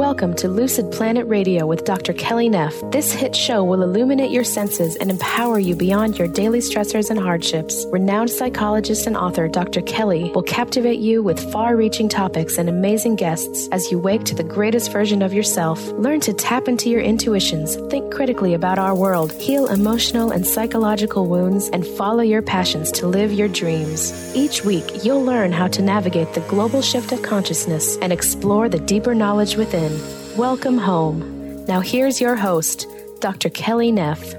Welcome 0.00 0.34
to 0.34 0.48
Lucid 0.48 0.92
Planet 0.92 1.26
Radio 1.26 1.66
with 1.66 1.84
Dr. 1.84 2.12
Kelly 2.12 2.48
Neff. 2.48 2.72
This 2.92 3.10
hit 3.10 3.34
show 3.34 3.64
will 3.64 3.82
illuminate 3.82 4.30
your 4.30 4.44
senses 4.44 4.94
and 4.94 5.10
empower 5.10 5.58
you 5.58 5.74
beyond 5.74 6.20
your 6.20 6.28
daily 6.28 6.60
stressors 6.60 7.10
and 7.10 7.18
hardships. 7.18 7.84
Renowned 7.90 8.30
psychologist 8.30 9.08
and 9.08 9.16
author 9.16 9.48
Dr. 9.48 9.82
Kelly 9.82 10.30
will 10.36 10.44
captivate 10.44 11.00
you 11.00 11.20
with 11.20 11.50
far 11.50 11.74
reaching 11.74 12.08
topics 12.08 12.58
and 12.58 12.68
amazing 12.68 13.16
guests 13.16 13.68
as 13.72 13.90
you 13.90 13.98
wake 13.98 14.22
to 14.26 14.36
the 14.36 14.44
greatest 14.44 14.92
version 14.92 15.20
of 15.20 15.34
yourself. 15.34 15.84
Learn 15.94 16.20
to 16.20 16.32
tap 16.32 16.68
into 16.68 16.88
your 16.88 17.00
intuitions, 17.00 17.74
think 17.90 18.14
critically 18.14 18.54
about 18.54 18.78
our 18.78 18.94
world, 18.94 19.32
heal 19.32 19.66
emotional 19.66 20.30
and 20.30 20.46
psychological 20.46 21.26
wounds, 21.26 21.70
and 21.70 21.84
follow 21.84 22.22
your 22.22 22.40
passions 22.40 22.92
to 22.92 23.08
live 23.08 23.32
your 23.32 23.48
dreams. 23.48 24.12
Each 24.36 24.64
week, 24.64 25.04
you'll 25.04 25.24
learn 25.24 25.50
how 25.50 25.66
to 25.66 25.82
navigate 25.82 26.34
the 26.34 26.40
global 26.42 26.82
shift 26.82 27.10
of 27.10 27.22
consciousness 27.22 27.96
and 27.96 28.12
explore 28.12 28.68
the 28.68 28.78
deeper 28.78 29.12
knowledge 29.12 29.56
within. 29.56 29.87
Welcome 30.36 30.78
home. 30.78 31.64
Now, 31.66 31.80
here's 31.80 32.20
your 32.20 32.36
host, 32.36 32.86
Dr. 33.20 33.50
Kelly 33.50 33.92
Neff. 33.92 34.34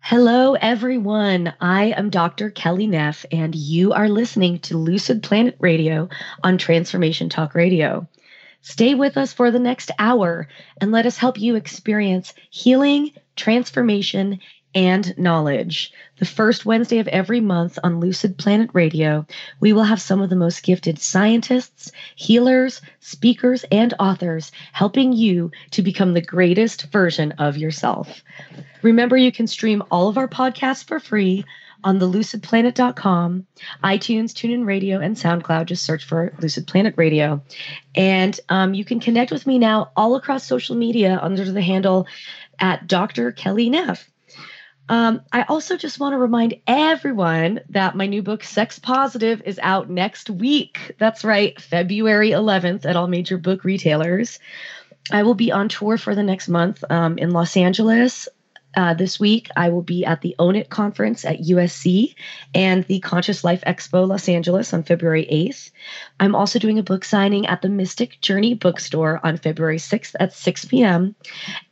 Hello, 0.00 0.54
everyone. 0.54 1.54
I 1.60 1.86
am 1.96 2.10
Dr. 2.10 2.50
Kelly 2.50 2.86
Neff, 2.86 3.24
and 3.32 3.54
you 3.54 3.92
are 3.92 4.08
listening 4.08 4.58
to 4.60 4.76
Lucid 4.76 5.22
Planet 5.22 5.56
Radio 5.60 6.08
on 6.42 6.58
Transformation 6.58 7.28
Talk 7.28 7.54
Radio. 7.54 8.06
Stay 8.60 8.94
with 8.94 9.16
us 9.16 9.32
for 9.32 9.50
the 9.50 9.58
next 9.58 9.90
hour 9.98 10.48
and 10.80 10.92
let 10.92 11.06
us 11.06 11.18
help 11.18 11.38
you 11.38 11.54
experience 11.54 12.32
healing, 12.50 13.12
transformation, 13.36 14.40
and 14.74 15.16
knowledge. 15.16 15.92
The 16.18 16.24
first 16.24 16.66
Wednesday 16.66 16.98
of 16.98 17.08
every 17.08 17.40
month 17.40 17.78
on 17.82 18.00
Lucid 18.00 18.38
Planet 18.38 18.70
Radio, 18.72 19.26
we 19.60 19.72
will 19.72 19.84
have 19.84 20.00
some 20.00 20.20
of 20.20 20.30
the 20.30 20.36
most 20.36 20.62
gifted 20.62 20.98
scientists, 20.98 21.92
healers, 22.16 22.80
speakers, 23.00 23.64
and 23.70 23.94
authors 23.98 24.52
helping 24.72 25.12
you 25.12 25.50
to 25.72 25.82
become 25.82 26.14
the 26.14 26.20
greatest 26.20 26.84
version 26.92 27.32
of 27.32 27.56
yourself. 27.56 28.22
Remember, 28.82 29.16
you 29.16 29.32
can 29.32 29.46
stream 29.46 29.82
all 29.90 30.08
of 30.08 30.18
our 30.18 30.28
podcasts 30.28 30.84
for 30.84 31.00
free 31.00 31.44
on 31.84 31.98
the 31.98 32.08
lucidplanet.com, 32.08 33.46
iTunes, 33.84 34.32
TuneIn 34.32 34.66
Radio, 34.66 35.00
and 35.00 35.16
SoundCloud. 35.16 35.66
Just 35.66 35.84
search 35.84 36.04
for 36.04 36.32
Lucid 36.40 36.66
Planet 36.66 36.94
Radio. 36.96 37.42
And 37.94 38.38
um, 38.48 38.72
you 38.72 38.84
can 38.84 39.00
connect 39.00 39.30
with 39.30 39.46
me 39.46 39.58
now 39.58 39.92
all 39.94 40.16
across 40.16 40.46
social 40.46 40.76
media 40.76 41.18
under 41.22 41.44
the 41.44 41.60
handle 41.60 42.06
at 42.58 42.86
Dr. 42.86 43.32
Kelly 43.32 43.68
Neff. 43.68 44.10
Um, 44.88 45.22
I 45.32 45.42
also 45.42 45.76
just 45.76 45.98
want 45.98 46.12
to 46.12 46.18
remind 46.18 46.56
everyone 46.66 47.60
that 47.70 47.96
my 47.96 48.06
new 48.06 48.22
book, 48.22 48.44
Sex 48.44 48.78
Positive, 48.78 49.42
is 49.44 49.58
out 49.62 49.88
next 49.88 50.28
week. 50.28 50.92
That's 50.98 51.24
right, 51.24 51.58
February 51.58 52.30
11th 52.30 52.84
at 52.84 52.96
all 52.96 53.06
major 53.06 53.38
book 53.38 53.64
retailers. 53.64 54.38
I 55.10 55.22
will 55.22 55.34
be 55.34 55.52
on 55.52 55.68
tour 55.68 55.96
for 55.96 56.14
the 56.14 56.22
next 56.22 56.48
month 56.48 56.84
um, 56.90 57.18
in 57.18 57.30
Los 57.30 57.56
Angeles, 57.56 58.28
uh, 58.76 58.94
this 58.94 59.20
week, 59.20 59.48
I 59.56 59.68
will 59.68 59.82
be 59.82 60.04
at 60.04 60.20
the 60.20 60.34
Own 60.38 60.56
It 60.56 60.70
conference 60.70 61.24
at 61.24 61.40
USC 61.40 62.14
and 62.54 62.84
the 62.84 63.00
Conscious 63.00 63.44
Life 63.44 63.62
Expo 63.66 64.06
Los 64.06 64.28
Angeles 64.28 64.72
on 64.72 64.82
February 64.82 65.26
8th. 65.30 65.70
I'm 66.18 66.34
also 66.34 66.58
doing 66.58 66.78
a 66.78 66.82
book 66.82 67.04
signing 67.04 67.46
at 67.46 67.62
the 67.62 67.68
Mystic 67.68 68.20
Journey 68.20 68.54
Bookstore 68.54 69.20
on 69.22 69.36
February 69.36 69.78
6th 69.78 70.14
at 70.18 70.32
6 70.32 70.64
p.m. 70.66 71.14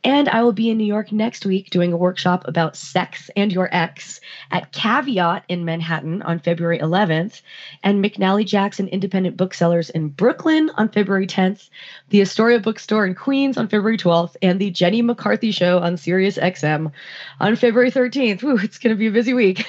And 0.03 0.29
I 0.29 0.43
will 0.43 0.53
be 0.53 0.69
in 0.69 0.77
New 0.77 0.85
York 0.85 1.11
next 1.11 1.45
week 1.45 1.69
doing 1.69 1.93
a 1.93 1.97
workshop 1.97 2.47
about 2.47 2.75
sex 2.75 3.29
and 3.35 3.51
your 3.51 3.69
ex 3.73 4.21
at 4.51 4.71
Caveat 4.71 5.43
in 5.47 5.65
Manhattan 5.65 6.21
on 6.21 6.39
February 6.39 6.79
11th, 6.79 7.41
and 7.83 8.03
McNally 8.03 8.45
Jackson 8.45 8.87
Independent 8.87 9.37
Booksellers 9.37 9.89
in 9.89 10.09
Brooklyn 10.09 10.69
on 10.77 10.89
February 10.89 11.27
10th, 11.27 11.69
the 12.09 12.21
Astoria 12.21 12.59
Bookstore 12.59 13.05
in 13.05 13.15
Queens 13.15 13.57
on 13.57 13.67
February 13.67 13.97
12th, 13.97 14.35
and 14.41 14.59
the 14.59 14.71
Jenny 14.71 15.01
McCarthy 15.01 15.51
Show 15.51 15.79
on 15.79 15.97
Sirius 15.97 16.37
XM 16.37 16.92
on 17.39 17.55
February 17.55 17.91
13th. 17.91 18.43
Ooh, 18.43 18.57
it's 18.57 18.77
going 18.77 18.95
to 18.95 18.99
be 18.99 19.07
a 19.07 19.11
busy 19.11 19.33
week. 19.33 19.65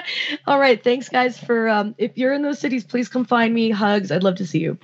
All 0.46 0.58
right. 0.58 0.82
Thanks, 0.82 1.08
guys, 1.08 1.38
for 1.38 1.68
um, 1.68 1.94
if 1.98 2.16
you're 2.18 2.32
in 2.32 2.42
those 2.42 2.58
cities, 2.58 2.84
please 2.84 3.08
come 3.08 3.24
find 3.24 3.52
me. 3.54 3.70
Hugs. 3.70 4.10
I'd 4.10 4.22
love 4.22 4.36
to 4.36 4.46
see 4.46 4.60
you. 4.60 4.78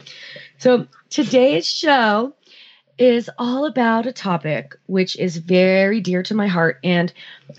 So 0.58 0.86
today's 1.10 1.68
show 1.68 2.34
is 2.96 3.28
all 3.38 3.66
about 3.66 4.06
a 4.06 4.12
topic 4.12 4.76
which 4.86 5.16
is 5.16 5.36
very 5.36 6.00
dear 6.00 6.22
to 6.22 6.34
my 6.34 6.46
heart 6.46 6.78
and 6.84 7.12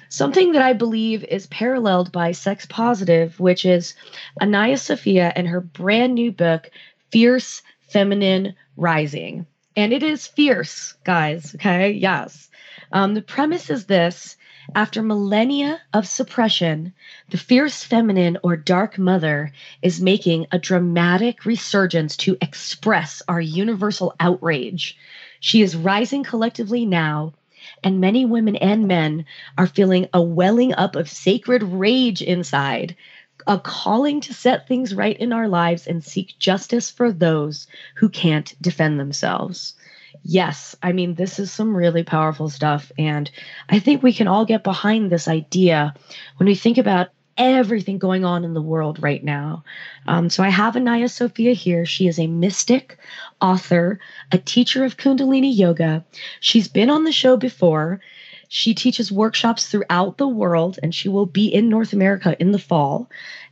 something 0.07 0.53
that 0.53 0.61
I 0.61 0.73
believe 0.73 1.23
is 1.25 1.47
paralleled 1.47 2.11
by 2.11 2.31
Sex 2.31 2.65
Positive, 2.65 3.37
which 3.39 3.65
is 3.65 3.95
Anaya 4.41 4.77
Sophia 4.77 5.33
and 5.35 5.47
her 5.47 5.59
brand 5.59 6.15
new 6.15 6.31
book, 6.31 6.69
Fierce 7.11 7.61
Feminine 7.89 8.55
Rising. 8.77 9.45
And 9.75 9.91
it 9.91 10.03
is 10.03 10.25
fierce, 10.25 10.93
guys. 11.03 11.53
Okay. 11.55 11.91
Yes. 11.91 12.49
Um, 12.95 13.13
the 13.13 13.21
premise 13.21 13.69
is 13.69 13.87
this 13.87 14.37
after 14.73 15.03
millennia 15.03 15.81
of 15.93 16.07
suppression, 16.07 16.93
the 17.29 17.37
fierce 17.37 17.83
feminine 17.83 18.37
or 18.41 18.55
dark 18.55 18.97
mother 18.97 19.51
is 19.81 19.99
making 19.99 20.47
a 20.49 20.59
dramatic 20.59 21.43
resurgence 21.43 22.15
to 22.15 22.37
express 22.39 23.21
our 23.27 23.41
universal 23.41 24.15
outrage. 24.21 24.97
She 25.41 25.61
is 25.61 25.75
rising 25.75 26.23
collectively 26.23 26.85
now, 26.85 27.33
and 27.83 27.99
many 27.99 28.23
women 28.23 28.55
and 28.55 28.87
men 28.87 29.25
are 29.57 29.67
feeling 29.67 30.07
a 30.13 30.21
welling 30.21 30.73
up 30.73 30.95
of 30.95 31.09
sacred 31.09 31.63
rage 31.63 32.21
inside, 32.21 32.95
a 33.45 33.59
calling 33.59 34.21
to 34.21 34.33
set 34.33 34.69
things 34.69 34.95
right 34.95 35.17
in 35.17 35.33
our 35.33 35.49
lives 35.49 35.85
and 35.85 36.01
seek 36.01 36.39
justice 36.39 36.89
for 36.89 37.11
those 37.11 37.67
who 37.95 38.07
can't 38.07 38.55
defend 38.61 39.01
themselves 39.01 39.73
yes, 40.23 40.75
I 40.81 40.91
mean, 40.91 41.15
this 41.15 41.39
is 41.39 41.51
some 41.51 41.75
really 41.75 42.03
powerful 42.03 42.49
stuff. 42.49 42.91
And 42.97 43.29
I 43.69 43.79
think 43.79 44.01
we 44.01 44.13
can 44.13 44.27
all 44.27 44.45
get 44.45 44.63
behind 44.63 45.11
this 45.11 45.27
idea 45.27 45.93
when 46.37 46.47
we 46.47 46.55
think 46.55 46.77
about 46.77 47.09
everything 47.37 47.97
going 47.97 48.23
on 48.23 48.45
in 48.45 48.53
the 48.53 48.61
world 48.61 49.01
right 49.01 49.23
now. 49.23 49.63
Um, 50.07 50.29
so 50.29 50.41
I 50.43 50.49
have 50.49 50.75
Anaya 50.75 51.09
Sophia 51.09 51.53
here. 51.53 51.85
She 51.85 52.07
is 52.07 52.17
a 52.17 52.27
mystic, 52.27 52.97
author, 53.41 53.99
a 54.31 54.37
teacher 54.37 54.85
of 54.85 54.97
Kundalini 54.97 55.55
Yoga. 55.55 56.05
She's 56.39 56.69
been 56.69 56.89
on 56.89 57.03
the 57.03 57.11
show 57.11 57.35
before. 57.35 57.99
She 58.47 58.73
teaches 58.73 59.11
workshops 59.11 59.67
throughout 59.67 60.17
the 60.17 60.27
world, 60.27 60.79
and 60.81 60.95
she 60.95 61.09
will 61.09 61.25
be 61.25 61.47
in 61.47 61.67
North 61.67 61.91
America 61.91 62.37
in 62.39 62.51
the 62.51 62.59
fall 62.59 63.09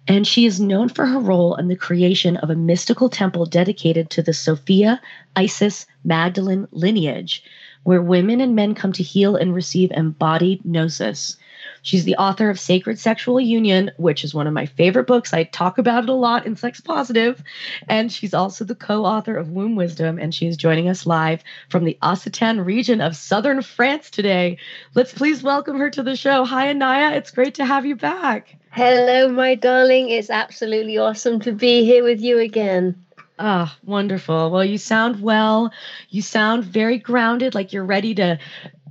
and 0.08 0.28
she 0.28 0.46
is 0.46 0.60
known 0.60 0.90
for 0.90 1.06
her 1.06 1.20
role 1.20 1.56
in 1.56 1.68
the 1.68 1.76
creation 1.76 2.38
of 2.38 2.50
a 2.50 2.56
mystical 2.56 3.10
temple 3.10 3.46
dedicated 3.46 4.10
to 4.10 4.22
the 4.22 4.34
Sophia, 4.34 5.02
Isis, 5.36 5.86
Magdalene 6.04 6.68
lineage, 6.72 7.44
where 7.84 8.02
women 8.02 8.42
and 8.42 8.56
men 8.56 8.76
come 8.76 8.94
to 8.94 9.04
heal 9.04 9.36
and 9.36 9.54
receive 9.54 9.92
embodied 9.92 10.66
gnosis. 10.66 11.38
She's 11.82 12.06
the 12.06 12.16
author 12.16 12.50
of 12.50 12.60
Sacred 12.60 12.98
Sexual 12.98 13.42
Union, 13.42 13.92
which 13.98 14.24
is 14.24 14.34
one 14.34 14.48
of 14.48 14.54
my 14.54 14.66
favorite 14.66 15.06
books. 15.06 15.34
I 15.34 15.44
talk 15.44 15.78
about 15.78 16.04
it 16.04 16.10
a 16.10 16.14
lot 16.14 16.46
in 16.46 16.56
Sex 16.56 16.80
Positive. 16.80 17.44
And 17.90 18.12
she's 18.12 18.34
also 18.34 18.64
the 18.64 18.74
co 18.74 19.06
author 19.06 19.36
of 19.36 19.50
Womb 19.50 19.76
Wisdom, 19.76 20.18
and 20.18 20.34
she 20.34 20.48
is 20.48 20.56
joining 20.56 20.88
us 20.88 21.06
live 21.06 21.44
from 21.70 21.84
the 21.84 21.98
Occitan 22.02 22.66
region 22.66 23.02
of 23.02 23.18
southern 23.18 23.62
France 23.62 24.10
today. 24.10 24.58
Let's 24.96 25.14
please 25.14 25.44
welcome 25.44 25.78
her 25.78 25.90
to 25.90 26.04
the 26.04 26.16
show. 26.16 26.46
Hi, 26.46 26.70
Anaya. 26.70 27.18
It's 27.18 27.32
great 27.32 27.56
to 27.56 27.66
have 27.66 27.86
you 27.86 27.98
back. 27.98 28.56
Hello, 28.72 29.28
my 29.28 29.56
darling. 29.56 30.10
It's 30.10 30.30
absolutely 30.30 30.98
awesome 30.98 31.40
to 31.42 31.52
be 31.52 31.84
here 31.84 32.04
with 32.04 32.22
you 32.22 32.40
again. 32.40 33.03
Ah, 33.40 33.76
oh, 33.76 33.80
wonderful. 33.90 34.52
Well, 34.52 34.64
you 34.64 34.78
sound 34.78 35.22
well. 35.22 35.74
You 36.10 36.22
sound 36.22 36.64
very 36.64 36.98
grounded, 37.00 37.56
like 37.56 37.74
you're 37.74 37.86
ready 37.86 38.14
to 38.16 38.38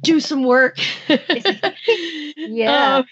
do 0.03 0.21
some 0.21 0.43
work. 0.43 0.79
yeah. 2.37 3.03
Um, 3.03 3.05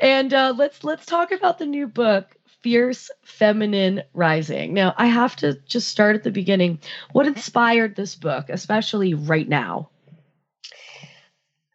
and 0.00 0.32
uh, 0.32 0.54
let's 0.56 0.84
let's 0.84 1.06
talk 1.06 1.32
about 1.32 1.58
the 1.58 1.66
new 1.66 1.86
book, 1.86 2.36
Fierce 2.62 3.10
Feminine 3.22 4.02
Rising. 4.14 4.74
Now, 4.74 4.94
I 4.96 5.06
have 5.06 5.36
to 5.36 5.54
just 5.66 5.88
start 5.88 6.16
at 6.16 6.22
the 6.22 6.30
beginning. 6.30 6.78
What 7.12 7.26
inspired 7.26 7.96
this 7.96 8.14
book, 8.14 8.48
especially 8.48 9.14
right 9.14 9.48
now? 9.48 9.90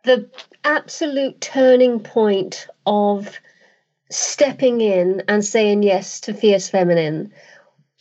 The 0.03 0.30
absolute 0.63 1.41
turning 1.41 2.00
point 2.00 2.68
of 2.86 3.39
stepping 4.09 4.81
in 4.81 5.24
and 5.27 5.44
saying 5.44 5.83
yes 5.83 6.21
to 6.21 6.33
Fierce 6.33 6.69
Feminine 6.69 7.33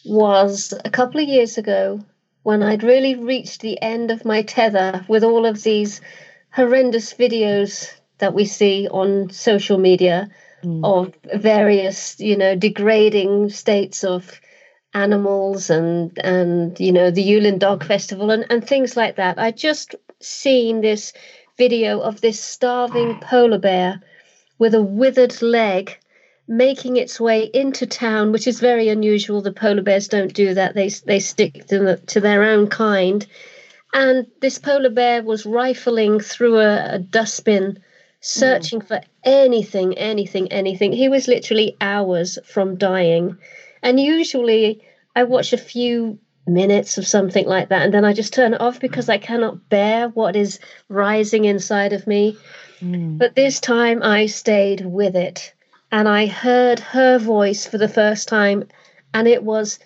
was 0.06 0.72
a 0.84 0.90
couple 0.90 1.20
of 1.20 1.28
years 1.28 1.58
ago 1.58 2.00
when 2.42 2.62
I'd 2.62 2.82
really 2.82 3.16
reached 3.16 3.60
the 3.60 3.80
end 3.82 4.10
of 4.10 4.24
my 4.24 4.42
tether 4.42 5.04
with 5.08 5.24
all 5.24 5.46
of 5.46 5.62
these 5.62 6.00
horrendous 6.50 7.12
videos 7.14 7.92
that 8.18 8.34
we 8.34 8.44
see 8.44 8.88
on 8.88 9.30
social 9.30 9.78
media 9.78 10.28
mm. 10.62 10.80
of 10.84 11.12
various, 11.40 12.18
you 12.20 12.36
know, 12.36 12.54
degrading 12.54 13.50
states 13.50 14.04
of 14.04 14.40
animals 14.94 15.68
and 15.68 16.18
and 16.24 16.80
you 16.80 16.90
know 16.90 17.10
the 17.10 17.22
Yulin 17.22 17.58
Dog 17.58 17.84
Festival 17.84 18.30
and, 18.30 18.46
and 18.48 18.66
things 18.66 18.96
like 18.96 19.16
that. 19.16 19.38
I 19.38 19.50
just 19.50 19.94
seen 20.20 20.80
this 20.80 21.12
video 21.58 22.00
of 22.00 22.20
this 22.20 22.40
starving 22.42 23.18
polar 23.20 23.58
bear 23.58 24.00
with 24.58 24.74
a 24.74 24.82
withered 24.82 25.42
leg 25.42 25.98
making 26.48 26.96
its 26.96 27.18
way 27.20 27.50
into 27.52 27.86
town, 27.86 28.32
which 28.32 28.46
is 28.46 28.60
very 28.60 28.88
unusual. 28.88 29.42
The 29.42 29.52
polar 29.52 29.82
bears 29.82 30.08
don't 30.08 30.32
do 30.32 30.54
that; 30.54 30.74
they 30.74 30.88
they 30.88 31.20
stick 31.20 31.66
to, 31.66 31.78
the, 31.78 31.96
to 32.08 32.20
their 32.20 32.42
own 32.44 32.68
kind. 32.68 33.26
And 33.92 34.26
this 34.40 34.58
polar 34.58 34.90
bear 34.90 35.22
was 35.22 35.46
rifling 35.46 36.20
through 36.20 36.58
a, 36.58 36.94
a 36.94 36.98
dustbin, 36.98 37.78
searching 38.20 38.80
mm. 38.80 38.86
for 38.86 39.00
anything, 39.24 39.96
anything, 39.96 40.52
anything. 40.52 40.92
He 40.92 41.08
was 41.08 41.28
literally 41.28 41.76
hours 41.80 42.38
from 42.44 42.76
dying. 42.76 43.38
And 43.82 43.98
usually, 43.98 44.82
I 45.14 45.24
watch 45.24 45.52
a 45.52 45.58
few 45.58 46.18
minutes 46.46 46.98
of 46.98 47.06
something 47.06 47.46
like 47.46 47.70
that, 47.70 47.82
and 47.82 47.94
then 47.94 48.04
I 48.04 48.12
just 48.12 48.32
turn 48.32 48.54
it 48.54 48.60
off 48.60 48.78
because 48.80 49.08
I 49.08 49.18
cannot 49.18 49.68
bear 49.68 50.08
what 50.10 50.36
is 50.36 50.60
rising 50.88 51.44
inside 51.44 51.92
of 51.92 52.06
me. 52.06 52.36
Mm. 52.80 53.18
But 53.18 53.34
this 53.34 53.58
time 53.58 54.02
I 54.02 54.26
stayed 54.26 54.84
with 54.84 55.16
it 55.16 55.54
and 55.92 56.08
I 56.08 56.26
heard 56.26 56.80
her 56.80 57.18
voice 57.18 57.66
for 57.66 57.78
the 57.78 57.88
first 57.88 58.28
time, 58.28 58.64
and 59.14 59.28
it 59.28 59.42
was, 59.42 59.78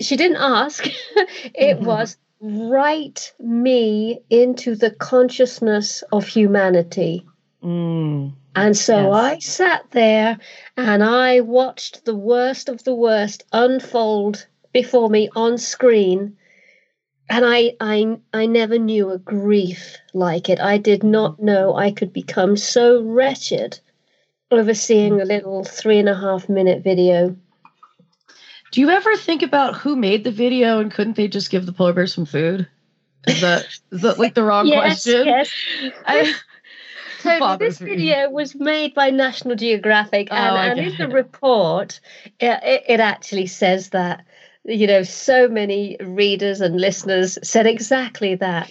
she 0.00 0.16
didn't 0.16 0.38
ask, 0.38 0.86
it 1.16 1.76
mm-hmm. 1.76 1.84
was 1.84 2.16
write 2.40 3.32
me 3.38 4.20
into 4.30 4.74
the 4.74 4.90
consciousness 4.90 6.02
of 6.10 6.26
humanity. 6.26 7.26
Mm. 7.62 8.32
And 8.56 8.76
so 8.76 9.12
yes. 9.12 9.14
I 9.14 9.38
sat 9.38 9.84
there 9.90 10.38
and 10.76 11.04
I 11.04 11.40
watched 11.40 12.04
the 12.04 12.14
worst 12.14 12.68
of 12.68 12.82
the 12.84 12.94
worst 12.94 13.44
unfold 13.52 14.46
before 14.72 15.10
me 15.10 15.28
on 15.36 15.58
screen. 15.58 16.36
And 17.28 17.44
I, 17.44 17.76
I, 17.78 18.18
I 18.32 18.46
never 18.46 18.78
knew 18.78 19.10
a 19.10 19.18
grief 19.18 19.98
like 20.14 20.48
it. 20.48 20.58
I 20.58 20.78
did 20.78 21.04
not 21.04 21.40
know 21.40 21.76
I 21.76 21.92
could 21.92 22.12
become 22.12 22.56
so 22.56 23.02
wretched 23.02 23.78
over 24.50 24.74
seeing 24.74 25.20
a 25.20 25.24
little 25.24 25.64
three 25.64 25.98
and 25.98 26.08
a 26.08 26.14
half 26.14 26.48
minute 26.48 26.82
video. 26.82 27.36
Do 28.72 28.80
you 28.80 28.90
ever 28.90 29.16
think 29.16 29.42
about 29.42 29.76
who 29.76 29.96
made 29.96 30.24
the 30.24 30.30
video 30.30 30.78
and 30.78 30.92
couldn't 30.92 31.16
they 31.16 31.28
just 31.28 31.50
give 31.50 31.66
the 31.66 31.72
polar 31.72 31.92
bear 31.92 32.06
some 32.06 32.24
food? 32.24 32.68
Is 33.26 33.40
that, 33.40 33.66
is 33.90 34.02
that 34.02 34.18
like 34.18 34.34
the 34.34 34.44
wrong 34.44 34.66
yes, 34.68 35.04
question? 35.04 35.26
Yes. 35.26 35.50
I, 36.06 36.34
so 37.20 37.56
this 37.58 37.78
video 37.78 38.30
was 38.30 38.54
made 38.54 38.94
by 38.94 39.10
National 39.10 39.56
Geographic, 39.56 40.28
oh, 40.30 40.34
and, 40.34 40.78
and 40.78 40.90
in 40.90 40.96
the 40.96 41.08
report, 41.08 42.00
it, 42.38 42.82
it 42.88 43.00
actually 43.00 43.46
says 43.46 43.90
that 43.90 44.24
you 44.64 44.86
know 44.86 45.02
so 45.02 45.48
many 45.48 45.96
readers 46.00 46.60
and 46.60 46.80
listeners 46.80 47.38
said 47.42 47.66
exactly 47.66 48.36
that 48.36 48.70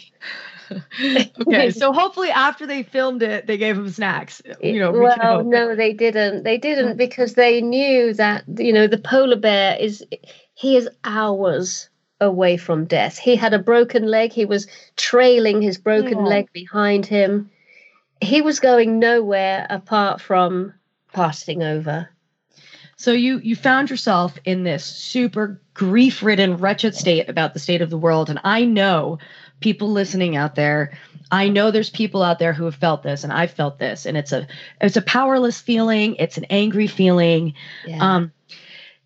okay, 1.42 1.72
so 1.72 1.94
hopefully 1.94 2.30
after 2.30 2.68
they 2.68 2.84
filmed 2.84 3.24
it, 3.24 3.48
they 3.48 3.58
gave 3.58 3.78
him 3.78 3.90
snacks. 3.90 4.42
You 4.62 4.80
know, 4.80 4.92
well, 4.92 5.44
no, 5.44 5.76
they 5.76 5.94
didn't. 5.94 6.44
They 6.44 6.58
didn't 6.58 6.92
oh. 6.92 6.96
because 6.96 7.34
they 7.34 7.62
knew 7.62 8.14
that 8.14 8.44
you 8.58 8.74
know 8.74 8.88
the 8.88 8.98
polar 8.98 9.38
bear 9.38 9.78
is 9.80 10.06
he 10.54 10.78
is 10.78 10.90
hours 11.04 11.90
away 12.22 12.58
from 12.58 12.86
death. 12.86 13.18
He 13.18 13.36
had 13.36 13.54
a 13.54 13.60
broken 13.60 14.06
leg. 14.06 14.34
He 14.34 14.46
was 14.46 14.68
trailing 14.98 15.62
his 15.62 15.78
broken 15.78 16.26
leg 16.26 16.52
behind 16.52 17.06
him. 17.06 17.50
He 18.22 18.42
was 18.42 18.60
going 18.60 19.00
nowhere 19.00 19.66
apart 19.70 20.20
from 20.20 20.74
passing 21.14 21.64
over. 21.64 22.10
So 22.98 23.14
you 23.14 23.40
you 23.40 23.56
found 23.56 23.90
yourself 23.90 24.38
in 24.44 24.64
this 24.64 24.84
super 24.84 25.62
grief-ridden, 25.74 26.58
wretched 26.58 26.94
state 26.94 27.30
about 27.30 27.54
the 27.54 27.60
state 27.60 27.82
of 27.82 27.90
the 27.90 27.98
world, 27.98 28.30
and 28.30 28.42
I 28.44 28.66
know 28.66 29.20
people 29.60 29.90
listening 29.90 30.36
out 30.36 30.56
there 30.56 30.98
i 31.32 31.50
know 31.50 31.72
there's 31.72 31.90
people 31.90 32.24
out 32.24 32.40
there 32.40 32.54
who 32.54 32.66
have 32.66 32.76
felt 32.76 33.04
this 33.04 33.24
and 33.24 33.34
i've 33.34 33.52
felt 33.52 33.80
this 33.80 34.06
and 34.06 34.18
it's 34.18 34.32
a 34.32 34.48
it's 34.82 34.98
a 34.98 35.02
powerless 35.02 35.60
feeling 35.60 36.16
it's 36.16 36.38
an 36.38 36.46
angry 36.50 36.88
feeling. 36.88 37.54
Yeah. 37.86 38.16
um, 38.16 38.32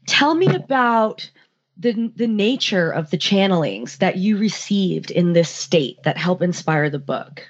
tell 0.07 0.35
me 0.35 0.47
about 0.47 1.29
the 1.77 2.11
the 2.15 2.27
nature 2.27 2.91
of 2.91 3.09
the 3.09 3.17
channelings 3.17 3.97
that 3.97 4.17
you 4.17 4.37
received 4.37 5.11
in 5.11 5.33
this 5.33 5.49
state 5.49 6.01
that 6.03 6.17
help 6.17 6.41
inspire 6.41 6.89
the 6.89 6.99
book. 6.99 7.47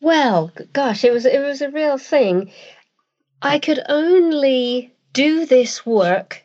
Well 0.00 0.50
gosh 0.72 1.04
it 1.04 1.12
was 1.12 1.26
it 1.26 1.40
was 1.40 1.60
a 1.62 1.70
real 1.70 1.98
thing. 1.98 2.50
I 3.40 3.58
could 3.58 3.80
only 3.88 4.92
do 5.12 5.46
this 5.46 5.84
work 5.84 6.41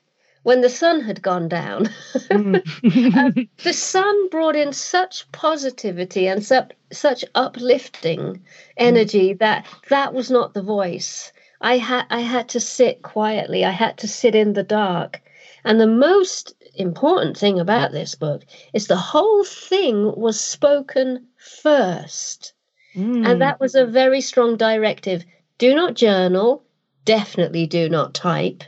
when 0.48 0.62
the 0.62 0.70
sun 0.70 1.02
had 1.02 1.22
gone 1.22 1.50
down. 1.50 1.90
Mm. 2.32 3.50
the 3.64 3.74
sun 3.74 4.30
brought 4.30 4.56
in 4.56 4.72
such 4.72 5.30
positivity 5.34 6.26
and 6.26 6.42
such, 6.42 6.72
such 6.90 7.26
uplifting 7.36 8.42
energy 8.78 9.34
mm. 9.34 9.40
that 9.40 9.66
that 9.90 10.14
was 10.14 10.32
not 10.32 10.54
the 10.54 10.62
voice. 10.62 11.34
I 11.60 11.78
had 11.80 12.06
I 12.10 12.22
had 12.22 12.48
to 12.50 12.62
sit 12.62 13.02
quietly. 13.02 13.66
I 13.66 13.72
had 13.72 13.98
to 13.98 14.08
sit 14.08 14.36
in 14.36 14.54
the 14.54 14.64
dark. 14.64 15.22
And 15.66 15.82
the 15.82 15.94
most 16.10 16.54
important 16.76 17.36
thing 17.36 17.60
about 17.60 17.92
this 17.92 18.16
book 18.16 18.46
is 18.74 18.88
the 18.88 18.96
whole 18.96 19.44
thing 19.44 20.14
was 20.16 20.40
spoken 20.40 21.28
first. 21.36 22.54
Mm. 22.96 23.28
And 23.28 23.42
that 23.42 23.60
was 23.60 23.76
a 23.76 23.86
very 23.86 24.22
strong 24.22 24.56
directive. 24.56 25.26
Do 25.58 25.76
not 25.76 25.96
journal, 25.96 26.64
definitely 27.04 27.68
do 27.68 27.90
not 27.90 28.14
type. 28.14 28.64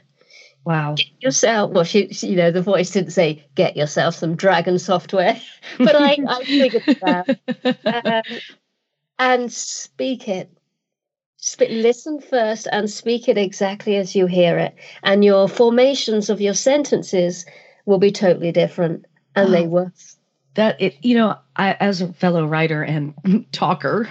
Wow. 0.69 0.93
Get 0.93 1.07
yourself, 1.19 1.71
well, 1.71 1.83
she, 1.83 2.13
she, 2.13 2.27
you 2.27 2.35
know, 2.35 2.51
the 2.51 2.61
voice 2.61 2.91
didn't 2.91 3.09
say, 3.09 3.43
get 3.55 3.75
yourself 3.75 4.13
some 4.13 4.35
dragon 4.35 4.77
software, 4.77 5.41
but 5.79 5.95
I, 5.95 6.15
I 6.27 6.43
figured 6.43 6.83
that. 7.01 7.39
Um, 7.85 8.39
and 9.17 9.51
speak 9.51 10.27
it. 10.27 10.55
Sp- 11.41 11.71
listen 11.71 12.21
first 12.21 12.67
and 12.71 12.87
speak 12.87 13.27
it 13.27 13.35
exactly 13.35 13.95
as 13.95 14.15
you 14.15 14.27
hear 14.27 14.59
it. 14.59 14.75
And 15.01 15.25
your 15.25 15.47
formations 15.47 16.29
of 16.29 16.39
your 16.39 16.53
sentences 16.53 17.47
will 17.87 17.97
be 17.97 18.11
totally 18.11 18.51
different. 18.51 19.07
And 19.35 19.47
oh. 19.47 19.51
they 19.51 19.65
were 19.65 19.91
that 20.55 20.81
it 20.81 20.95
you 21.01 21.15
know 21.15 21.37
I, 21.55 21.73
as 21.73 22.01
a 22.01 22.13
fellow 22.13 22.45
writer 22.45 22.81
and 22.83 23.13
talker 23.51 24.09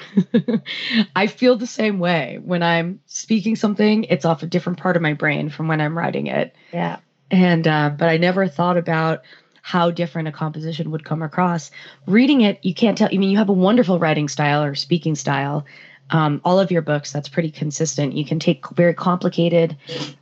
i 1.16 1.26
feel 1.26 1.56
the 1.56 1.66
same 1.66 1.98
way. 1.98 2.38
When 2.42 2.62
i'm 2.62 3.00
speaking 3.06 3.56
something 3.56 4.04
it's 4.04 4.24
off 4.24 4.42
a 4.42 4.46
different 4.46 4.78
part 4.78 4.96
of 4.96 5.02
my 5.02 5.14
brain 5.14 5.48
from 5.48 5.68
when 5.68 5.80
i'm 5.80 5.96
writing 5.96 6.26
it. 6.26 6.54
Yeah. 6.72 6.98
And 7.30 7.66
uh, 7.66 7.90
but 7.90 8.08
i 8.08 8.16
never 8.16 8.48
thought 8.48 8.76
about 8.76 9.22
how 9.62 9.90
different 9.90 10.28
a 10.28 10.32
composition 10.32 10.90
would 10.92 11.04
come 11.04 11.20
across. 11.20 11.70
Reading 12.06 12.40
it 12.42 12.58
you 12.62 12.74
can't 12.74 12.96
tell 12.96 13.08
i 13.12 13.16
mean 13.16 13.30
you 13.30 13.38
have 13.38 13.48
a 13.48 13.52
wonderful 13.52 13.98
writing 13.98 14.28
style 14.28 14.62
or 14.62 14.74
speaking 14.74 15.14
style 15.14 15.66
um, 16.10 16.40
all 16.44 16.58
of 16.58 16.70
your 16.70 16.82
books 16.82 17.12
that's 17.12 17.28
pretty 17.28 17.50
consistent 17.50 18.14
you 18.14 18.24
can 18.24 18.38
take 18.38 18.68
very 18.70 18.94
complicated 18.94 19.76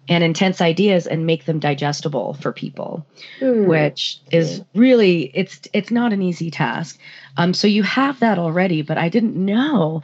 and 0.09 0.25
intense 0.25 0.61
ideas 0.61 1.07
and 1.07 1.27
make 1.27 1.45
them 1.45 1.59
digestible 1.59 2.35
for 2.35 2.53
people 2.53 3.07
mm. 3.41 3.67
which 3.67 4.21
is 4.31 4.63
really 4.75 5.31
it's 5.35 5.61
it's 5.73 5.91
not 5.91 6.13
an 6.13 6.23
easy 6.23 6.51
task 6.51 6.99
um, 7.37 7.55
so 7.55 7.67
you 7.67 7.83
have 7.83 8.19
that 8.21 8.39
already 8.39 8.83
but 8.83 8.99
i 8.99 9.09
didn't 9.09 9.37
know 9.37 10.03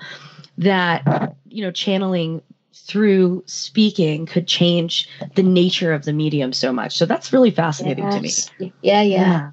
that 0.59 1.35
you 1.49 1.63
know 1.63 1.71
channeling 1.71 2.43
through 2.75 3.43
speaking 3.47 4.27
could 4.27 4.47
change 4.47 5.09
the 5.35 5.43
nature 5.43 5.93
of 5.93 6.05
the 6.05 6.13
medium 6.13 6.53
so 6.53 6.73
much 6.73 6.97
so 6.97 7.07
that's 7.07 7.33
really 7.33 7.51
fascinating 7.51 8.05
yes. 8.05 8.47
to 8.47 8.63
me 8.63 8.73
yeah, 8.83 9.03
yeah. 9.03 9.21
yeah. 9.21 9.51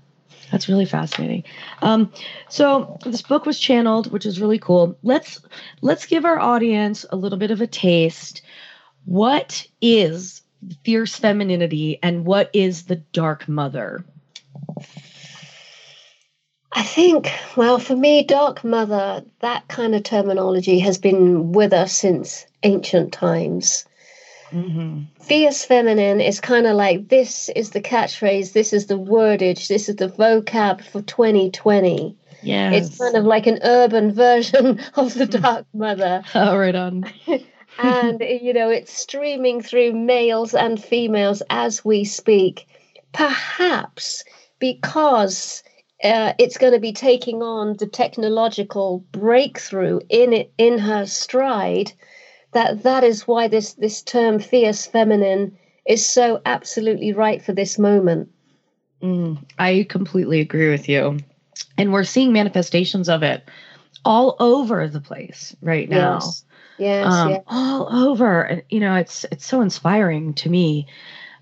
That's 0.51 0.68
really 0.68 0.86
fascinating. 0.86 1.44
Um, 1.82 2.12
so 2.50 2.98
this 3.06 3.22
book 3.22 3.46
was 3.46 3.60
channeled, 3.60 4.12
which 4.12 4.25
is 4.25 4.41
really 4.41 4.60
cool. 4.60 4.98
Let's 5.03 5.41
let's 5.82 6.06
give 6.06 6.25
our 6.25 6.39
audience 6.39 7.06
a 7.10 7.15
little 7.15 7.38
bit 7.38 7.51
of 7.51 7.62
a 7.62 7.68
taste. 7.68 8.41
What 9.06 9.68
is 9.82 10.41
fierce 10.84 11.15
femininity 11.15 12.00
and 12.01 12.25
what 12.25 12.50
is 12.53 12.86
the 12.86 12.98
dark 12.98 13.48
mother? 13.48 14.03
I 16.72 16.84
think, 16.84 17.32
well, 17.58 17.79
for 17.79 17.96
me, 17.96 18.24
dark 18.24 18.63
mother, 18.63 19.24
that 19.39 19.68
kind 19.68 19.96
of 19.96 20.03
terminology 20.03 20.79
has 20.79 20.98
been 20.98 21.51
with 21.51 21.74
us 21.74 21.94
since 21.94 22.46
ancient 22.63 23.12
times. 23.12 23.86
Mm-hmm. 24.51 25.24
Fierce 25.24 25.65
feminine 25.65 26.22
is 26.22 26.39
kind 26.39 26.65
of 26.65 26.75
like 26.75 27.10
this 27.10 27.50
is 27.50 27.72
the 27.72 27.82
catchphrase, 27.82 28.53
this 28.53 28.74
is 28.74 28.88
the 28.88 28.98
wordage, 28.98 29.68
this 29.68 29.89
is 29.89 29.98
the 29.98 30.10
vocab 30.10 30.84
for 30.84 31.01
2020. 31.01 32.15
Yeah, 32.41 32.72
it's 32.72 32.98
kind 32.98 33.15
of 33.15 33.25
like 33.25 33.48
an 33.48 33.60
urban 33.63 34.12
version 34.13 34.79
of 34.96 35.13
the 35.13 35.25
Dark 35.25 35.65
Mother. 35.74 36.24
oh, 36.36 36.58
right 36.58 36.75
on. 36.75 37.06
and 37.79 38.22
you 38.22 38.53
know, 38.53 38.70
it's 38.70 38.94
streaming 38.94 39.62
through 39.62 39.94
males 39.94 40.53
and 40.53 40.82
females 40.82 41.44
as 41.50 41.84
we 41.84 42.06
speak. 42.06 42.68
Perhaps 43.12 44.24
because 44.60 45.63
uh, 46.03 46.34
it's 46.38 46.58
going 46.58 46.74
to 46.74 46.79
be 46.79 46.94
taking 46.94 47.41
on 47.41 47.75
the 47.77 47.88
technological 47.88 49.03
breakthrough 49.12 50.00
in 50.10 50.34
it 50.34 50.53
in 50.58 50.77
her 50.77 51.06
stride 51.06 51.91
that 52.51 52.84
that 52.84 53.03
is 53.03 53.27
why 53.27 53.48
this 53.48 53.74
this 53.74 54.01
term 54.01 54.39
fierce 54.39 54.86
feminine 54.86 55.58
is 55.86 56.06
so 56.06 56.41
absolutely 56.46 57.13
right 57.13 57.41
for 57.41 57.53
this 57.53 57.79
moment. 57.79 58.29
Mm, 59.01 59.38
I 59.58 59.86
completely 59.89 60.39
agree 60.39 60.70
with 60.70 60.89
you. 60.89 61.18
And 61.77 61.94
we're 61.94 62.03
seeing 62.03 62.34
manifestations 62.34 63.10
of 63.10 63.24
it 63.24 63.44
all 64.06 64.36
over 64.39 64.88
the 64.88 65.01
place 65.01 65.56
right 65.62 65.89
now. 65.89 66.15
Yes. 66.15 66.46
Yes, 66.77 67.13
um, 67.13 67.29
yes. 67.29 67.44
all 67.48 67.94
over. 67.94 68.41
And, 68.41 68.63
You 68.70 68.79
know, 68.79 68.96
it's 68.96 69.25
it's 69.32 69.46
so 69.46 69.62
inspiring 69.62 70.34
to 70.36 70.50
me. 70.50 70.88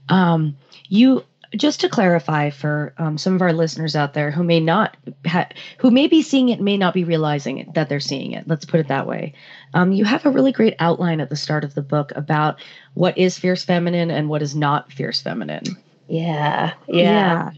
Um, 0.09 0.57
you 0.89 1.23
just 1.55 1.79
to 1.81 1.89
clarify 1.89 2.49
for 2.49 2.93
um, 2.97 3.17
some 3.17 3.35
of 3.35 3.41
our 3.41 3.53
listeners 3.53 3.95
out 3.95 4.13
there 4.13 4.31
who 4.31 4.43
may 4.43 4.59
not 4.59 4.97
ha- 5.25 5.49
who 5.77 5.91
may 5.91 6.07
be 6.07 6.21
seeing 6.21 6.49
it 6.49 6.59
may 6.59 6.77
not 6.77 6.93
be 6.93 7.03
realizing 7.03 7.59
it, 7.59 7.73
that 7.73 7.89
they're 7.89 7.99
seeing 7.99 8.31
it. 8.33 8.47
Let's 8.47 8.65
put 8.65 8.79
it 8.79 8.87
that 8.89 9.07
way. 9.07 9.33
Um, 9.73 9.91
you 9.91 10.05
have 10.05 10.25
a 10.25 10.29
really 10.29 10.51
great 10.51 10.75
outline 10.79 11.21
at 11.21 11.29
the 11.29 11.35
start 11.35 11.63
of 11.63 11.73
the 11.73 11.81
book 11.81 12.11
about 12.15 12.59
what 12.93 13.17
is 13.17 13.37
fierce 13.37 13.63
feminine 13.63 14.11
and 14.11 14.29
what 14.29 14.41
is 14.41 14.55
not 14.55 14.91
fierce 14.91 15.21
feminine. 15.21 15.63
Yeah, 16.07 16.73
yeah. 16.87 17.51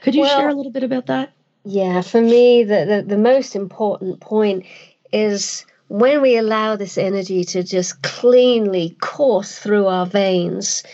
could 0.00 0.14
you 0.14 0.22
Well- 0.22 0.38
share 0.38 0.48
a 0.48 0.54
little 0.54 0.72
bit 0.72 0.82
about 0.84 1.06
that? 1.06 1.32
Yeah, 1.68 2.00
for 2.02 2.20
me, 2.20 2.62
the, 2.62 2.84
the, 2.84 3.16
the 3.16 3.18
most 3.20 3.56
important 3.56 4.20
point 4.20 4.66
is 5.12 5.66
when 5.88 6.22
we 6.22 6.36
allow 6.36 6.76
this 6.76 6.96
energy 6.96 7.42
to 7.42 7.64
just 7.64 8.02
cleanly 8.02 8.96
course 9.00 9.58
through 9.58 9.86
our 9.86 10.06
veins, 10.06 10.84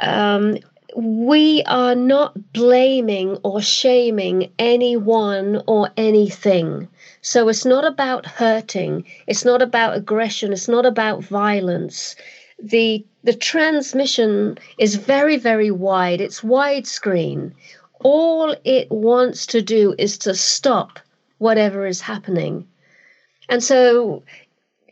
um, 0.00 0.58
we 0.96 1.62
are 1.66 1.94
not 1.94 2.52
blaming 2.52 3.36
or 3.42 3.60
shaming 3.60 4.50
anyone 4.58 5.62
or 5.66 5.90
anything. 5.96 6.88
So 7.22 7.48
it's 7.48 7.64
not 7.64 7.84
about 7.84 8.26
hurting, 8.26 9.04
it's 9.26 9.44
not 9.44 9.62
about 9.62 9.96
aggression, 9.96 10.52
it's 10.52 10.68
not 10.68 10.86
about 10.86 11.22
violence. 11.22 12.16
The, 12.62 13.04
the 13.24 13.34
transmission 13.34 14.58
is 14.78 14.94
very, 14.94 15.36
very 15.36 15.70
wide, 15.70 16.20
it's 16.20 16.40
widescreen 16.40 17.52
all 18.00 18.54
it 18.64 18.90
wants 18.90 19.46
to 19.46 19.62
do 19.62 19.94
is 19.98 20.18
to 20.18 20.34
stop 20.34 21.00
whatever 21.38 21.86
is 21.86 22.00
happening. 22.00 22.66
And 23.48 23.62
so 23.62 24.22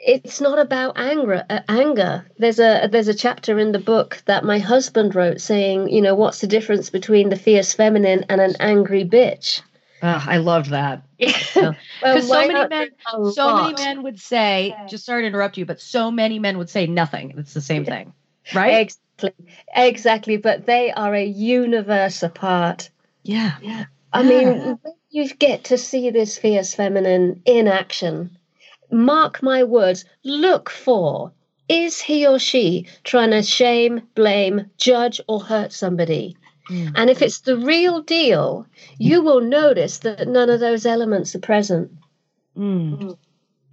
it's 0.06 0.40
not 0.40 0.58
about 0.58 0.98
anger 0.98 1.44
uh, 1.48 1.60
anger. 1.68 2.26
There's 2.38 2.58
a 2.58 2.88
there's 2.90 3.08
a 3.08 3.14
chapter 3.14 3.58
in 3.58 3.72
the 3.72 3.78
book 3.78 4.22
that 4.26 4.44
my 4.44 4.58
husband 4.58 5.14
wrote 5.14 5.40
saying 5.40 5.88
you 5.88 6.02
know 6.02 6.14
what's 6.14 6.40
the 6.40 6.46
difference 6.46 6.90
between 6.90 7.28
the 7.28 7.36
fierce 7.36 7.72
feminine 7.72 8.24
and 8.28 8.40
an 8.40 8.54
angry 8.60 9.04
bitch? 9.04 9.62
Oh, 10.02 10.24
i 10.26 10.38
love 10.38 10.70
that. 10.70 11.02
Well, 12.02 12.16
because 12.16 12.28
so 12.28 12.46
many 12.46 12.68
men 12.68 12.90
so 13.32 13.54
many 13.54 13.72
men 13.72 14.02
would 14.02 14.20
say 14.20 14.76
just 14.88 15.06
sorry 15.06 15.22
to 15.22 15.28
interrupt 15.28 15.56
you 15.56 15.64
but 15.64 15.80
so 15.80 16.10
many 16.10 16.38
men 16.38 16.58
would 16.58 16.68
say 16.68 16.86
nothing. 16.86 17.34
It's 17.38 17.54
the 17.54 17.62
same 17.62 17.84
thing 17.84 18.12
right? 18.52 18.96
Exactly. 19.20 19.46
Exactly. 19.74 20.36
But 20.36 20.66
they 20.66 20.92
are 20.92 21.14
a 21.14 21.24
universe 21.24 22.22
apart. 22.22 22.90
Yeah. 23.22 23.52
Yeah. 23.62 23.84
I 24.12 24.22
Yeah. 24.22 24.28
mean, 24.28 24.78
you 25.10 25.28
get 25.34 25.64
to 25.64 25.78
see 25.78 26.10
this 26.10 26.38
fierce 26.38 26.74
feminine 26.74 27.42
in 27.44 27.68
action, 27.68 28.36
mark 28.94 29.42
my 29.42 29.64
words, 29.64 30.04
look 30.24 30.70
for 30.70 31.32
is 31.68 32.00
he 32.00 32.26
or 32.26 32.38
she 32.38 32.86
trying 33.04 33.30
to 33.30 33.42
shame, 33.42 34.02
blame, 34.14 34.70
judge, 34.76 35.20
or 35.28 35.40
hurt 35.40 35.72
somebody? 35.72 36.36
Mm. 36.70 36.92
And 36.94 37.10
if 37.10 37.22
it's 37.22 37.40
the 37.40 37.56
real 37.56 38.02
deal, 38.02 38.66
you 38.98 39.22
will 39.22 39.40
notice 39.40 39.98
that 39.98 40.28
none 40.28 40.50
of 40.50 40.60
those 40.60 40.86
elements 40.86 41.34
are 41.34 41.40
present. 41.40 41.90
Mm. 42.56 43.16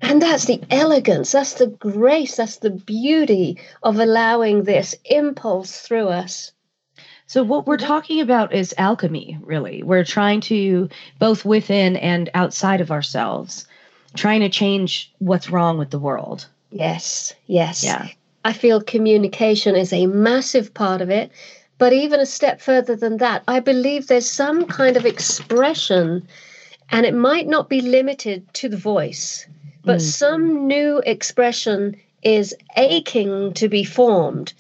And 0.02 0.22
that's 0.22 0.46
the 0.46 0.62
elegance, 0.72 1.32
that's 1.32 1.54
the 1.54 1.68
grace, 1.68 2.38
that's 2.38 2.58
the 2.58 2.72
beauty 2.72 3.60
of 3.84 4.00
allowing 4.00 4.64
this 4.64 4.96
impulse 5.06 5.82
through 5.82 6.08
us. 6.08 6.52
So 7.28 7.44
what 7.44 7.68
we're 7.68 7.78
talking 7.78 8.20
about 8.20 8.54
is 8.54 8.74
alchemy, 8.78 9.38
really. 9.42 9.84
We're 9.84 10.04
trying 10.04 10.42
to 10.42 10.90
both 11.20 11.46
within 11.46 11.96
and 11.96 12.30
outside 12.34 12.82
of 12.82 12.92
ourselves, 12.92 13.68
trying 14.16 14.42
to 14.42 14.50
change 14.50 15.12
what's 15.20 15.50
wrong 15.50 15.78
with 15.78 15.90
the 15.90 16.00
world. 16.00 16.48
Yes, 16.72 17.34
yes. 17.48 17.84
Yeah. 17.84 18.08
I 18.44 18.54
feel 18.54 18.82
communication 18.82 19.76
is 19.76 19.94
a 19.94 20.08
massive 20.08 20.74
part 20.74 21.02
of 21.02 21.10
it. 21.10 21.32
But 21.78 21.94
even 21.94 22.20
a 22.20 22.28
step 22.28 22.62
further 22.62 22.96
than 22.96 23.18
that, 23.18 23.44
I 23.48 23.60
believe 23.60 24.06
there's 24.06 24.30
some 24.30 24.68
kind 24.68 24.98
of 24.98 25.06
expression, 25.08 26.28
and 26.92 27.08
it 27.08 27.16
might 27.16 27.48
not 27.48 27.70
be 27.70 27.82
limited 27.82 28.54
to 28.54 28.70
the 28.70 28.78
voice, 28.78 29.48
but 29.84 29.98
Mm. 29.98 30.02
some 30.02 30.68
new 30.68 31.00
expression 31.00 31.96
is 32.22 32.56
aching 32.78 33.54
to 33.54 33.68
be 33.68 33.84
formed. 33.84 34.54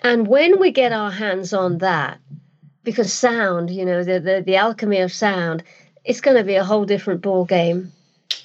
And 0.00 0.26
when 0.26 0.58
we 0.58 0.70
get 0.70 0.92
our 0.92 1.10
hands 1.10 1.52
on 1.52 1.76
that, 1.78 2.18
because 2.84 3.12
sound, 3.12 3.68
you 3.68 3.84
know, 3.84 4.02
the, 4.02 4.18
the, 4.18 4.42
the 4.44 4.56
alchemy 4.56 5.00
of 5.00 5.12
sound, 5.12 5.62
it's 6.06 6.22
going 6.22 6.38
to 6.38 6.44
be 6.44 6.54
a 6.54 6.64
whole 6.64 6.86
different 6.86 7.20
ball 7.20 7.44
game. 7.44 7.92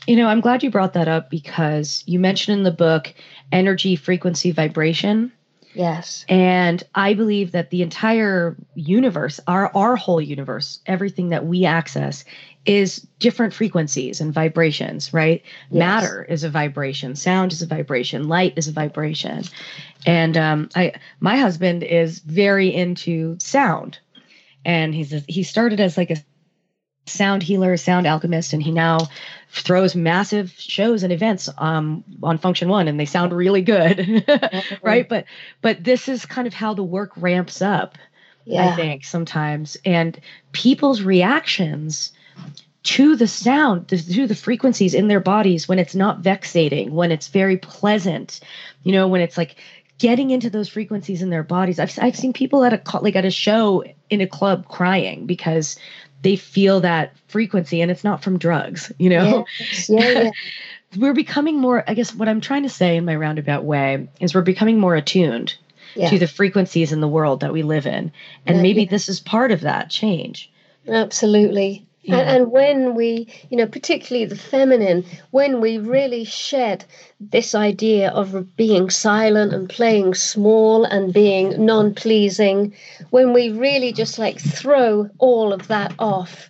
You 0.08 0.16
know, 0.16 0.28
I'm 0.28 0.42
glad 0.42 0.64
you 0.64 0.72
brought 0.72 0.94
that 0.94 1.08
up 1.08 1.30
because 1.30 2.04
you 2.08 2.18
mentioned 2.18 2.58
in 2.58 2.64
the 2.64 2.72
book 2.72 3.14
energy, 3.52 3.96
frequency, 3.96 4.52
vibration. 4.52 5.32
Yes. 5.74 6.26
And 6.28 6.82
I 6.96 7.14
believe 7.14 7.52
that 7.52 7.70
the 7.70 7.84
entire 7.84 8.56
universe, 8.74 9.40
our 9.48 9.72
our 9.76 9.96
whole 9.96 10.22
universe, 10.22 10.80
everything 10.88 11.30
that 11.30 11.46
we 11.46 11.66
access 11.66 12.26
is 12.66 13.06
different 13.20 13.54
frequencies 13.54 14.20
and 14.20 14.34
vibrations, 14.34 15.14
right? 15.14 15.44
Yes. 15.70 15.80
Matter 15.80 16.26
is 16.28 16.44
a 16.44 16.50
vibration, 16.50 17.16
sound 17.16 17.52
is 17.52 17.62
a 17.62 17.68
vibration, 17.68 18.28
light 18.28 18.54
is 18.56 18.68
a 18.68 18.72
vibration. 18.72 19.44
And 20.06 20.36
um 20.36 20.70
I 20.76 20.94
my 21.20 21.38
husband 21.38 21.84
is 21.84 22.20
very 22.20 22.74
into 22.74 23.38
sound. 23.40 24.00
And 24.66 24.96
he's 24.96 25.14
a, 25.14 25.20
he 25.28 25.44
started 25.44 25.80
as 25.80 25.96
like 25.96 26.12
a 26.12 26.18
sound 27.10 27.44
healer, 27.44 27.78
sound 27.78 28.08
alchemist, 28.08 28.54
and 28.54 28.62
he 28.62 28.72
now 28.72 29.00
throws 29.50 29.96
massive 29.96 30.52
shows 30.58 31.04
and 31.04 31.14
events 31.14 31.50
um, 31.58 32.04
on 32.22 32.38
Funktion-One, 32.38 32.88
and 32.88 33.00
they 33.00 33.06
sound 33.06 33.34
really 33.34 33.62
good, 33.62 34.26
right? 34.82 35.08
But 35.08 35.26
but 35.62 35.84
this 35.84 36.08
is 36.08 36.26
kind 36.26 36.48
of 36.48 36.54
how 36.54 36.74
the 36.74 36.84
work 36.84 37.12
ramps 37.16 37.62
up. 37.62 37.98
I 38.72 38.76
think 38.76 39.04
sometimes, 39.04 39.76
and 39.84 40.20
people's 40.54 41.02
reactions 41.02 42.14
to 42.84 43.18
the 43.18 43.28
sound, 43.28 43.90
to, 43.90 44.14
to 44.14 44.28
the 44.28 44.36
frequencies 44.36 44.94
in 44.94 45.10
their 45.10 45.20
bodies 45.20 45.68
when 45.68 45.80
it's 45.80 45.96
not 45.96 46.20
vexating, 46.20 46.94
when 46.94 47.12
it's 47.12 47.28
very 47.28 47.58
pleasant, 47.58 48.40
you 48.84 48.94
know, 48.94 49.10
when 49.10 49.20
it's 49.20 49.38
like 49.38 49.58
getting 49.98 50.32
into 50.32 50.50
those 50.50 50.70
frequencies 50.70 51.22
in 51.22 51.30
their 51.30 51.44
bodies. 51.44 51.80
I've 51.80 51.98
I've 52.02 52.16
seen 52.16 52.34
people 52.34 52.64
at 52.64 52.74
a 52.74 53.00
like 53.00 53.16
at 53.16 53.26
a 53.26 53.32
show 53.32 53.84
in 54.10 54.22
a 54.22 54.28
club 54.28 54.68
crying 54.68 55.26
because 55.26 55.78
they 56.22 56.36
feel 56.36 56.82
that 56.82 57.14
frequency 57.28 57.82
and 57.82 57.92
it's 57.92 58.04
not 58.04 58.24
from 58.24 58.38
drugs, 58.38 58.92
you 58.98 59.10
know. 59.10 59.46
Yes, 59.60 59.90
yeah, 59.90 60.10
yeah. 60.10 60.32
We're 60.98 61.14
becoming 61.14 61.60
more 61.60 61.84
I 61.88 61.94
guess 61.94 62.16
what 62.16 62.30
I'm 62.30 62.42
trying 62.42 62.64
to 62.64 62.70
say 62.70 62.96
in 62.96 63.06
my 63.06 63.16
roundabout 63.16 63.66
way 63.66 64.08
is 64.22 64.34
we're 64.34 64.42
becoming 64.42 64.80
more 64.80 64.96
attuned 64.96 65.54
yeah. 65.96 66.10
to 66.10 66.20
the 66.20 66.28
frequencies 66.28 66.92
in 66.92 67.02
the 67.02 67.08
world 67.08 67.42
that 67.42 67.52
we 67.52 67.62
live 67.62 67.86
in. 67.86 68.12
And 68.46 68.62
maybe 68.62 68.84
yeah. 68.84 68.90
this 68.90 69.10
is 69.10 69.20
part 69.20 69.52
of 69.52 69.62
that 69.62 69.90
change. 69.90 70.50
Absolutely. 70.88 71.87
Yeah. 72.08 72.20
And, 72.20 72.30
and 72.30 72.52
when 72.52 72.96
we, 72.96 73.28
you 73.50 73.58
know, 73.58 73.68
particularly 73.68 74.26
the 74.26 74.38
feminine, 74.38 75.04
when 75.32 75.60
we 75.60 75.78
really 75.78 76.24
shed 76.24 76.86
this 77.20 77.54
idea 77.54 78.12
of 78.12 78.56
being 78.56 78.90
silent 78.90 79.54
and 79.54 79.70
playing 79.70 80.14
small 80.14 80.86
and 80.86 81.14
being 81.14 81.66
non 81.66 81.94
pleasing, 81.94 82.74
when 83.10 83.34
we 83.34 83.50
really 83.50 83.92
just 83.92 84.18
like 84.18 84.40
throw 84.40 85.10
all 85.18 85.52
of 85.52 85.68
that 85.68 85.94
off 86.00 86.50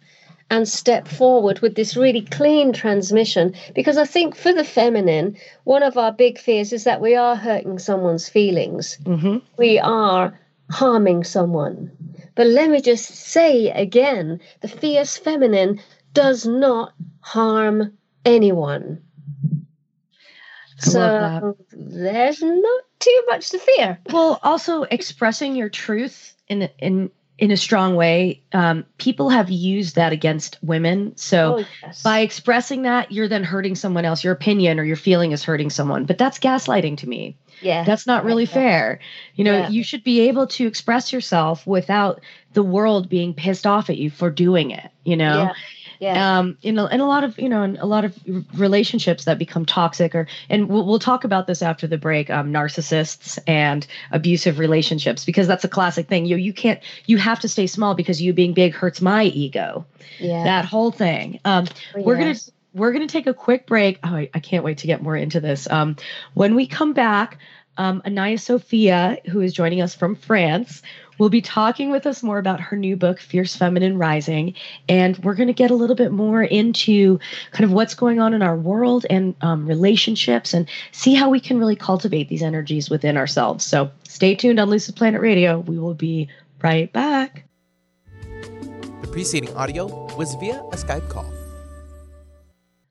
and 0.51 0.69
step 0.69 1.07
forward 1.07 1.59
with 1.59 1.73
this 1.73 1.97
really 1.97 2.21
clean 2.21 2.71
transmission, 2.71 3.55
because 3.73 3.97
I 3.97 4.05
think 4.05 4.35
for 4.35 4.53
the 4.53 4.63
feminine, 4.63 5.37
one 5.63 5.81
of 5.81 5.97
our 5.97 6.11
big 6.11 6.37
fears 6.37 6.71
is 6.71 6.83
that 6.83 7.01
we 7.01 7.15
are 7.15 7.35
hurting 7.35 7.79
someone's 7.79 8.29
feelings 8.29 8.97
hmm 9.05 9.37
we 9.57 9.79
are 9.79 10.39
harming 10.69 11.23
someone. 11.23 11.91
But 12.37 12.47
let 12.47 12.69
me 12.69 12.79
just 12.81 13.07
say 13.07 13.69
again 13.71 14.39
the 14.61 14.67
fierce 14.67 15.17
feminine 15.17 15.81
does 16.13 16.45
not 16.45 16.93
harm 17.19 17.97
anyone. 18.23 19.01
I 20.79 20.89
so 20.89 21.57
there's 21.71 22.41
not 22.41 22.83
too 22.99 23.23
much 23.27 23.49
to 23.49 23.57
fear. 23.57 23.99
Well, 24.13 24.39
also 24.43 24.83
expressing 24.83 25.55
your 25.55 25.69
truth 25.69 26.35
in 26.47 26.69
in 26.77 27.09
in 27.39 27.51
a 27.51 27.57
strong 27.57 27.95
way. 27.95 28.43
Um, 28.53 28.85
people 28.97 29.29
have 29.29 29.49
used 29.49 29.95
that 29.95 30.13
against 30.13 30.57
women. 30.61 31.17
So 31.17 31.57
Oh, 31.57 31.65
yes. 31.83 32.03
by 32.03 32.19
expressing 32.19 32.83
that, 32.83 33.11
you're 33.11 33.27
then 33.27 33.43
hurting 33.43 33.75
someone 33.75 34.05
else. 34.05 34.23
Your 34.23 34.33
opinion 34.33 34.79
or 34.79 34.83
your 34.83 34.95
feeling 34.95 35.31
is 35.31 35.43
hurting 35.43 35.69
someone. 35.69 36.05
But 36.05 36.17
that's 36.17 36.39
gaslighting 36.39 36.97
to 36.97 37.09
me. 37.09 37.37
Yeah, 37.61 37.83
That's 37.83 38.05
not 38.07 38.23
really 38.23 38.43
Yeah. 38.45 38.49
fair. 38.53 38.99
You 39.35 39.43
know, 39.43 39.57
Yeah. 39.59 39.69
you 39.69 39.83
should 39.83 40.03
be 40.03 40.21
able 40.27 40.47
to 40.47 40.67
express 40.67 41.11
yourself 41.13 41.65
without 41.67 42.21
the 42.53 42.63
world 42.63 43.09
being 43.09 43.33
pissed 43.33 43.65
off 43.67 43.89
at 43.89 43.97
you 43.97 44.09
for 44.09 44.29
doing 44.29 44.71
it. 44.71 44.89
You 45.03 45.15
know. 45.17 45.43
yeah, 45.43 45.53
yeah. 45.99 46.37
um 46.39 46.57
in 46.61 46.77
a, 46.77 46.85
in 46.87 46.99
a 46.99 47.07
lot 47.07 47.23
of 47.23 47.39
you 47.39 47.49
know 47.49 47.63
in 47.63 47.75
a 47.77 47.85
lot 47.85 48.05
of 48.05 48.15
relationships 48.53 49.25
that 49.25 49.39
become 49.39 49.65
toxic 49.65 50.13
or 50.13 50.27
and 50.49 50.69
we'll, 50.69 50.85
we'll 50.85 50.99
talk 50.99 51.23
about 51.23 51.47
this 51.47 51.61
after 51.63 51.87
the 51.87 51.97
break 51.97 52.29
um 52.29 52.51
narcissists 52.53 53.39
and 53.47 53.87
abusive 54.11 54.59
relationships 54.59 55.25
because 55.25 55.47
that's 55.47 55.63
a 55.63 55.67
classic 55.67 56.07
thing 56.07 56.25
you 56.25 56.35
you 56.37 56.53
can't 56.53 56.79
you 57.07 57.17
have 57.17 57.39
to 57.39 57.47
stay 57.47 57.65
small 57.67 57.95
because 57.95 58.21
you 58.21 58.31
being 58.31 58.53
big 58.53 58.73
hurts 58.73 59.01
my 59.01 59.23
ego 59.23 59.85
yeah. 60.19 60.43
that 60.43 60.65
whole 60.65 60.91
thing 60.91 61.39
um 61.45 61.65
Oh, 61.95 62.01
we're 62.01 62.17
gonna. 62.17 62.35
We're 62.77 62.91
going 62.91 63.07
to 63.07 63.11
take 63.11 63.27
a 63.27 63.33
quick 63.33 63.65
break. 63.67 63.99
Oh, 64.03 64.15
I, 64.15 64.29
I, 64.33 64.39
can't 64.39 64.63
wait 64.63 64.79
to 64.79 64.87
get 64.87 65.01
more 65.01 65.15
into 65.15 65.39
this. 65.39 65.69
Um, 65.69 65.95
when 66.33 66.55
we 66.55 66.67
come 66.67 66.93
back, 66.93 67.39
um, 67.77 68.01
Anaya 68.05 68.37
Sophia, 68.37 69.17
who 69.29 69.41
is 69.41 69.53
joining 69.53 69.81
us 69.81 69.93
from 69.93 70.15
France, 70.15 70.81
will 71.17 71.29
be 71.29 71.41
talking 71.41 71.89
with 71.89 72.05
us 72.05 72.21
more 72.23 72.37
about 72.37 72.59
her 72.59 72.77
new 72.77 72.95
book, 72.95 73.19
Fierce 73.19 73.55
Feminine 73.55 73.97
Rising. 73.97 74.53
And 74.87 75.17
we're 75.19 75.35
going 75.35 75.47
to 75.47 75.53
get 75.53 75.71
a 75.71 75.75
little 75.75 75.95
bit 75.95 76.11
more 76.11 76.43
into 76.43 77.19
kind 77.51 77.65
of 77.65 77.71
what's 77.71 77.95
going 77.95 78.19
on 78.19 78.33
in 78.33 78.41
our 78.41 78.55
world 78.55 79.05
and 79.09 79.35
um, 79.41 79.67
relationships 79.67 80.53
and 80.53 80.67
see 80.91 81.13
how 81.13 81.29
we 81.29 81.39
can 81.39 81.57
really 81.57 81.75
cultivate 81.75 82.29
these 82.29 82.43
energies 82.43 82.89
within 82.89 83.17
ourselves. 83.17 83.65
So 83.65 83.91
stay 84.03 84.35
tuned 84.35 84.59
on 84.59 84.69
Lucid 84.69 84.95
Planet 84.95 85.21
Radio. 85.21 85.59
We 85.59 85.77
will 85.77 85.95
be 85.95 86.29
right 86.61 86.91
back. 86.91 87.45
The 89.01 89.09
preceding 89.11 89.55
audio 89.55 89.85
was 90.15 90.35
via 90.35 90.59
a 90.59 90.75
Skype 90.75 91.09
call. 91.09 91.36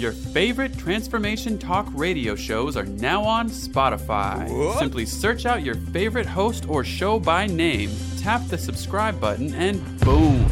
Your 0.00 0.12
favorite 0.12 0.78
transformation 0.78 1.58
talk 1.58 1.86
radio 1.92 2.34
shows 2.34 2.74
are 2.74 2.86
now 2.86 3.22
on 3.22 3.50
Spotify. 3.50 4.48
What? 4.48 4.78
Simply 4.78 5.04
search 5.04 5.44
out 5.44 5.62
your 5.62 5.74
favorite 5.74 6.24
host 6.24 6.66
or 6.70 6.82
show 6.84 7.20
by 7.20 7.46
name, 7.46 7.90
tap 8.18 8.40
the 8.48 8.56
subscribe 8.56 9.20
button, 9.20 9.52
and 9.52 10.00
boom! 10.00 10.46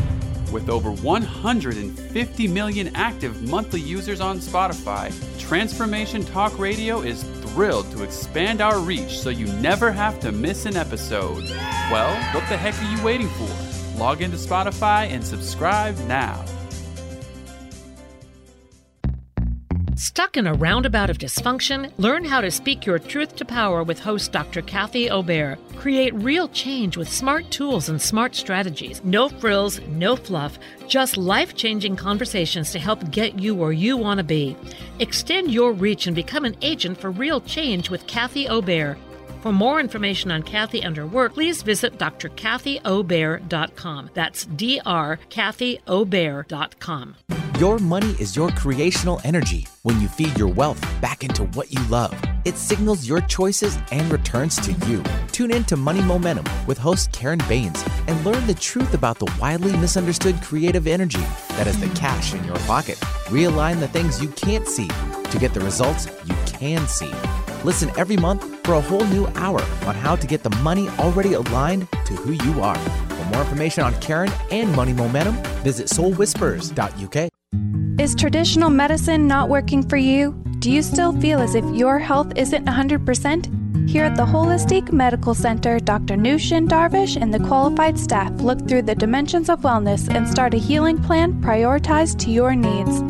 With 0.53 0.69
over 0.69 0.93
150 0.93 2.49
million 2.49 2.95
active 2.95 3.49
monthly 3.49 3.81
users 3.81 4.21
on 4.21 4.39
Spotify, 4.39 5.11
Transformation 5.41 6.27
Talk 6.27 6.59
Radio 6.59 7.01
is 7.01 7.23
thrilled 7.23 7.91
to 7.93 8.03
expand 8.03 8.61
our 8.61 8.79
reach 8.79 9.19
so 9.19 9.31
you 9.31 9.47
never 9.55 9.91
have 9.91 10.21
to 10.21 10.31
miss 10.31 10.67
an 10.67 10.77
episode. 10.77 11.45
Well, 11.91 12.15
what 12.35 12.47
the 12.51 12.57
heck 12.59 12.81
are 12.83 12.95
you 12.95 13.03
waiting 13.03 13.31
for? 13.31 13.99
Log 13.99 14.21
into 14.21 14.37
Spotify 14.37 15.09
and 15.11 15.25
subscribe 15.25 15.97
now. 16.01 16.45
Stuck 19.99 20.37
in 20.37 20.47
a 20.47 20.55
roundabout 20.55 21.11
of 21.11 21.19
dysfunction? 21.19 21.91
Learn 21.99 22.25
how 22.25 22.41
to 22.41 22.53
speak 22.53 22.87
your 22.87 23.01
truth 23.01 23.35
to 23.35 23.45
power 23.45 23.83
with 23.83 23.99
host 23.99 24.31
Dr. 24.31 24.63
Kathy 24.63 25.11
Obear. 25.11 25.59
Create 25.75 26.15
real 26.15 26.47
change 26.51 26.97
with 26.97 27.13
smart 27.13 27.51
tools 27.51 27.89
and 27.89 28.01
smart 28.01 28.37
strategies. 28.37 29.03
No 29.03 29.29
frills, 29.29 29.81
no 29.89 30.15
fluff, 30.15 30.57
just 30.87 31.17
life 31.17 31.57
changing 31.57 31.97
conversations 31.97 32.71
to 32.71 32.79
help 32.79 33.11
get 33.11 33.41
you 33.41 33.57
where 33.57 33.73
you 33.73 33.97
want 33.97 34.19
to 34.19 34.25
be. 34.25 34.57
Extend 35.01 35.51
your 35.51 35.73
reach 35.73 36.07
and 36.07 36.15
become 36.15 36.45
an 36.45 36.55
agent 36.63 36.97
for 37.01 37.11
real 37.11 37.41
change 37.41 37.91
with 37.91 38.07
Kathy 38.07 38.47
Obear. 38.47 38.97
For 39.41 39.53
more 39.53 39.79
information 39.79 40.33
on 40.33 40.43
Kathy 40.43 40.83
and 40.83 40.97
her 40.97 41.07
work, 41.07 41.35
please 41.35 41.63
visit 41.63 41.97
drkathyobear.com. 41.99 44.11
That's 44.15 44.47
drkathyobear.com. 44.47 47.15
Your 47.59 47.79
money 47.79 48.11
is 48.21 48.37
your 48.37 48.51
creational 48.51 49.21
energy. 49.25 49.67
When 49.83 50.01
you 50.01 50.09
feed 50.09 50.39
your 50.39 50.47
wealth 50.47 50.81
back 51.01 51.25
into 51.25 51.43
what 51.55 51.73
you 51.73 51.83
love, 51.89 52.15
it 52.45 52.57
signals 52.57 53.09
your 53.09 53.21
choices 53.23 53.77
and 53.91 54.13
returns 54.13 54.55
to 54.57 54.71
you. 54.87 55.03
Tune 55.33 55.51
in 55.51 55.65
to 55.65 55.77
Money 55.77 56.03
Momentum 56.03 56.45
with 56.69 56.79
host 56.79 57.11
Karen 57.11 57.41
Baines 57.49 57.85
and 58.07 58.25
learn 58.25 58.47
the 58.47 58.55
truth 58.55 58.95
about 58.95 59.19
the 59.19 59.33
widely 59.41 59.77
misunderstood 59.77 60.41
creative 60.41 60.87
energy 60.87 61.25
that 61.51 61.67
is 61.67 61.81
the 61.81 61.89
cash 61.97 62.33
in 62.33 62.45
your 62.45 62.59
pocket. 62.61 62.97
Realign 63.27 63.81
the 63.81 63.89
things 63.89 64.23
you 64.23 64.29
can't 64.31 64.69
see 64.69 64.89
to 65.31 65.39
get 65.41 65.53
the 65.53 65.61
results 65.61 66.07
you 66.27 66.37
can 66.47 66.87
see. 66.87 67.11
Listen 67.65 67.91
every 67.97 68.17
month 68.17 68.45
for 68.65 68.75
a 68.75 68.81
whole 68.81 69.05
new 69.07 69.27
hour 69.35 69.61
on 69.87 69.95
how 69.97 70.15
to 70.15 70.27
get 70.27 70.43
the 70.43 70.51
money 70.59 70.89
already 70.99 71.33
aligned 71.33 71.89
to 72.05 72.15
who 72.15 72.33
you 72.33 72.63
are. 72.63 72.79
For 73.09 73.25
more 73.27 73.41
information 73.41 73.83
on 73.83 73.99
Karen 74.01 74.31
and 74.51 74.75
Money 74.77 74.93
Momentum, 74.93 75.35
visit 75.65 75.89
soulwhispers.uk. 75.89 77.31
Is 78.01 78.15
traditional 78.15 78.71
medicine 78.71 79.27
not 79.27 79.49
working 79.49 79.83
for 79.83 79.97
you? 79.97 80.33
Do 80.61 80.71
you 80.71 80.83
still 80.83 81.13
feel 81.21 81.41
as 81.41 81.57
if 81.57 81.65
your 81.75 81.99
health 81.99 82.33
isn't 82.37 82.65
100%? 82.65 83.91
Here 83.91 84.05
at 84.05 84.17
the 84.17 84.25
Holistic 84.25 84.93
Medical 84.93 85.35
Center, 85.35 85.81
Dr. 85.81 86.15
Nushin 86.15 86.69
Darvish 86.69 87.21
and 87.21 87.35
the 87.35 87.41
qualified 87.41 87.99
staff 87.99 88.31
look 88.41 88.69
through 88.69 88.83
the 88.83 88.95
dimensions 88.95 89.49
of 89.49 89.63
wellness 89.63 90.15
and 90.15 90.29
start 90.29 90.55
a 90.55 90.59
healing 90.59 91.03
plan 91.03 91.33
prioritized 91.43 92.19
to 92.21 92.31
your 92.31 92.55
needs. 92.55 93.03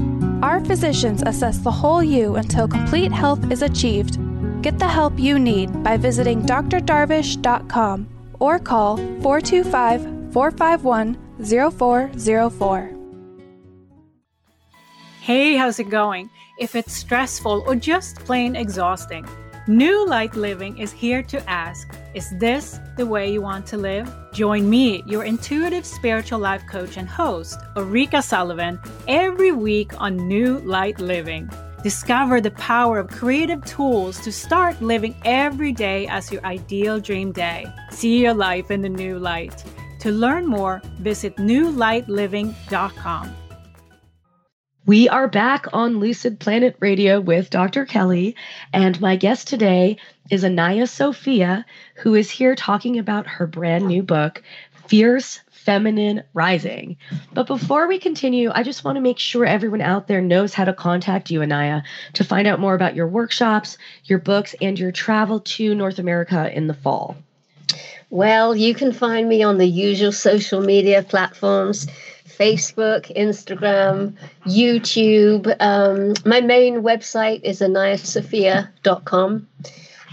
Our 0.43 0.65
physicians 0.65 1.23
assess 1.27 1.59
the 1.59 1.71
whole 1.71 2.03
you 2.03 2.37
until 2.37 2.69
complete 2.69 3.13
health 3.13 3.51
is 3.51 3.63
achieved. 3.63 4.19
Get 4.63 4.79
the 4.79 4.89
help 4.89 5.19
you 5.19 5.39
need 5.39 5.85
by 5.85 5.97
visiting 5.97 6.43
drdarvish.com 6.43 8.09
or 8.41 8.59
call 8.59 8.97
425 8.97 10.33
451 10.33 11.17
0404. 11.45 12.93
Hey, 15.21 15.57
how's 15.57 15.79
it 15.79 15.91
going? 15.91 16.31
If 16.59 16.75
it's 16.75 16.93
stressful 16.93 17.63
or 17.67 17.77
just 17.77 18.17
plain 18.25 18.57
exhausting, 18.57 19.29
New 19.69 20.07
Light 20.07 20.35
Living 20.35 20.79
is 20.79 20.91
here 20.91 21.23
to 21.25 21.49
ask 21.49 21.95
Is 22.15 22.31
this 22.39 22.81
the 22.97 23.07
way 23.07 23.31
you 23.31 23.43
want 23.43 23.67
to 23.67 23.77
live? 23.77 24.11
Join 24.33 24.69
me, 24.69 25.05
your 25.07 25.25
intuitive 25.25 25.85
spiritual 25.85 26.41
life 26.41 26.67
coach 26.67 26.97
and 26.97 27.09
host, 27.09 27.61
Ulrika 27.77 28.23
Sullivan, 28.23 28.81
every 29.07 29.53
week 29.53 29.93
on 30.01 30.17
New 30.17 30.59
Light 30.61 30.99
Living. 30.99 31.49
Discover 31.83 32.41
the 32.41 32.51
power 32.51 32.99
of 32.99 33.07
creative 33.07 33.65
tools 33.65 34.19
to 34.21 34.33
start 34.33 34.83
living 34.83 35.15
every 35.25 35.73
day 35.73 36.09
as 36.09 36.33
your 36.33 36.45
ideal 36.45 36.99
dream 36.99 37.31
day. 37.31 37.67
See 37.91 38.21
your 38.21 38.35
life 38.35 38.73
in 38.73 38.83
the 38.83 38.89
new 38.89 39.21
light. 39.21 39.63
To 40.01 40.11
learn 40.11 40.49
more, 40.49 40.83
visit 40.99 41.37
newlightliving.com. 41.37 43.37
We 44.87 45.09
are 45.09 45.29
back 45.29 45.67
on 45.73 46.01
Lucid 46.01 46.41
Planet 46.41 46.75
Radio 46.81 47.21
with 47.21 47.51
Dr. 47.51 47.85
Kelly, 47.85 48.35
and 48.73 49.01
my 49.01 49.15
guest 49.15 49.47
today 49.47 49.99
is 50.31 50.45
Anaya 50.45 50.89
Sophia, 50.89 51.65
who 51.95 52.17
is 52.17 52.31
here 52.31 52.57
talking 52.57 52.99
about 52.99 53.27
her 53.27 53.47
brand 53.47 53.87
new 53.87 54.03
book, 54.03 54.43
Fierce 54.89 55.43
Feminine 55.69 56.23
Rising. 56.33 56.97
But 57.35 57.47
before 57.47 57.89
we 57.89 57.99
continue, 57.99 58.51
I 58.55 58.63
just 58.63 58.85
want 58.85 58.97
to 58.97 59.03
make 59.03 59.19
sure 59.19 59.45
everyone 59.45 59.83
out 59.83 60.09
there 60.09 60.23
knows 60.23 60.55
how 60.55 60.65
to 60.65 60.73
contact 60.73 61.31
you, 61.31 61.43
Anaya, 61.43 61.83
to 62.15 62.25
find 62.25 62.49
out 62.49 62.59
more 62.59 62.75
about 62.75 62.97
your 62.97 63.07
workshops, 63.07 63.77
your 64.05 64.19
books, 64.19 64.55
and 64.63 64.79
your 64.79 64.93
travel 64.93 65.41
to 65.41 65.75
North 65.75 65.99
America 65.99 66.51
in 66.57 66.69
the 66.69 66.73
fall. 66.73 67.19
Well, 68.09 68.57
you 68.57 68.73
can 68.73 68.93
find 68.93 69.29
me 69.29 69.43
on 69.43 69.59
the 69.59 69.67
usual 69.67 70.11
social 70.11 70.63
media 70.63 71.03
platforms. 71.03 71.87
Facebook, 72.25 73.15
Instagram, 73.15 74.15
YouTube. 74.47 75.55
Um, 75.61 76.15
my 76.25 76.41
main 76.41 76.77
website 76.77 77.43
is 77.43 77.61
anayasophia.com. 77.61 79.47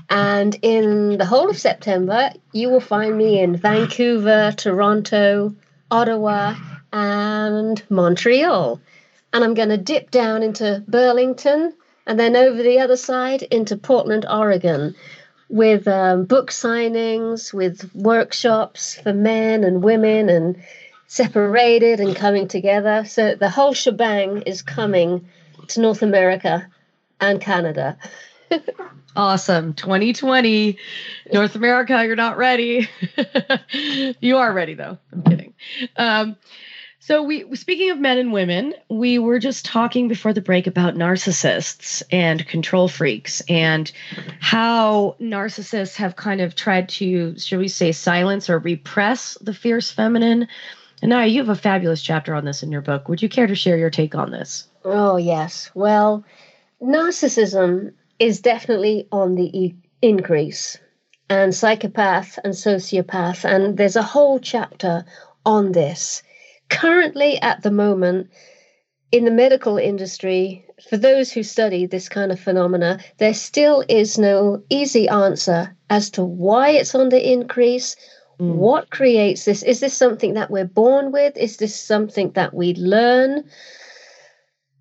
And 0.10 0.56
in 0.62 1.18
the 1.18 1.26
whole 1.26 1.50
of 1.50 1.58
September, 1.58 2.32
you 2.52 2.70
will 2.70 2.80
find 2.80 3.18
me 3.18 3.40
in 3.40 3.56
Vancouver, 3.56 4.54
Toronto, 4.56 5.56
Ottawa, 5.90 6.56
and 6.94 7.82
Montreal. 7.90 8.80
And 9.34 9.44
I'm 9.44 9.54
going 9.54 9.70
to 9.70 9.78
dip 9.78 10.12
down 10.12 10.44
into 10.44 10.84
Burlington 10.88 11.74
and 12.06 12.20
then 12.20 12.36
over 12.36 12.62
the 12.62 12.80
other 12.80 12.98
side 12.98 13.42
into 13.44 13.78
Portland, 13.78 14.26
Oregon, 14.30 14.96
with 15.50 15.88
um, 15.88 16.26
book 16.26 16.52
signings, 16.52 17.54
with 17.54 17.94
workshops 17.94 18.96
for 18.96 19.14
men 19.14 19.64
and 19.64 19.84
women 19.84 20.30
and 20.30 20.64
separated 21.08 22.00
and 22.00 22.16
coming 22.16 22.48
together. 22.48 23.06
So 23.06 23.36
the 23.36 23.50
whole 23.50 23.74
shebang 23.74 24.44
is 24.44 24.62
coming 24.62 25.28
to 25.70 25.82
North 25.82 26.02
America 26.02 26.68
and 27.20 27.42
Canada. 27.42 27.98
awesome. 29.16 29.74
2020, 29.74 30.78
North 31.34 31.56
America, 31.56 32.04
you're 32.06 32.16
not 32.16 32.38
ready. 32.38 32.90
you 34.20 34.38
are 34.38 34.54
ready, 34.54 34.74
though. 34.74 34.98
I'm 35.12 35.24
kidding. 35.24 35.54
Um, 35.96 36.36
so 37.00 37.22
we 37.22 37.56
speaking 37.56 37.92
of 37.92 38.00
men 38.00 38.18
and 38.18 38.34
women, 38.34 38.74
we 38.90 39.20
were 39.20 39.38
just 39.38 39.64
talking 39.64 40.08
before 40.08 40.34
the 40.34 40.42
break 40.42 40.66
about 40.66 40.96
narcissists 40.96 42.02
and 42.12 42.48
control 42.48 42.88
freaks 42.88 43.44
and 43.48 43.92
how 44.40 45.16
narcissists 45.22 45.96
have 45.98 46.16
kind 46.16 46.42
of 46.42 46.56
tried 46.56 46.90
to, 46.90 47.38
shall 47.38 47.60
we 47.60 47.68
say, 47.68 47.92
silence 47.92 48.50
or 48.50 48.58
repress 48.58 49.38
the 49.40 49.54
fierce 49.54 49.92
feminine 49.92 50.48
and 51.02 51.10
now 51.10 51.24
you 51.24 51.40
have 51.40 51.50
a 51.50 51.56
fabulous 51.56 52.02
chapter 52.02 52.34
on 52.34 52.46
this 52.46 52.64
in 52.64 52.72
your 52.72 52.82
book. 52.82 53.08
Would 53.10 53.22
you 53.22 53.30
care 53.30 53.48
to 53.48 53.56
share 53.56 53.78
your 53.78 53.90
take 53.90 54.16
on 54.16 54.32
this? 54.32 54.68
Oh, 54.84 55.18
yes. 55.18 55.70
Well, 55.74 56.24
narcissism 56.82 57.94
is 58.20 58.42
definitely 58.42 59.08
on 59.12 59.36
the 59.36 59.58
e- 59.58 59.76
increase, 60.02 60.78
and 61.30 61.54
psychopath 61.54 62.38
and 62.44 62.54
sociopath, 62.54 63.44
and 63.46 63.78
there's 63.78 63.96
a 63.96 64.04
whole 64.04 64.40
chapter 64.40 65.06
on 65.46 65.72
this. 65.72 66.24
Currently, 66.70 67.42
at 67.42 67.64
the 67.64 67.72
moment, 67.72 68.30
in 69.12 69.26
the 69.26 69.32
medical 69.32 69.78
industry, 69.78 70.66
for 70.90 70.98
those 70.98 71.32
who 71.32 71.44
study 71.44 71.86
this 71.86 72.10
kind 72.10 72.32
of 72.32 72.40
phenomena, 72.40 73.00
there 73.18 73.34
still 73.34 73.84
is 73.88 74.18
no 74.18 74.64
easy 74.70 75.08
answer 75.08 75.76
as 75.90 76.10
to 76.12 76.24
why 76.24 76.72
it's 76.72 76.96
on 76.96 77.10
the 77.10 77.32
increase. 77.32 77.96
Mm. 78.40 78.56
What 78.56 78.90
creates 78.90 79.46
this? 79.46 79.64
Is 79.64 79.80
this 79.80 79.96
something 79.96 80.34
that 80.34 80.52
we're 80.52 80.66
born 80.66 81.12
with? 81.12 81.38
Is 81.38 81.58
this 81.58 81.76
something 81.76 82.32
that 82.32 82.54
we 82.54 82.74
learn? 82.74 83.46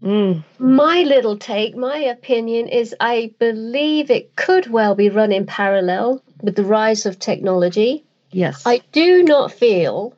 Mm. 0.05 0.45
My 0.59 1.03
little 1.03 1.39
take, 1.39 1.75
my 1.75 1.97
opinion 1.97 2.69
is 2.69 2.95
I 3.01 3.33
believe 3.39 4.11
it 4.11 4.37
could 4.37 4.67
well 4.67 4.95
be 4.95 5.09
run 5.09 5.33
in 5.33 5.47
parallel 5.47 6.23
with 6.43 6.57
the 6.57 6.65
rise 6.65 7.07
of 7.07 7.19
technology. 7.19 8.05
Yes. 8.31 8.67
I 8.67 8.83
do 8.93 9.23
not 9.23 9.51
feel 9.51 10.15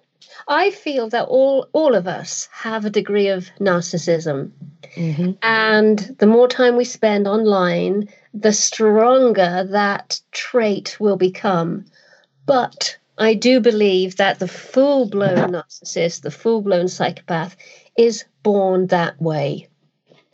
I 0.49 0.71
feel 0.71 1.09
that 1.11 1.27
all 1.27 1.69
all 1.73 1.95
of 1.95 2.07
us 2.07 2.49
have 2.53 2.85
a 2.85 2.91
degree 2.91 3.29
of 3.29 3.51
narcissism. 3.61 4.51
Mm-hmm. 4.95 5.33
And 5.43 5.99
the 6.19 6.27
more 6.27 6.49
time 6.49 6.77
we 6.77 6.85
spend 6.85 7.27
online, 7.27 8.09
the 8.33 8.53
stronger 8.53 9.67
that 9.71 10.21
trait 10.33 10.99
will 11.01 11.17
become. 11.17 11.85
But 12.45 12.97
I 13.19 13.35
do 13.35 13.61
believe 13.61 14.17
that 14.17 14.39
the 14.39 14.49
full 14.49 15.09
blown 15.09 15.53
narcissist, 15.53 16.23
the 16.23 16.31
full 16.31 16.63
blown 16.63 16.89
psychopath, 16.89 17.57
is 17.97 18.25
born 18.43 18.87
that 18.89 19.21
way. 19.21 19.69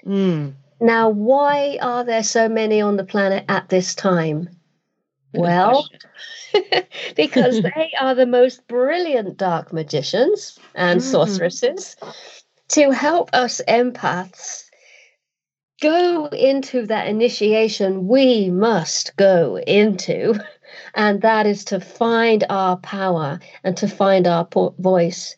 Mm. 0.06 0.54
Now, 0.80 1.10
why 1.10 1.78
are 1.80 2.04
there 2.04 2.24
so 2.24 2.48
many 2.48 2.80
on 2.80 2.96
the 2.96 3.04
planet 3.04 3.44
at 3.48 3.68
this 3.68 3.94
time? 3.94 4.48
Good 5.32 5.40
well, 5.40 5.88
because 7.16 7.62
they 7.62 7.92
are 7.98 8.14
the 8.14 8.26
most 8.26 8.66
brilliant 8.66 9.36
dark 9.36 9.72
magicians 9.72 10.58
and 10.74 11.00
mm. 11.00 11.02
sorceresses 11.02 11.96
to 12.68 12.90
help 12.90 13.30
us 13.32 13.60
empaths 13.66 14.64
go 15.80 16.26
into 16.26 16.86
that 16.86 17.08
initiation 17.08 18.06
we 18.06 18.50
must 18.50 19.16
go 19.16 19.58
into. 19.58 20.34
And 20.94 21.20
that 21.20 21.46
is 21.46 21.66
to 21.66 21.80
find 21.80 22.44
our 22.48 22.78
power 22.78 23.40
and 23.62 23.76
to 23.76 23.86
find 23.86 24.26
our 24.26 24.46
po- 24.46 24.74
voice. 24.78 25.36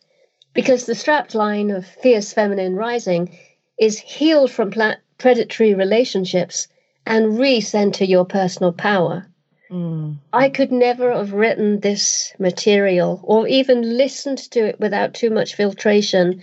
Because 0.52 0.86
the 0.86 0.94
strapped 0.94 1.34
line 1.34 1.70
of 1.70 1.86
fierce 1.86 2.32
feminine 2.32 2.76
rising 2.76 3.36
is 3.78 3.98
healed 3.98 4.50
from 4.50 4.70
pla- 4.70 4.96
predatory 5.18 5.74
relationships 5.74 6.68
and 7.06 7.38
recenter 7.38 8.06
your 8.06 8.24
personal 8.24 8.72
power. 8.72 9.26
Mm. 9.70 10.16
I 10.32 10.48
could 10.48 10.72
never 10.72 11.12
have 11.12 11.32
written 11.32 11.80
this 11.80 12.32
material 12.38 13.20
or 13.22 13.46
even 13.48 13.96
listened 13.96 14.38
to 14.52 14.66
it 14.66 14.80
without 14.80 15.14
too 15.14 15.30
much 15.30 15.54
filtration, 15.54 16.42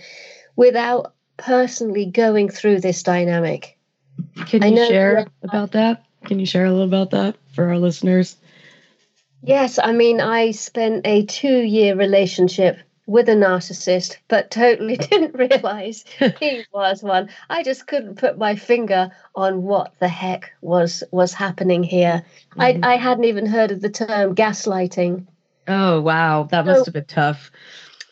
without 0.56 1.14
personally 1.36 2.06
going 2.06 2.48
through 2.48 2.80
this 2.80 3.02
dynamic. 3.02 3.78
Can 4.46 4.76
you 4.76 4.86
share 4.86 5.26
about 5.42 5.72
that? 5.72 6.04
Can 6.24 6.38
you 6.38 6.46
share 6.46 6.66
a 6.66 6.70
little 6.70 6.84
about 6.86 7.10
that 7.10 7.36
for 7.54 7.68
our 7.68 7.78
listeners? 7.78 8.36
Yes, 9.42 9.78
I 9.82 9.92
mean, 9.92 10.20
I 10.20 10.52
spent 10.52 11.06
a 11.06 11.24
two 11.24 11.58
year 11.58 11.96
relationship 11.96 12.78
with 13.12 13.28
a 13.28 13.34
narcissist, 13.34 14.16
but 14.28 14.50
totally 14.50 14.96
didn't 15.10 15.34
realize 15.34 16.02
he 16.40 16.64
was 16.72 17.02
one. 17.02 17.28
I 17.50 17.62
just 17.62 17.86
couldn't 17.86 18.16
put 18.16 18.38
my 18.38 18.56
finger 18.56 19.10
on 19.34 19.64
what 19.64 19.92
the 20.00 20.08
heck 20.08 20.50
was 20.62 21.04
was 21.10 21.34
happening 21.34 21.82
here. 21.82 22.24
Mm-hmm. 22.56 22.84
I, 22.84 22.94
I 22.94 22.96
hadn't 22.96 23.24
even 23.24 23.44
heard 23.44 23.70
of 23.70 23.82
the 23.82 23.90
term 23.90 24.34
gaslighting. 24.34 25.26
Oh 25.68 26.00
wow, 26.00 26.44
that 26.44 26.64
must 26.64 26.80
so 26.80 26.84
have 26.86 26.94
been 26.94 27.04
tough. 27.04 27.52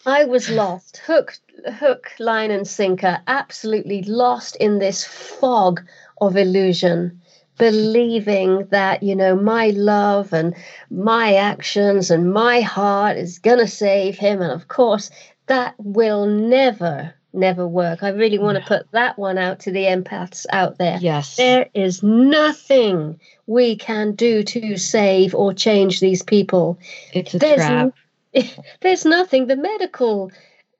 I 0.04 0.24
was 0.24 0.50
lost, 0.50 0.98
hook, 0.98 1.38
hook, 1.78 2.12
line, 2.18 2.50
and 2.50 2.68
sinker, 2.68 3.20
absolutely 3.26 4.02
lost 4.02 4.56
in 4.56 4.78
this 4.78 5.04
fog 5.04 5.82
of 6.20 6.36
illusion 6.36 7.22
believing 7.60 8.66
that, 8.70 9.02
you 9.02 9.14
know, 9.14 9.36
my 9.36 9.68
love 9.68 10.32
and 10.32 10.54
my 10.90 11.34
actions 11.34 12.10
and 12.10 12.32
my 12.32 12.60
heart 12.60 13.16
is 13.16 13.38
going 13.38 13.58
to 13.58 13.68
save 13.68 14.18
him. 14.18 14.42
And 14.42 14.52
of 14.52 14.68
course, 14.68 15.10
that 15.46 15.74
will 15.78 16.26
never, 16.26 17.14
never 17.32 17.66
work. 17.66 18.02
I 18.02 18.08
really 18.10 18.38
want 18.38 18.58
to 18.58 18.64
put 18.64 18.90
that 18.92 19.18
one 19.18 19.38
out 19.38 19.60
to 19.60 19.70
the 19.70 19.84
empaths 19.84 20.46
out 20.52 20.78
there. 20.78 20.98
Yes. 21.00 21.36
There 21.36 21.68
is 21.74 22.02
nothing 22.02 23.20
we 23.46 23.76
can 23.76 24.14
do 24.14 24.42
to 24.42 24.76
save 24.76 25.34
or 25.34 25.52
change 25.52 26.00
these 26.00 26.22
people. 26.22 26.78
It's 27.12 27.34
a 27.34 27.38
there's 27.38 27.56
trap. 27.56 27.94
There's 28.80 29.04
nothing 29.04 29.46
the 29.46 29.56
medical 29.56 30.30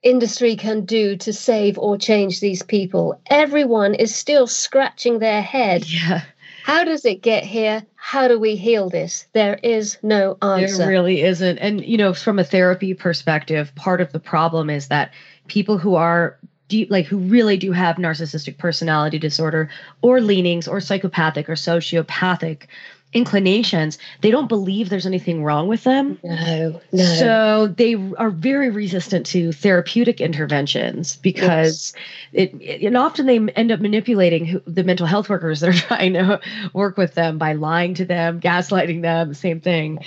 industry 0.02 0.56
can 0.56 0.84
do 0.84 1.16
to 1.16 1.32
save 1.32 1.78
or 1.78 1.98
change 1.98 2.40
these 2.40 2.62
people. 2.62 3.20
Everyone 3.26 3.94
is 3.94 4.14
still 4.14 4.46
scratching 4.46 5.18
their 5.18 5.42
head. 5.42 5.88
Yeah. 5.88 6.22
How 6.64 6.85
does 6.85 7.05
it 7.05 7.23
get 7.23 7.44
here? 7.44 7.85
How 7.96 8.29
do 8.29 8.38
we 8.38 8.57
heal 8.57 8.88
this? 8.90 9.27
There 9.33 9.55
is 9.62 9.99
no 10.03 10.37
answer. 10.42 10.79
There 10.79 10.88
really 10.88 11.23
isn't. 11.23 11.59
And, 11.59 11.85
you 11.85 11.96
know, 11.96 12.14
from 12.14 12.38
a 12.38 12.44
therapy 12.44 12.94
perspective, 12.94 13.75
part 13.75 14.01
of 14.01 14.12
the 14.12 14.20
problem 14.20 14.70
is 14.70 14.88
that 14.88 15.12
people 15.49 15.79
who 15.79 15.94
are 15.94 16.38
deep, 16.68 16.90
like 16.90 17.07
who 17.07 17.18
really 17.18 17.57
do 17.57 17.73
have 17.73 17.96
narcissistic 17.96 18.57
personality 18.57 19.18
disorder 19.18 19.68
or 20.03 20.20
leanings 20.20 20.66
or 20.68 20.81
psychopathic 20.81 21.49
or 21.49 21.55
sociopathic 21.55 22.66
inclinations, 23.12 23.99
they 24.20 24.31
don't 24.31 24.49
believe 24.49 24.88
there's 24.88 25.07
anything 25.07 25.42
wrong 25.42 25.66
with 25.66 25.83
them. 25.83 26.18
No, 26.23 26.81
no. 26.92 27.05
So 27.05 27.66
they 27.66 27.94
are 28.18 28.31
very 28.31 28.70
resistant 28.70 29.27
to 29.27 29.51
therapeutic 29.51 30.20
interventions 30.20 31.16
because 31.16 31.92
yes. 32.33 32.51
it, 32.53 32.62
it, 32.62 32.87
and 32.87 32.96
often 32.96 33.27
they 33.27 33.38
end 33.55 33.73
up 33.73 33.81
manipulating 33.81 34.46
who, 34.46 34.62
the 34.64 34.85
mental 34.85 35.07
health 35.07 35.29
workers 35.29 35.61
that 35.61 35.70
are 35.70 35.73
trying 35.88 36.12
to 36.12 36.40
work 36.73 36.96
with 36.96 37.14
them 37.14 37.37
by 37.37 37.55
lying 37.55 37.94
to 37.94 38.05
them, 38.05 38.40
gaslighting 38.40 39.03
them, 39.03 39.35
same 39.35 39.61
thing. 39.61 39.99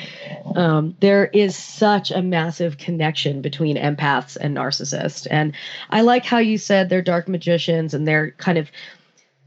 Um, 0.55 0.95
there 1.01 1.25
is 1.25 1.57
such 1.57 2.09
a 2.09 2.21
massive 2.21 2.77
connection 2.77 3.41
between 3.41 3.75
empaths 3.75 4.37
and 4.39 4.55
narcissists. 4.55 5.27
And 5.29 5.53
I 5.89 6.01
like 6.01 6.23
how 6.23 6.37
you 6.37 6.57
said 6.57 6.87
they're 6.87 7.01
dark 7.01 7.27
magicians 7.27 7.93
and 7.93 8.07
they're 8.07 8.31
kind 8.31 8.57
of 8.57 8.71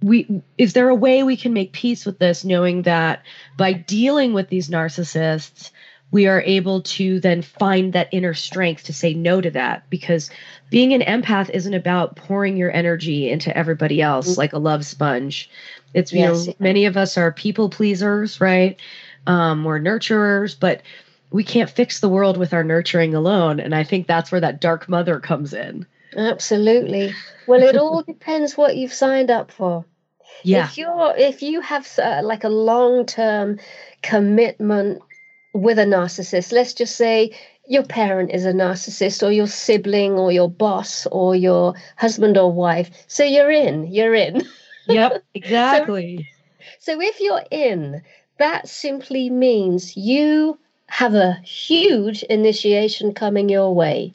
we 0.03 0.43
is 0.59 0.73
there 0.73 0.89
a 0.89 0.95
way 0.95 1.23
we 1.23 1.37
can 1.37 1.53
make 1.53 1.73
peace 1.73 2.05
with 2.05 2.19
this 2.19 2.45
knowing 2.45 2.83
that 2.83 3.23
by 3.57 3.73
dealing 3.73 4.33
with 4.33 4.49
these 4.49 4.69
narcissists 4.69 5.71
we 6.13 6.27
are 6.27 6.43
able 6.43 6.83
to 6.83 7.19
then 7.19 7.43
find 7.43 7.93
that 7.93 8.09
inner 8.13 8.33
strength 8.33 8.85
to 8.85 8.93
say 8.93 9.13
no 9.13 9.41
to 9.41 9.51
that? 9.51 9.89
Because 9.91 10.31
being 10.71 10.93
an 10.93 11.01
empath 11.01 11.51
isn't 11.51 11.75
about 11.75 12.15
pouring 12.15 12.57
your 12.57 12.71
energy 12.71 13.29
into 13.29 13.57
everybody 13.57 14.01
else 14.01 14.39
like 14.39 14.53
a 14.53 14.59
love 14.59 14.87
sponge. 14.87 15.51
It's 15.95 16.13
you 16.13 16.21
yes. 16.21 16.47
know 16.47 16.55
many 16.59 16.85
of 16.85 16.97
us 16.97 17.17
are 17.17 17.33
people 17.33 17.71
pleasers 17.71 18.41
right? 18.41 18.79
Um, 19.27 19.65
we're 19.65 19.81
nurturers 19.81 20.59
but 20.59 20.83
we 21.31 21.43
can't 21.43 21.69
fix 21.69 21.99
the 21.99 22.09
world 22.09 22.37
with 22.37 22.55
our 22.55 22.63
nurturing 22.63 23.15
alone. 23.15 23.61
And 23.61 23.75
i 23.75 23.83
think 23.83 24.07
that's 24.07 24.31
where 24.31 24.41
that 24.43 24.61
dark 24.61 24.89
mother 24.89 25.19
comes 25.21 25.55
in 25.55 25.87
Absolutely. 26.17 27.13
Well, 27.47 27.63
it 27.63 27.77
all 27.77 28.03
depends 28.07 28.57
what 28.57 28.77
you've 28.77 28.93
signed 28.93 29.31
up 29.31 29.51
for. 29.51 29.85
Yeah. 30.43 30.65
If 30.65 30.79
you're 30.79 31.15
if 31.17 31.43
you 31.43 31.61
have 31.61 31.89
uh, 31.99 32.21
like 32.23 32.45
a 32.45 32.49
long-term 32.49 33.59
commitment 34.03 35.03
with 35.53 35.79
a 35.79 35.85
narcissist, 35.85 36.53
let's 36.53 36.75
just 36.75 36.97
say 36.97 37.37
your 37.69 37.83
parent 37.83 38.31
is 38.31 38.45
a 38.45 38.53
narcissist 38.53 39.27
or 39.27 39.33
your 39.33 39.47
sibling 39.47 40.13
or 40.13 40.31
your 40.31 40.49
boss 40.49 41.07
or 41.07 41.35
your 41.35 41.75
husband 41.97 42.37
or 42.39 42.53
wife. 42.53 42.91
So 43.09 43.25
you're 43.25 43.51
in, 43.51 43.87
you're 43.87 44.15
in. 44.15 44.43
Yep, 44.89 45.25
exactly. 45.35 46.29
so, 46.79 46.93
so 46.93 47.01
if 47.01 47.21
you're 47.21 47.43
in, 47.51 48.03
that 48.39 48.69
simply 48.69 49.31
means 49.31 49.97
you 49.97 50.61
have 50.87 51.15
a 51.15 51.41
huge 51.43 52.23
initiation 52.23 53.13
coming 53.13 53.49
your 53.49 53.75
way 53.75 54.15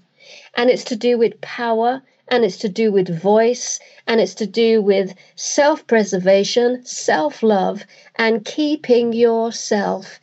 and 0.55 0.69
it's 0.69 0.83
to 0.85 0.95
do 0.95 1.17
with 1.17 1.39
power 1.41 2.01
and 2.27 2.45
it's 2.45 2.57
to 2.57 2.69
do 2.69 2.91
with 2.91 3.21
voice 3.21 3.79
and 4.07 4.21
it's 4.21 4.35
to 4.35 4.47
do 4.47 4.81
with 4.81 5.13
self 5.35 5.85
preservation, 5.87 6.83
self 6.85 7.43
love, 7.43 7.83
and 8.15 8.45
keeping 8.45 9.13
yourself 9.13 10.19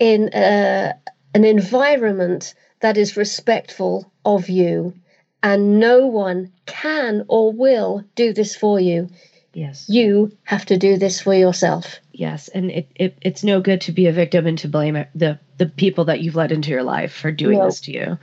in 0.00 0.30
a, 0.34 0.94
an 1.34 1.44
environment 1.44 2.54
that 2.80 2.96
is 2.96 3.16
respectful 3.16 4.10
of 4.24 4.48
you. 4.48 4.94
And 5.42 5.78
no 5.78 6.06
one 6.06 6.50
can 6.64 7.24
or 7.28 7.52
will 7.52 8.02
do 8.14 8.32
this 8.32 8.56
for 8.56 8.80
you. 8.80 9.10
Yes. 9.52 9.86
You 9.88 10.32
have 10.44 10.64
to 10.66 10.78
do 10.78 10.96
this 10.96 11.20
for 11.20 11.34
yourself. 11.34 12.00
Yes. 12.16 12.46
And 12.48 12.70
it, 12.70 12.88
it 12.94 13.18
it's 13.22 13.42
no 13.42 13.60
good 13.60 13.80
to 13.82 13.92
be 13.92 14.06
a 14.06 14.12
victim 14.12 14.46
and 14.46 14.56
to 14.58 14.68
blame 14.68 15.04
the 15.14 15.38
the 15.58 15.66
people 15.66 16.04
that 16.04 16.20
you've 16.20 16.36
let 16.36 16.52
into 16.52 16.70
your 16.70 16.84
life 16.84 17.12
for 17.12 17.32
doing 17.32 17.58
this 17.58 17.80
to 17.82 17.92
you. 17.92 18.18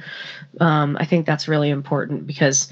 Um, 0.60 0.98
I 1.00 1.06
think 1.06 1.26
that's 1.26 1.48
really 1.48 1.70
important 1.70 2.26
because 2.26 2.70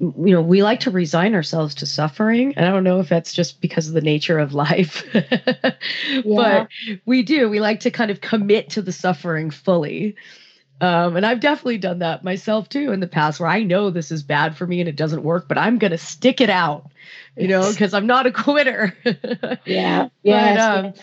you 0.00 0.32
know, 0.34 0.40
we 0.40 0.62
like 0.62 0.80
to 0.80 0.90
resign 0.90 1.34
ourselves 1.34 1.74
to 1.76 1.86
suffering. 1.86 2.54
And 2.56 2.66
I 2.66 2.70
don't 2.70 2.84
know 2.84 3.00
if 3.00 3.08
that's 3.08 3.34
just 3.34 3.60
because 3.60 3.86
of 3.88 3.94
the 3.94 4.00
nature 4.00 4.38
of 4.38 4.54
life, 4.54 5.04
yeah. 5.14 5.72
but 6.24 6.68
we 7.04 7.22
do. 7.22 7.50
We 7.50 7.60
like 7.60 7.80
to 7.80 7.90
kind 7.90 8.10
of 8.10 8.22
commit 8.22 8.70
to 8.70 8.82
the 8.82 8.92
suffering 8.92 9.50
fully. 9.50 10.16
Um, 10.80 11.16
and 11.16 11.26
I've 11.26 11.40
definitely 11.40 11.78
done 11.78 11.98
that 11.98 12.24
myself 12.24 12.68
too 12.68 12.92
in 12.92 13.00
the 13.00 13.06
past 13.06 13.38
where 13.38 13.48
I 13.48 13.62
know 13.62 13.90
this 13.90 14.10
is 14.10 14.22
bad 14.22 14.56
for 14.56 14.66
me 14.66 14.80
and 14.80 14.88
it 14.88 14.96
doesn't 14.96 15.22
work, 15.22 15.46
but 15.46 15.58
I'm 15.58 15.78
going 15.78 15.90
to 15.90 15.98
stick 15.98 16.40
it 16.40 16.48
out, 16.50 16.90
you 17.36 17.48
know, 17.48 17.70
because 17.70 17.92
I'm 17.92 18.06
not 18.06 18.26
a 18.26 18.32
quitter. 18.32 18.96
yeah. 19.66 20.08
Yeah. 20.22 20.74
Um, 20.74 20.94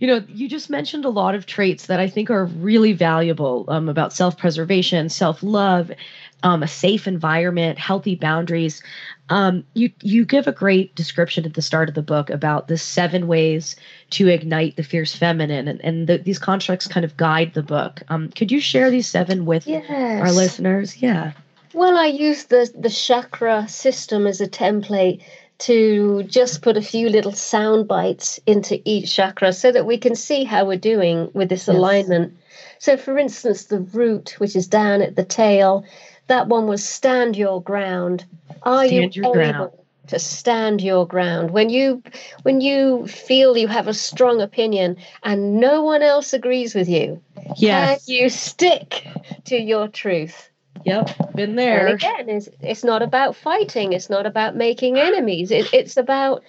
you 0.00 0.06
know, 0.06 0.24
you 0.28 0.48
just 0.48 0.70
mentioned 0.70 1.04
a 1.04 1.10
lot 1.10 1.34
of 1.34 1.44
traits 1.44 1.86
that 1.86 2.00
I 2.00 2.08
think 2.08 2.30
are 2.30 2.46
really 2.46 2.94
valuable 2.94 3.66
um, 3.68 3.88
about 3.88 4.14
self 4.14 4.38
preservation, 4.38 5.10
self 5.10 5.42
love, 5.42 5.92
um, 6.42 6.62
a 6.62 6.68
safe 6.68 7.06
environment, 7.06 7.78
healthy 7.78 8.14
boundaries. 8.14 8.82
Um, 9.28 9.64
you 9.74 9.90
you 10.02 10.24
give 10.24 10.46
a 10.46 10.52
great 10.52 10.94
description 10.94 11.44
at 11.44 11.54
the 11.54 11.62
start 11.62 11.88
of 11.88 11.94
the 11.94 12.02
book 12.02 12.30
about 12.30 12.68
the 12.68 12.78
seven 12.78 13.26
ways 13.26 13.76
to 14.10 14.28
ignite 14.28 14.76
the 14.76 14.82
fierce 14.82 15.14
feminine, 15.14 15.68
and, 15.68 15.80
and 15.82 16.06
the, 16.06 16.18
these 16.18 16.38
constructs 16.38 16.88
kind 16.88 17.04
of 17.04 17.16
guide 17.16 17.54
the 17.54 17.62
book. 17.62 18.02
Um, 18.08 18.30
could 18.30 18.50
you 18.50 18.60
share 18.60 18.90
these 18.90 19.06
seven 19.06 19.46
with 19.46 19.66
yes. 19.66 19.88
our 19.88 20.32
listeners? 20.32 21.00
Yeah. 21.00 21.32
Well, 21.72 21.96
I 21.96 22.06
use 22.06 22.44
the 22.44 22.70
the 22.76 22.90
chakra 22.90 23.68
system 23.68 24.26
as 24.26 24.40
a 24.40 24.48
template 24.48 25.22
to 25.60 26.22
just 26.22 26.62
put 26.62 26.78
a 26.78 26.82
few 26.82 27.08
little 27.10 27.32
sound 27.32 27.86
bites 27.86 28.40
into 28.46 28.80
each 28.84 29.14
chakra 29.14 29.52
so 29.52 29.70
that 29.70 29.86
we 29.86 29.98
can 29.98 30.16
see 30.16 30.44
how 30.44 30.64
we're 30.64 30.78
doing 30.78 31.30
with 31.34 31.50
this 31.50 31.68
yes. 31.68 31.76
alignment. 31.76 32.36
So, 32.78 32.96
for 32.96 33.18
instance, 33.18 33.64
the 33.64 33.80
root, 33.80 34.36
which 34.38 34.56
is 34.56 34.66
down 34.66 35.02
at 35.02 35.16
the 35.16 35.24
tail, 35.24 35.84
that 36.30 36.46
one 36.46 36.66
was 36.66 36.88
stand 36.88 37.36
your 37.36 37.62
ground. 37.62 38.24
Are 38.62 38.86
stand 38.86 39.16
you 39.16 39.22
able 39.24 39.32
ground. 39.34 39.70
to 40.08 40.18
stand 40.18 40.80
your 40.80 41.06
ground 41.06 41.50
when 41.50 41.70
you 41.70 42.02
when 42.42 42.60
you 42.60 43.06
feel 43.06 43.56
you 43.56 43.68
have 43.68 43.88
a 43.88 43.94
strong 43.94 44.40
opinion 44.40 44.96
and 45.24 45.60
no 45.60 45.82
one 45.82 46.02
else 46.02 46.32
agrees 46.32 46.74
with 46.74 46.88
you? 46.88 47.20
Yes. 47.56 48.06
Can 48.06 48.14
you 48.14 48.28
stick 48.28 49.04
to 49.46 49.56
your 49.56 49.88
truth? 49.88 50.50
Yep, 50.84 51.34
been 51.34 51.56
there. 51.56 51.88
And 51.88 51.94
again, 51.94 52.28
it's, 52.28 52.48
it's 52.60 52.84
not 52.84 53.02
about 53.02 53.36
fighting. 53.36 53.92
It's 53.92 54.08
not 54.08 54.24
about 54.24 54.56
making 54.56 54.98
enemies. 54.98 55.50
It, 55.50 55.68
it's 55.74 55.96
about 55.96 56.42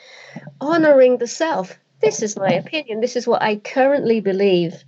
honoring 0.61 1.17
the 1.17 1.27
self. 1.27 1.77
This 2.01 2.21
is 2.21 2.35
my 2.35 2.51
opinion. 2.51 2.99
This 2.99 3.15
is 3.15 3.27
what 3.27 3.41
I 3.41 3.57
currently 3.57 4.21
believe. 4.21 4.83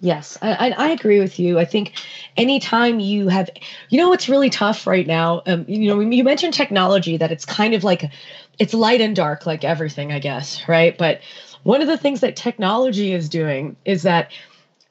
Yes, 0.00 0.38
I, 0.40 0.70
I, 0.70 0.88
agree 0.90 1.20
with 1.20 1.38
you. 1.38 1.58
I 1.58 1.64
think 1.64 1.92
anytime 2.36 3.00
you 3.00 3.28
have, 3.28 3.50
you 3.88 3.98
know, 3.98 4.08
what's 4.08 4.28
really 4.28 4.50
tough 4.50 4.86
right 4.86 5.06
now. 5.06 5.42
Um, 5.46 5.64
you 5.68 5.88
know, 5.88 6.00
you 6.00 6.24
mentioned 6.24 6.54
technology 6.54 7.16
that 7.16 7.32
it's 7.32 7.44
kind 7.44 7.74
of 7.74 7.84
like, 7.84 8.10
it's 8.58 8.74
light 8.74 9.00
and 9.00 9.14
dark, 9.14 9.46
like 9.46 9.64
everything, 9.64 10.12
I 10.12 10.18
guess, 10.18 10.66
right? 10.68 10.96
But 10.96 11.20
one 11.62 11.82
of 11.82 11.88
the 11.88 11.98
things 11.98 12.20
that 12.20 12.36
technology 12.36 13.12
is 13.12 13.28
doing 13.28 13.76
is 13.84 14.02
that 14.02 14.30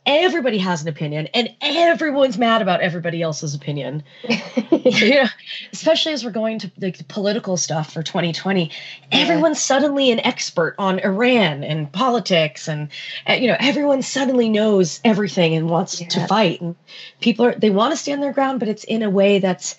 everybody 0.05 0.57
has 0.57 0.81
an 0.81 0.87
opinion 0.87 1.27
and 1.33 1.53
everyone's 1.61 2.37
mad 2.37 2.61
about 2.61 2.81
everybody 2.81 3.21
else's 3.21 3.55
opinion 3.55 4.03
yeah 4.71 5.29
especially 5.73 6.13
as 6.13 6.23
we're 6.23 6.31
going 6.31 6.59
to 6.59 6.71
like 6.79 6.97
the 6.97 7.03
political 7.05 7.57
stuff 7.57 7.91
for 7.91 8.03
2020 8.03 8.65
yeah. 8.65 8.71
everyone's 9.11 9.59
suddenly 9.59 10.11
an 10.11 10.19
expert 10.19 10.75
on 10.77 10.99
iran 10.99 11.63
and 11.63 11.91
politics 11.91 12.67
and 12.67 12.89
uh, 13.29 13.33
you 13.33 13.47
know 13.47 13.57
everyone 13.59 14.01
suddenly 14.01 14.49
knows 14.49 14.99
everything 15.03 15.55
and 15.55 15.69
wants 15.69 15.99
yeah. 15.99 16.07
to 16.07 16.27
fight 16.27 16.61
and 16.61 16.75
people 17.19 17.45
are 17.45 17.55
they 17.55 17.69
want 17.69 17.91
to 17.91 17.97
stand 17.97 18.21
their 18.21 18.33
ground 18.33 18.59
but 18.59 18.69
it's 18.69 18.83
in 18.83 19.01
a 19.01 19.09
way 19.09 19.39
that's 19.39 19.77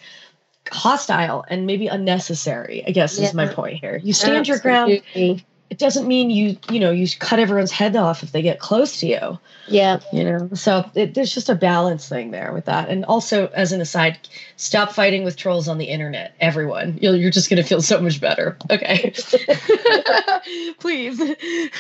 hostile 0.72 1.44
and 1.48 1.66
maybe 1.66 1.86
unnecessary 1.86 2.84
i 2.86 2.90
guess 2.90 3.18
yeah. 3.18 3.26
is 3.26 3.34
my 3.34 3.46
point 3.46 3.78
here 3.78 4.00
you 4.02 4.12
stand 4.12 4.36
Absolutely. 4.36 4.50
your 4.50 4.60
ground 4.60 5.44
it 5.70 5.79
doesn't 5.79 6.07
mean 6.07 6.31
you 6.31 6.57
you 6.70 6.79
know 6.79 6.90
you 6.90 7.07
cut 7.18 7.38
everyone's 7.38 7.72
head 7.72 7.96
off 7.96 8.22
if 8.22 8.33
they 8.33 8.42
get 8.42 8.59
close 8.59 9.00
to 9.00 9.07
you. 9.07 9.38
Yeah. 9.68 10.00
You 10.12 10.24
know 10.24 10.48
so 10.55 10.88
it, 10.94 11.14
there's 11.14 11.35
just 11.35 11.48
a 11.48 11.55
balance 11.55 12.09
thing 12.09 12.31
there 12.31 12.52
with 12.52 12.66
that. 12.66 12.88
And 12.88 13.05
also 13.05 13.48
as 13.48 13.72
an 13.72 13.81
aside 13.81 14.18
stop 14.57 14.92
fighting 14.92 15.24
with 15.24 15.37
trolls 15.37 15.68
on 15.68 15.79
the 15.79 15.87
internet 15.87 16.35
everyone. 16.40 16.98
You're, 17.00 17.16
you're 17.16 17.31
just 17.31 17.50
going 17.50 17.62
to 17.62 17.68
feel 17.68 17.83
so 17.83 18.00
much 18.00 18.20
better. 18.20 18.57
Okay. 18.70 19.12
Please. 20.79 21.20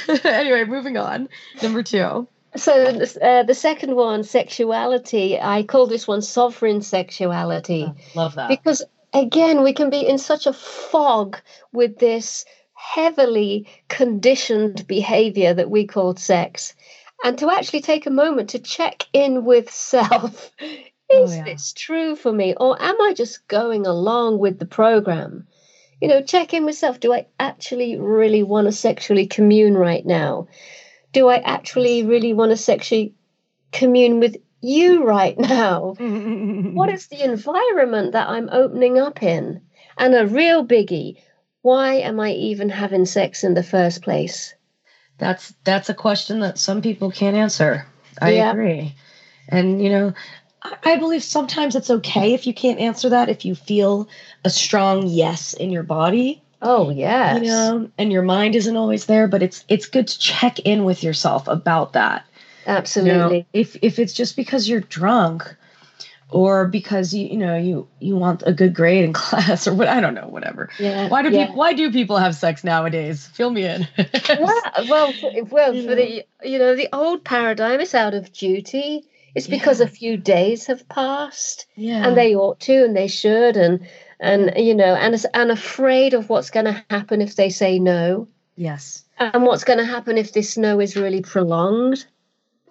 Anyway 0.24 0.64
moving 0.64 0.96
on. 0.96 1.28
Number 1.62 1.82
two. 1.82 2.26
So 2.56 2.72
uh, 3.22 3.42
the 3.42 3.54
second 3.54 3.94
one 3.94 4.24
sexuality. 4.24 5.38
I 5.40 5.62
call 5.62 5.86
this 5.86 6.08
one 6.08 6.22
sovereign 6.22 6.82
sexuality. 6.82 7.86
Oh, 7.86 7.96
love 8.14 8.34
that. 8.34 8.48
Because 8.48 8.82
again 9.12 9.62
we 9.62 9.72
can 9.72 9.90
be 9.90 10.06
in 10.06 10.18
such 10.18 10.46
a 10.46 10.52
fog 10.52 11.38
with 11.72 11.98
this 11.98 12.44
heavily 12.94 13.66
conditioned 13.88 14.86
behavior 14.86 15.52
that 15.52 15.70
we 15.70 15.86
call 15.86 16.14
sex. 16.16 16.74
And 17.24 17.36
to 17.38 17.50
actually 17.50 17.80
take 17.80 18.06
a 18.06 18.10
moment 18.10 18.50
to 18.50 18.58
check 18.58 19.06
in 19.12 19.44
with 19.44 19.70
self 19.70 20.52
oh, 20.62 21.24
is 21.24 21.32
oh, 21.32 21.34
yeah. 21.34 21.44
this 21.44 21.72
true 21.72 22.14
for 22.16 22.32
me 22.32 22.54
or 22.54 22.80
am 22.80 23.00
i 23.00 23.12
just 23.12 23.46
going 23.48 23.86
along 23.86 24.38
with 24.38 24.58
the 24.58 24.66
program? 24.66 25.46
You 26.00 26.08
know 26.08 26.22
check 26.22 26.54
in 26.54 26.64
with 26.64 26.76
self. 26.76 27.00
Do 27.00 27.12
i 27.12 27.26
actually 27.40 27.98
really 27.98 28.42
want 28.42 28.66
to 28.66 28.72
sexually 28.72 29.26
commune 29.26 29.76
right 29.76 30.06
now? 30.06 30.48
Do 31.12 31.28
i 31.28 31.38
actually 31.38 32.04
really 32.04 32.32
want 32.32 32.50
to 32.52 32.56
sexually 32.56 33.14
commune 33.72 34.20
with 34.20 34.36
you 34.60 35.04
right 35.04 35.38
now? 35.38 35.94
What 35.98 36.90
is 36.90 37.08
the 37.08 37.24
environment 37.24 38.12
that 38.12 38.28
i'm 38.28 38.48
opening 38.50 38.98
up 38.98 39.22
in? 39.22 39.62
And 39.98 40.14
a 40.14 40.26
real 40.26 40.64
biggie 40.64 41.16
why 41.66 41.94
am 41.94 42.20
I 42.20 42.30
even 42.30 42.68
having 42.68 43.06
sex 43.06 43.42
in 43.42 43.54
the 43.54 43.62
first 43.64 44.00
place? 44.00 44.54
That's 45.18 45.52
that's 45.64 45.88
a 45.88 45.94
question 45.94 46.38
that 46.40 46.58
some 46.58 46.80
people 46.80 47.10
can't 47.10 47.36
answer. 47.36 47.84
I 48.22 48.34
yeah. 48.34 48.52
agree. 48.52 48.94
And 49.48 49.82
you 49.82 49.90
know, 49.90 50.14
I 50.62 50.94
believe 50.94 51.24
sometimes 51.24 51.74
it's 51.74 51.90
okay 51.90 52.34
if 52.34 52.46
you 52.46 52.54
can't 52.54 52.78
answer 52.78 53.08
that 53.08 53.28
if 53.28 53.44
you 53.44 53.56
feel 53.56 54.08
a 54.44 54.50
strong 54.50 55.08
yes 55.08 55.54
in 55.54 55.70
your 55.70 55.82
body. 55.82 56.40
Oh 56.62 56.90
yes. 56.90 57.42
You 57.42 57.48
know, 57.48 57.90
and 57.98 58.12
your 58.12 58.22
mind 58.22 58.54
isn't 58.54 58.76
always 58.76 59.06
there, 59.06 59.26
but 59.26 59.42
it's 59.42 59.64
it's 59.68 59.86
good 59.86 60.06
to 60.06 60.18
check 60.20 60.60
in 60.60 60.84
with 60.84 61.02
yourself 61.02 61.48
about 61.48 61.94
that. 61.94 62.24
Absolutely. 62.68 63.38
You 63.38 63.40
know, 63.40 63.46
if 63.52 63.76
if 63.82 63.98
it's 63.98 64.12
just 64.12 64.36
because 64.36 64.68
you're 64.68 64.82
drunk, 64.82 65.56
or 66.30 66.66
because 66.66 67.14
you 67.14 67.26
you 67.26 67.36
know 67.36 67.56
you 67.56 67.88
you 68.00 68.16
want 68.16 68.42
a 68.46 68.52
good 68.52 68.74
grade 68.74 69.04
in 69.04 69.12
class 69.14 69.66
or 69.66 69.74
what 69.74 69.88
I 69.88 70.00
don't 70.00 70.14
know 70.14 70.28
whatever. 70.28 70.68
Yeah. 70.78 71.08
Why 71.08 71.22
do 71.22 71.30
yeah. 71.30 71.46
people 71.46 71.56
why 71.56 71.72
do 71.72 71.92
people 71.92 72.16
have 72.16 72.34
sex 72.34 72.64
nowadays? 72.64 73.26
Fill 73.26 73.50
me 73.50 73.64
in. 73.64 73.88
yeah, 73.98 74.84
well, 74.88 75.12
for, 75.12 75.44
well, 75.44 75.72
for 75.72 75.94
the 75.94 76.24
you 76.44 76.58
know 76.58 76.74
the 76.76 76.88
old 76.92 77.24
paradigm 77.24 77.80
is 77.80 77.94
out 77.94 78.14
of 78.14 78.32
duty. 78.32 79.04
It's 79.34 79.48
because 79.48 79.80
yeah. 79.80 79.86
a 79.86 79.88
few 79.90 80.16
days 80.16 80.66
have 80.66 80.88
passed, 80.88 81.66
yeah. 81.76 82.06
and 82.06 82.16
they 82.16 82.34
ought 82.34 82.58
to, 82.60 82.84
and 82.84 82.96
they 82.96 83.06
should, 83.06 83.58
and 83.58 83.86
and 84.18 84.52
you 84.56 84.74
know, 84.74 84.94
and 84.94 85.22
and 85.34 85.50
afraid 85.50 86.14
of 86.14 86.30
what's 86.30 86.48
going 86.48 86.64
to 86.64 86.84
happen 86.88 87.20
if 87.20 87.36
they 87.36 87.50
say 87.50 87.78
no. 87.78 88.28
Yes. 88.56 89.04
And 89.18 89.44
what's 89.44 89.64
going 89.64 89.78
to 89.78 89.84
happen 89.84 90.16
if 90.16 90.32
this 90.32 90.56
no 90.56 90.80
is 90.80 90.96
really 90.96 91.20
prolonged? 91.20 92.06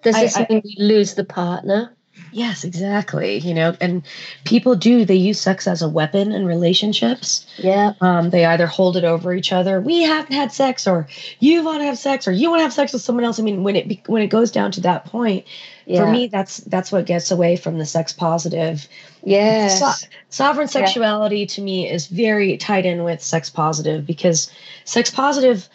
Does 0.02 0.16
this 0.16 0.38
I, 0.38 0.48
mean 0.50 0.62
we 0.64 0.76
lose 0.80 1.14
the 1.14 1.24
partner? 1.24 1.96
Yes, 2.32 2.64
exactly. 2.64 3.38
You 3.38 3.54
know, 3.54 3.76
and 3.80 4.04
people 4.44 4.76
do, 4.76 5.06
they 5.06 5.16
use 5.16 5.40
sex 5.40 5.68
as 5.68 5.82
a 5.82 5.88
weapon 5.90 6.32
in 6.32 6.46
relationships. 6.46 7.46
Yeah. 7.58 7.94
Um, 8.02 8.30
they 8.30 8.46
either 8.46 8.68
hold 8.68 8.98
it 8.98 9.04
over 9.04 9.34
each 9.34 9.54
other. 9.54 9.80
We 9.80 10.02
haven't 10.02 10.34
had 10.34 10.52
sex, 10.52 10.86
or 10.86 11.08
you 11.40 11.64
want 11.64 11.80
to 11.80 11.86
have 11.86 11.98
sex, 11.98 12.28
or 12.28 12.32
you 12.32 12.50
want 12.50 12.60
to 12.60 12.64
have 12.64 12.74
sex 12.74 12.94
with 12.94 13.02
someone 13.02 13.26
else. 13.26 13.40
I 13.40 13.44
mean, 13.44 13.64
when 13.64 13.76
it 13.76 14.08
when 14.08 14.22
it 14.22 14.28
goes 14.28 14.52
down 14.52 14.72
to 14.74 14.82
that 14.82 15.06
point, 15.06 15.46
yeah. 15.86 16.04
for 16.04 16.12
me, 16.12 16.28
that's 16.28 16.58
that's 16.58 16.92
what 16.92 17.06
gets 17.06 17.32
away 17.32 17.56
from 17.56 17.78
the 17.78 17.86
sex 17.86 18.12
positive. 18.12 18.88
Yeah. 19.24 19.70
So, 19.70 20.08
sovereign 20.30 20.68
sexuality 20.68 21.40
yeah. 21.40 21.48
to 21.48 21.62
me 21.62 21.90
is 21.90 22.08
very 22.08 22.58
tied 22.58 22.86
in 22.86 23.04
with 23.04 23.22
sex 23.22 23.50
positive 23.50 24.06
because 24.06 24.52
sex 24.84 25.10
positive 25.10 25.70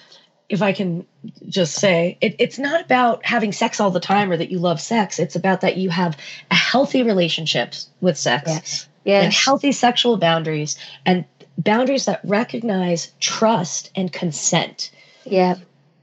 if 0.50 0.62
I 0.62 0.72
can 0.72 1.06
just 1.48 1.74
say, 1.74 2.18
it, 2.20 2.34
it's 2.40 2.58
not 2.58 2.80
about 2.84 3.24
having 3.24 3.52
sex 3.52 3.78
all 3.78 3.92
the 3.92 4.00
time 4.00 4.32
or 4.32 4.36
that 4.36 4.50
you 4.50 4.58
love 4.58 4.80
sex. 4.80 5.20
It's 5.20 5.36
about 5.36 5.60
that 5.60 5.76
you 5.76 5.90
have 5.90 6.18
a 6.50 6.56
healthy 6.56 7.04
relationship 7.04 7.74
with 8.00 8.18
sex 8.18 8.48
yes. 8.48 8.88
Yes. 9.04 9.24
and 9.24 9.32
healthy 9.32 9.70
sexual 9.70 10.16
boundaries 10.16 10.76
and 11.06 11.24
boundaries 11.56 12.06
that 12.06 12.20
recognize 12.24 13.12
trust 13.20 13.92
and 13.94 14.12
consent. 14.12 14.90
Yeah. 15.24 15.54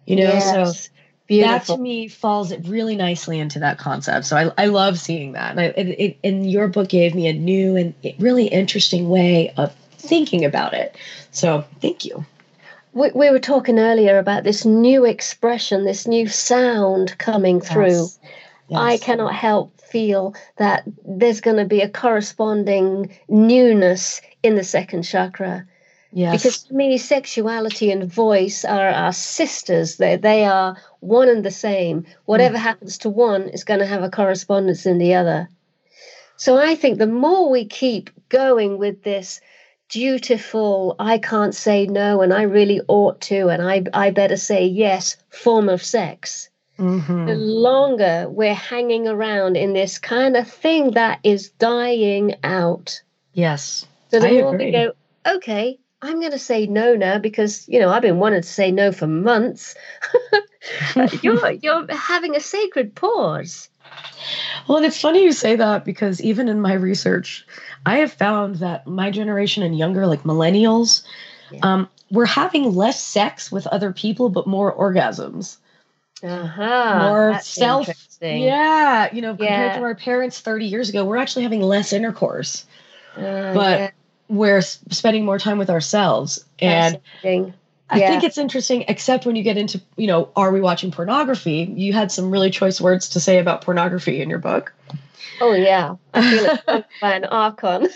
You 0.06 0.16
know, 0.16 0.24
yes. 0.24 0.46
so 0.46 0.90
Beautiful. 1.28 1.52
that 1.52 1.66
to 1.66 1.78
me 1.78 2.08
falls 2.08 2.58
really 2.60 2.96
nicely 2.96 3.40
into 3.40 3.60
that 3.60 3.78
concept. 3.78 4.28
So 4.28 4.38
I, 4.38 4.64
I 4.64 4.66
love 4.68 4.98
seeing 4.98 5.34
that. 5.34 5.52
And, 5.52 5.60
I, 5.60 5.64
it, 5.66 5.88
it, 6.00 6.18
and 6.24 6.50
your 6.50 6.70
book 6.70 6.88
gave 6.88 7.14
me 7.14 7.28
a 7.28 7.34
new 7.34 7.76
and 7.76 7.94
really 8.18 8.48
interesting 8.48 9.10
way 9.10 9.54
of 9.58 9.76
thinking 9.98 10.46
about 10.46 10.74
it. 10.74 10.96
So 11.32 11.66
thank 11.82 12.06
you 12.06 12.26
we, 12.98 13.12
we 13.14 13.30
were 13.30 13.40
talking 13.40 13.78
earlier 13.78 14.18
about 14.18 14.44
this 14.44 14.66
new 14.66 15.06
expression, 15.06 15.86
this 15.86 16.08
new 16.08 16.28
sound 16.28 17.18
coming 17.20 17.62
through. 17.62 18.08
Yes. 18.08 18.20
Yes. 18.70 18.80
I 18.80 18.98
cannot 18.98 19.34
help 19.34 19.80
feel 19.80 20.36
that 20.58 20.84
there's 21.06 21.40
going 21.40 21.58
to 21.58 21.66
be 21.66 21.82
a 21.82 21.90
corresponding 21.90 23.16
newness 23.30 24.20
in 24.44 24.56
the 24.56 24.64
second 24.64 25.04
chakra. 25.04 25.66
Yes. 26.12 26.42
Because 26.42 26.64
to 26.64 26.74
me, 26.74 26.98
sexuality 26.98 27.92
and 27.92 28.12
voice 28.12 28.66
are 28.66 28.90
our 28.90 29.14
sisters. 29.14 29.98
They 29.98 30.16
they 30.16 30.46
are 30.46 30.76
one 31.00 31.30
and 31.30 31.46
the 31.46 31.52
same. 31.52 32.06
Whatever 32.26 32.58
mm. 32.58 32.62
happens 32.62 32.98
to 33.00 33.10
one 33.10 33.44
is 33.50 33.64
going 33.64 33.80
to 33.80 33.86
have 33.86 34.04
a 34.04 34.10
correspondence 34.10 34.86
in 34.86 34.98
the 34.98 35.14
other. 35.14 35.50
So 36.38 36.58
I 36.58 36.76
think 36.76 36.98
the 36.98 37.08
more 37.08 37.50
we 37.50 37.66
keep 37.66 38.10
going 38.30 38.78
with 38.78 39.04
this 39.04 39.40
dutiful, 39.90 40.96
I 41.00 41.18
can't 41.18 41.56
say 41.56 41.86
no, 41.88 42.22
and 42.22 42.34
I 42.34 42.44
really 42.44 42.82
ought 42.88 43.22
to, 43.22 43.50
and 43.50 43.62
I 43.62 43.84
I 43.94 44.12
better 44.12 44.38
say 44.38 44.66
yes 44.66 45.18
form 45.30 45.70
of 45.70 45.84
sex, 45.84 46.50
Mhm. 46.80 47.28
the 47.28 47.36
longer 47.36 48.28
we're 48.30 48.54
hanging 48.54 49.08
around 49.08 49.58
in 49.58 49.74
this 49.74 49.98
kind 49.98 50.38
of 50.38 50.48
thing 50.48 50.92
that 50.92 51.20
is 51.24 51.50
dying 51.50 52.36
out. 52.44 53.02
Yes. 53.34 53.86
So 54.12 54.20
the 54.20 54.28
I 54.28 54.42
more 54.42 54.54
agree. 54.56 54.66
we 54.68 54.72
go, 54.72 54.92
okay, 55.26 55.80
I'm 56.02 56.20
going 56.20 56.32
to 56.32 56.40
say 56.40 56.68
no 56.68 56.96
now 56.96 57.18
because 57.18 57.68
you 57.68 57.80
know 57.80 57.90
I've 57.90 58.04
been 58.04 58.20
wanting 58.20 58.42
to 58.42 58.48
say 58.48 58.72
no 58.72 58.92
for 58.92 59.08
months. 59.08 59.76
you're 61.22 61.52
you're 61.52 61.86
having 61.92 62.36
a 62.36 62.40
sacred 62.40 62.94
pause. 62.96 63.70
Well, 64.68 64.78
and 64.78 64.86
it's 64.86 65.00
funny 65.00 65.24
you 65.24 65.32
say 65.32 65.56
that 65.56 65.86
because 65.86 66.22
even 66.22 66.50
in 66.50 66.60
my 66.62 66.74
research, 66.74 67.46
I 67.86 67.98
have 67.98 68.12
found 68.12 68.56
that 68.58 68.86
my 68.88 69.12
generation 69.12 69.64
and 69.64 69.78
younger, 69.78 70.06
like 70.08 70.24
millennials, 70.24 71.04
Yeah. 71.52 71.60
um, 71.64 71.90
we're 72.12 72.26
having 72.26 72.76
less 72.76 73.02
sex 73.02 73.52
with 73.52 73.66
other 73.68 73.92
people, 73.94 74.30
but 74.30 74.48
more 74.48 74.74
orgasms. 74.76 75.58
Uh-huh. 76.24 77.00
More 77.10 77.32
that's 77.34 77.48
self- 77.48 77.88
Yeah, 78.22 79.10
you 79.14 79.22
know, 79.22 79.36
compared 79.36 79.72
Yeah. 79.74 79.78
to 79.78 79.84
our 79.84 79.96
parents 79.96 80.40
30 80.40 80.66
years 80.66 80.90
ago, 80.90 81.06
we're 81.06 81.18
actually 81.18 81.44
having 81.44 81.62
less 81.62 81.94
intercourse, 81.94 82.66
Uh, 83.16 83.54
but 83.54 83.80
yeah, 83.80 83.90
we're 84.28 84.62
spending 84.62 85.24
more 85.26 85.38
time 85.40 85.58
with 85.58 85.70
ourselves. 85.70 86.44
And 86.60 87.00
fascinating. 87.22 87.54
I 87.90 88.00
Yeah. 88.00 88.10
think 88.10 88.24
it's 88.24 88.38
interesting, 88.38 88.84
except 88.88 89.26
when 89.26 89.36
you 89.36 89.44
get 89.44 89.58
into, 89.58 89.82
you 89.96 90.08
know, 90.08 90.30
are 90.36 90.52
we 90.52 90.60
watching 90.62 90.92
pornography? 90.92 91.72
You 91.76 91.94
had 91.94 92.12
some 92.12 92.32
really 92.32 92.50
choice 92.50 92.82
words 92.82 93.10
to 93.10 93.20
say 93.20 93.40
about 93.40 93.62
pornography 93.62 94.22
in 94.22 94.30
your 94.30 94.40
book. 94.40 94.74
Oh 95.40 95.54
yeah, 95.54 95.96
I 96.14 96.22
feel 96.32 96.46
it's 96.78 96.88
by 97.02 97.14
an 97.14 97.26
archon. 97.26 97.88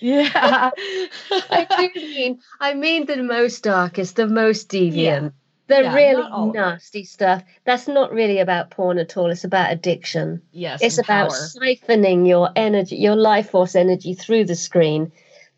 Yeah. 0.00 0.70
I 1.50 1.66
do 1.94 2.00
mean, 2.00 2.40
I 2.60 2.74
mean 2.74 3.06
the 3.06 3.22
most 3.22 3.62
darkest, 3.64 4.16
the 4.16 4.26
most 4.28 4.68
deviant, 4.68 5.32
the 5.66 5.82
Yeah, 5.82 5.94
really 5.94 6.22
not 6.22 6.32
all 6.32 6.50
of 6.50 6.54
it. 6.54 6.58
nasty 6.58 7.04
stuff. 7.04 7.42
That's 7.64 7.88
not 7.88 8.12
really 8.12 8.38
about 8.40 8.70
porn 8.70 8.98
at 8.98 9.16
all. 9.16 9.30
It's 9.30 9.44
about 9.44 9.72
addiction. 9.72 10.42
yes. 10.52 10.82
it's 10.82 10.98
about 10.98 11.30
power. 11.30 11.38
siphoning 11.38 12.26
your 12.28 12.50
energy, 12.54 12.96
your 12.96 13.16
life 13.16 13.50
force 13.50 13.74
energy 13.74 14.14
through 14.14 14.44
the 14.44 14.56
screen. 14.56 15.10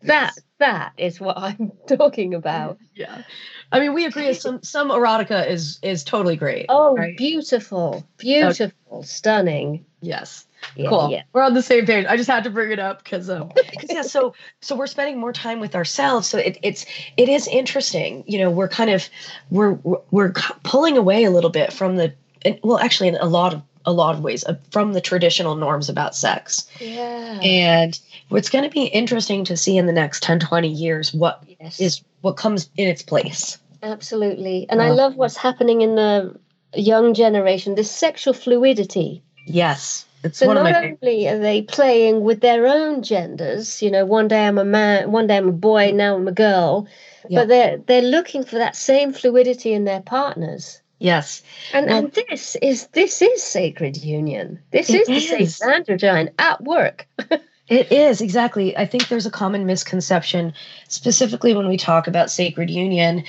That 0.03 0.33
that 0.59 0.93
is 0.97 1.19
what 1.19 1.37
I'm 1.37 1.71
talking 1.87 2.33
about. 2.33 2.77
Yeah. 2.95 3.21
I 3.71 3.79
mean, 3.79 3.93
we 3.93 4.05
agree. 4.05 4.33
Some 4.45 4.61
some 4.63 4.89
erotica 4.89 5.47
is 5.47 5.79
is 5.81 6.03
totally 6.03 6.35
great. 6.35 6.65
Oh, 6.69 6.95
right? 6.95 7.15
beautiful, 7.17 8.05
beautiful, 8.17 9.03
stunning. 9.03 9.85
yes. 10.01 10.45
Yeah, 10.75 10.89
cool. 10.89 11.09
yeah. 11.09 11.23
We're 11.33 11.41
on 11.41 11.55
the 11.55 11.63
same 11.63 11.87
page. 11.87 12.05
I 12.07 12.17
just 12.17 12.29
had 12.29 12.43
to 12.43 12.51
bring 12.51 12.71
it 12.71 12.77
up 12.77 13.03
because 13.03 13.29
um 13.31 13.51
because 13.71 13.89
yeah. 13.91 14.03
So 14.03 14.35
so 14.61 14.75
we're 14.75 14.85
spending 14.87 15.17
more 15.19 15.33
time 15.33 15.59
with 15.59 15.75
ourselves. 15.75 16.27
So 16.27 16.37
it, 16.37 16.59
it's 16.61 16.85
it 17.17 17.29
is 17.29 17.47
interesting. 17.47 18.23
You 18.27 18.39
know, 18.39 18.51
we're 18.51 18.67
kind 18.67 18.91
of 18.91 19.09
we're 19.49 19.71
we're- 19.71 20.03
we're 20.11 20.33
pulling 20.63 20.97
away 20.97 21.23
a 21.23 21.31
little 21.31 21.49
bit 21.49 21.73
from 21.73 21.95
the 21.95 22.13
well, 22.63 22.79
actually, 22.79 23.09
in 23.09 23.15
a 23.17 23.25
lot 23.25 23.53
of 23.53 23.61
a 23.85 23.91
lot 23.91 24.15
of 24.15 24.23
ways 24.23 24.43
uh, 24.45 24.55
from 24.71 24.93
the 24.93 25.01
traditional 25.01 25.55
norms 25.55 25.89
about 25.89 26.15
sex. 26.15 26.67
Yeah. 26.79 27.39
And 27.41 27.99
it's 28.31 28.49
going 28.49 28.63
to 28.63 28.69
be 28.69 28.83
interesting 28.85 29.43
to 29.45 29.57
see 29.57 29.77
in 29.77 29.85
the 29.87 29.93
next 29.93 30.23
10, 30.23 30.39
20 30.39 30.67
years 30.67 31.13
what 31.13 31.43
yes. 31.59 31.79
is 31.79 32.01
what 32.21 32.37
comes 32.37 32.69
in 32.77 32.87
its 32.87 33.01
place. 33.01 33.57
absolutely. 33.83 34.65
And 34.69 34.81
I 34.81 34.89
Uh, 34.89 34.93
love 34.95 35.15
what's 35.15 35.37
happening 35.37 35.81
in 35.81 35.95
the 35.95 36.35
young 36.75 37.13
generation. 37.13 37.75
This 37.75 37.91
sexual 37.91 38.33
fluidity. 38.33 39.21
Yes. 39.45 40.05
It's 40.23 40.37
So 40.37 40.53
not 40.53 40.75
only 40.75 41.27
are 41.27 41.39
they 41.39 41.63
playing 41.63 42.21
with 42.21 42.41
their 42.41 42.67
own 42.67 43.01
genders, 43.01 43.81
you 43.81 43.89
know, 43.89 44.05
one 44.05 44.27
day 44.27 44.45
I'm 44.47 44.59
a 44.59 44.63
man, 44.65 45.11
one 45.11 45.25
day 45.27 45.37
I'm 45.37 45.49
a 45.49 45.51
boy, 45.51 45.91
now 45.93 46.15
I'm 46.15 46.27
a 46.27 46.31
girl, 46.31 46.87
Yeah. 47.27 47.39
but 47.41 47.47
they're 47.47 47.77
they're 47.77 48.01
looking 48.17 48.43
for 48.43 48.57
that 48.59 48.75
same 48.75 49.13
fluidity 49.13 49.73
in 49.73 49.85
their 49.85 50.01
partners. 50.01 50.80
Yes. 51.01 51.41
And 51.73 51.87
Well- 51.87 51.97
and 51.97 52.11
this 52.13 52.55
is 52.61 52.87
this 52.87 53.21
is 53.21 53.41
sacred 53.41 53.97
union. 53.97 54.59
This 54.71 54.89
is 54.89 55.07
the 55.07 55.19
sacred 55.19 55.85
androgyne 55.99 56.31
at 56.39 56.63
work. 56.63 57.07
It 57.67 57.89
is 57.89 58.19
exactly. 58.19 58.75
I 58.75 58.85
think 58.85 59.07
there's 59.07 59.25
a 59.25 59.31
common 59.31 59.65
misconception, 59.65 60.53
specifically 60.89 61.53
when 61.53 61.69
we 61.69 61.77
talk 61.77 62.05
about 62.05 62.29
sacred 62.29 62.69
union, 62.69 63.23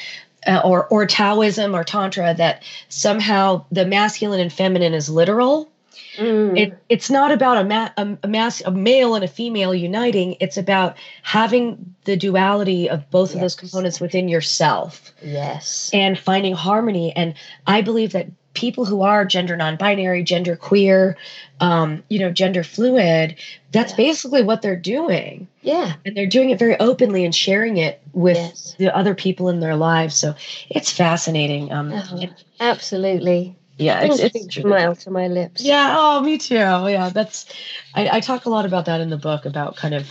uh, 0.49 0.61
or 0.65 0.87
or 0.89 1.07
Taoism 1.07 1.77
or 1.77 1.85
Tantra, 1.85 2.35
that 2.35 2.65
somehow 2.89 3.65
the 3.71 3.87
masculine 3.87 4.41
and 4.41 4.53
feminine 4.53 4.95
is 4.95 5.09
literal. 5.09 5.71
Mm. 6.17 6.59
It 6.59 6.79
it's 6.89 7.11
not 7.11 7.33
about 7.33 7.59
a, 7.59 7.65
ma- 7.65 7.91
a, 7.97 8.19
a 8.23 8.29
mass 8.29 8.61
a 8.63 8.71
male 8.71 9.15
and 9.15 9.25
a 9.25 9.29
female 9.29 9.75
uniting. 9.75 10.37
It's 10.41 10.57
about 10.59 10.97
having 11.23 11.95
the 12.05 12.17
duality 12.17 12.91
of 12.91 13.11
both 13.11 13.35
of 13.35 13.41
those 13.41 13.55
components 13.55 14.01
within 14.01 14.29
yourself 14.29 15.13
yes. 15.23 15.91
and 15.93 16.19
finding 16.19 16.55
harmony. 16.55 17.15
And 17.17 17.35
I 17.67 17.81
believe 17.81 18.13
that 18.13 18.27
people 18.55 18.85
who 18.85 19.01
are 19.01 19.25
gender 19.25 19.57
non-binary, 19.57 20.23
gender 20.25 20.57
queer, 20.57 21.17
um, 21.61 22.03
you 22.11 22.19
know, 22.19 22.31
gender 22.31 22.63
fluid, 22.63 23.37
that's 23.71 23.93
Yeah. 23.93 23.97
basically 23.97 24.43
what 24.43 24.61
they're 24.61 24.77
doing. 24.77 25.49
Yeah. 25.63 25.95
And 26.05 26.15
they're 26.15 26.27
doing 26.27 26.51
it 26.51 26.59
very 26.59 26.79
openly 26.79 27.25
and 27.25 27.35
sharing 27.35 27.79
it 27.79 28.03
with 28.13 28.37
Yes. 28.37 28.75
the 28.79 28.95
other 28.95 29.15
people 29.15 29.49
in 29.49 29.61
their 29.61 29.77
lives. 29.77 30.15
So 30.17 30.35
it's 30.69 30.93
fascinating. 30.93 31.73
Um, 31.73 31.93
Oh, 31.95 32.27
absolutely. 32.61 33.57
Yeah, 33.79 34.01
it's, 34.03 34.19
it's 34.21 34.55
smile 34.55 34.95
to 34.97 35.11
my 35.11 35.29
lips. 35.29 35.63
yeah. 35.63 35.95
Oh, 35.99 36.21
me 36.21 36.39
too. 36.39 36.55
Yeah, 36.55 37.11
that's. 37.13 37.47
I, 37.95 38.09
I 38.17 38.21
talk 38.21 38.45
a 38.45 38.51
lot 38.51 38.65
about 38.67 38.87
that 38.87 39.01
in 39.01 39.11
the 39.11 39.17
book 39.17 39.45
about 39.47 39.77
kind 39.77 39.95
of 39.95 40.07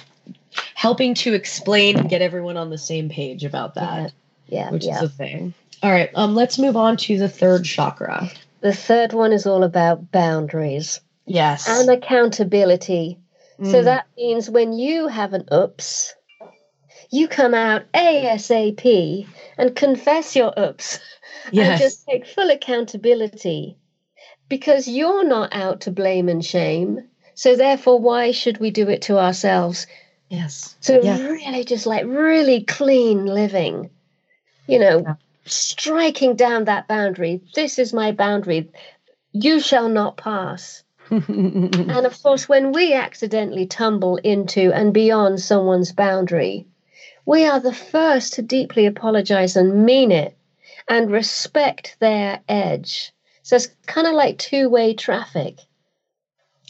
helping 0.76 1.14
to 1.16 1.34
explain 1.34 1.98
and 1.98 2.10
get 2.10 2.22
everyone 2.22 2.58
on 2.58 2.70
the 2.70 2.78
same 2.78 3.10
page 3.10 3.44
about 3.46 3.76
that, 3.76 4.12
Yeah. 4.48 4.70
which 4.72 4.86
yeah. 4.86 4.98
is 4.98 5.04
a 5.04 5.10
thing. 5.10 5.54
All 5.84 5.92
right. 5.92 6.10
Um. 6.16 6.36
Let's 6.36 6.58
move 6.60 6.76
on 6.78 6.98
to 6.98 7.18
the 7.18 7.30
third 7.30 7.64
chakra. 7.66 8.30
the 8.62 8.74
third 8.74 9.14
one 9.14 9.32
is 9.34 9.46
all 9.48 9.64
about 9.64 10.12
boundaries 10.12 11.00
Yes. 11.26 11.68
and 11.68 11.90
accountability. 11.90 13.18
So 13.64 13.82
Mm. 13.82 13.84
that 13.86 14.06
means 14.18 14.50
when 14.50 14.74
you 14.74 15.08
have 15.08 15.34
an 15.34 15.46
oops, 15.54 16.14
you 17.12 17.28
come 17.28 17.54
out 17.54 17.84
ASAP 17.94 19.28
and 19.58 19.76
confess 19.76 20.36
your 20.36 20.54
oops 20.58 21.00
and 21.54 21.78
just 21.78 22.06
take 22.08 22.26
full 22.26 22.50
accountability 22.50 23.78
because 24.50 24.88
you're 24.88 25.26
not 25.26 25.54
out 25.54 25.82
to 25.82 25.92
blame 25.92 26.30
and 26.30 26.44
shame. 26.44 27.08
So 27.36 27.56
therefore, 27.56 28.00
why 28.00 28.32
should 28.32 28.60
we 28.60 28.72
do 28.72 28.90
it 28.90 29.04
to 29.04 29.18
ourselves? 29.18 29.88
yes. 30.30 30.76
So 30.80 31.02
Yeah. 31.02 31.18
really, 31.28 31.64
just 31.64 31.86
like 31.86 32.06
really 32.06 32.64
clean 32.64 33.26
living, 33.26 33.90
you 34.68 34.80
know, 34.80 35.04
Yeah. 35.06 35.14
striking 35.46 36.36
down 36.36 36.66
that 36.66 36.88
boundary. 36.88 37.42
This 37.56 37.80
is 37.80 37.94
my 37.94 38.12
boundary. 38.12 38.70
You 39.34 39.60
shall 39.60 39.90
not 39.90 40.18
pass. 40.18 40.84
And 41.10 42.06
of 42.06 42.22
course, 42.24 42.48
when 42.48 42.72
we 42.72 42.94
accidentally 42.94 43.66
tumble 43.66 44.18
into 44.18 44.72
and 44.74 44.94
beyond 44.94 45.42
someone's 45.42 45.92
boundary, 45.92 46.68
we 47.26 47.46
are 47.46 47.60
the 47.60 47.74
first 47.74 48.34
to 48.34 48.42
deeply 48.42 48.86
apologize 48.86 49.56
and 49.56 49.86
mean 49.86 50.12
it 50.12 50.36
and 50.88 51.12
respect 51.12 51.98
their 52.00 52.40
edge. 52.48 53.12
So 53.44 53.56
it's 53.56 53.70
kind 53.88 54.08
of 54.08 54.14
like 54.14 54.38
two 54.38 54.70
way 54.70 54.94
traffic. 54.94 55.60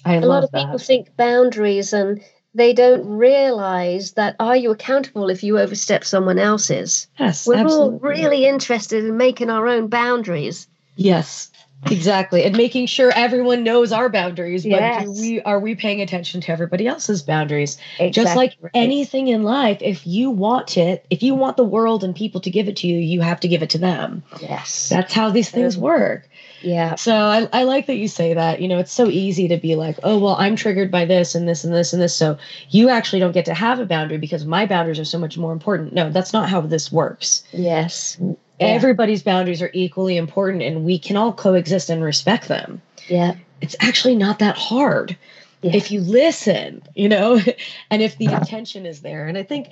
I 0.03 0.15
A 0.15 0.21
lot 0.21 0.43
of 0.43 0.51
that. 0.51 0.65
people 0.65 0.79
think 0.79 1.15
boundaries 1.15 1.93
and 1.93 2.21
they 2.53 2.73
don't 2.73 3.07
realize 3.07 4.13
that 4.13 4.35
are 4.39 4.55
you 4.57 4.71
accountable 4.71 5.29
if 5.29 5.43
you 5.43 5.59
overstep 5.59 6.03
someone 6.03 6.39
else's? 6.39 7.07
yes. 7.19 7.47
We're 7.47 7.55
absolutely. 7.55 7.93
all 7.93 7.99
really 7.99 8.45
interested 8.45 9.05
in 9.05 9.17
making 9.17 9.49
our 9.49 9.67
own 9.67 9.87
boundaries. 9.87 10.67
Yes, 10.95 11.50
exactly. 11.89 12.43
And 12.43 12.55
making 12.55 12.85
sure 12.87 13.11
everyone 13.15 13.63
knows 13.63 13.91
our 13.91 14.09
boundaries, 14.09 14.63
but 14.63 14.71
Yes. 14.81 15.03
do 15.05 15.11
we 15.11 15.41
are 15.41 15.59
we 15.59 15.75
paying 15.75 16.01
attention 16.01 16.41
to 16.41 16.51
everybody 16.51 16.87
else's 16.87 17.21
boundaries? 17.21 17.77
Exactly. 17.99 18.11
Just 18.11 18.35
like 18.35 18.55
anything 18.73 19.27
in 19.27 19.43
life, 19.43 19.77
if 19.81 20.05
you 20.05 20.29
want 20.29 20.77
it, 20.77 21.05
if 21.09 21.23
you 21.23 21.33
want 21.35 21.57
the 21.57 21.63
world 21.63 22.03
and 22.03 22.15
people 22.15 22.41
to 22.41 22.49
give 22.49 22.67
it 22.67 22.75
to 22.77 22.87
you, 22.87 22.97
you 22.97 23.21
have 23.21 23.39
to 23.39 23.47
give 23.47 23.63
it 23.63 23.69
to 23.71 23.77
them. 23.77 24.23
Yes. 24.41 24.89
That's 24.89 25.13
how 25.13 25.29
these 25.29 25.49
things 25.49 25.77
work. 25.77 26.27
yeah. 26.61 26.95
So 26.95 27.15
I, 27.15 27.49
I 27.53 27.63
like 27.63 27.87
that 27.87 27.95
you 27.95 28.07
say 28.07 28.33
that. 28.35 28.61
You 28.61 28.67
know, 28.67 28.77
it's 28.77 28.93
so 28.93 29.07
easy 29.07 29.47
to 29.47 29.57
be 29.57 29.75
like, 29.75 29.97
oh, 30.03 30.19
well, 30.19 30.35
I'm 30.37 30.55
triggered 30.55 30.91
by 30.91 31.05
this 31.05 31.33
and 31.33 31.47
this 31.47 31.63
and 31.63 31.73
this 31.73 31.93
and 31.93 32.01
this. 32.01 32.15
So 32.15 32.37
you 32.69 32.89
actually 32.89 33.19
don't 33.19 33.31
get 33.31 33.45
to 33.45 33.53
have 33.53 33.79
a 33.79 33.85
boundary 33.85 34.17
because 34.19 34.45
my 34.45 34.65
boundaries 34.65 34.99
are 34.99 35.05
so 35.05 35.17
much 35.17 35.37
more 35.37 35.53
important. 35.53 35.93
No, 35.93 36.09
that's 36.11 36.33
not 36.33 36.49
how 36.49 36.61
this 36.61 36.91
works. 36.91 37.43
Yes. 37.51 38.17
Yeah. 38.61 38.67
Everybody's 38.67 39.23
boundaries 39.23 39.61
are 39.61 39.71
equally 39.73 40.17
important 40.17 40.63
and 40.63 40.85
we 40.85 40.99
can 40.99 41.17
all 41.17 41.33
coexist 41.33 41.89
and 41.89 42.03
respect 42.03 42.47
them. 42.47 42.81
Yeah. 43.07 43.35
It's 43.59 43.75
actually 43.79 44.15
not 44.15 44.39
that 44.39 44.55
hard 44.55 45.17
Yeah. 45.61 45.75
if 45.75 45.91
you 45.91 46.01
listen, 46.01 46.83
you 46.95 47.09
know, 47.09 47.39
and 47.89 48.01
if 48.01 48.17
the 48.17 48.25
intention 48.25 48.85
is 48.85 49.01
there. 49.01 49.27
And 49.27 49.37
I 49.37 49.43
think 49.43 49.67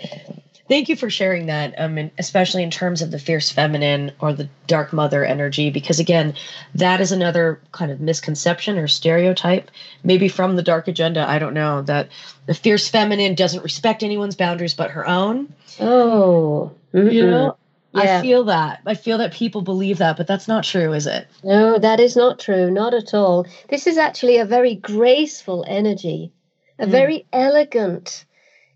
Thank 0.69 0.87
you 0.87 0.95
for 0.95 1.09
sharing 1.09 1.47
that, 1.47 1.73
um, 1.79 1.97
and 1.97 2.11
especially 2.19 2.61
in 2.61 2.69
terms 2.69 3.01
of 3.01 3.09
the 3.09 3.17
fierce 3.17 3.49
feminine 3.49 4.11
or 4.19 4.33
the 4.33 4.47
dark 4.67 4.93
mother 4.93 5.25
energy, 5.25 5.71
because 5.71 5.99
again, 5.99 6.35
that 6.75 7.01
is 7.01 7.11
another 7.11 7.59
kind 7.71 7.91
of 7.91 7.99
misconception 7.99 8.77
or 8.77 8.87
stereotype, 8.87 9.71
maybe 10.03 10.27
from 10.27 10.55
the 10.55 10.61
dark 10.61 10.87
agenda. 10.87 11.27
I 11.27 11.39
don't 11.39 11.55
know 11.55 11.81
that 11.81 12.09
the 12.45 12.53
fierce 12.53 12.87
feminine 12.87 13.33
doesn't 13.33 13.63
respect 13.63 14.03
anyone's 14.03 14.35
boundaries 14.35 14.75
but 14.75 14.91
her 14.91 15.07
own. 15.07 15.51
Oh, 15.79 16.71
You 16.93 17.25
know, 17.25 17.57
Yeah. 17.91 18.19
I 18.19 18.21
feel 18.21 18.43
that. 18.45 18.81
I 18.85 18.93
feel 18.93 19.17
that 19.17 19.33
people 19.33 19.61
believe 19.61 19.97
that, 19.97 20.15
but 20.17 20.27
that's 20.27 20.47
not 20.47 20.63
true, 20.63 20.93
is 20.93 21.07
it? 21.07 21.27
No, 21.43 21.79
that 21.79 21.99
is 21.99 22.15
not 22.15 22.39
true. 22.39 22.69
Not 22.69 22.93
at 22.93 23.13
all. 23.13 23.45
This 23.69 23.87
is 23.87 23.97
actually 23.97 24.37
a 24.37 24.45
very 24.45 24.75
graceful 24.75 25.65
energy, 25.67 26.31
a 26.77 26.85
Mm. 26.85 26.91
very 26.91 27.25
elegant. 27.33 28.25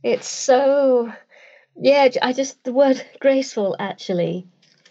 It's 0.02 0.28
so, 0.28 1.14
yeah. 1.80 2.10
I 2.22 2.34
just 2.34 2.64
the 2.64 2.74
word 2.74 3.04
graceful 3.20 3.76
actually. 3.80 4.48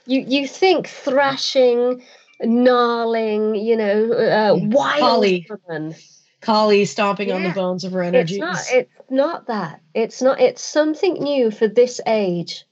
You 0.07 0.20
you 0.20 0.47
think 0.47 0.87
thrashing, 0.89 2.03
gnarling, 2.41 3.57
you 3.57 3.77
know, 3.77 4.12
uh, 4.12 4.55
wild 4.55 5.01
Holly. 5.01 5.47
woman. 5.68 5.95
Kali 6.41 6.85
stomping 6.85 7.31
on 7.31 7.45
the 7.45 7.51
bones 7.51 7.85
of 7.85 7.93
her 7.93 8.03
It's 8.03 8.37
not. 8.37 8.59
It's 8.73 8.91
not 9.11 9.47
that. 9.47 9.81
It's 9.95 10.20
not. 10.20 10.41
It's 10.41 10.61
something 10.62 11.14
new 11.14 11.51
for 11.53 11.68
this 11.68 12.01
age. 12.07 12.64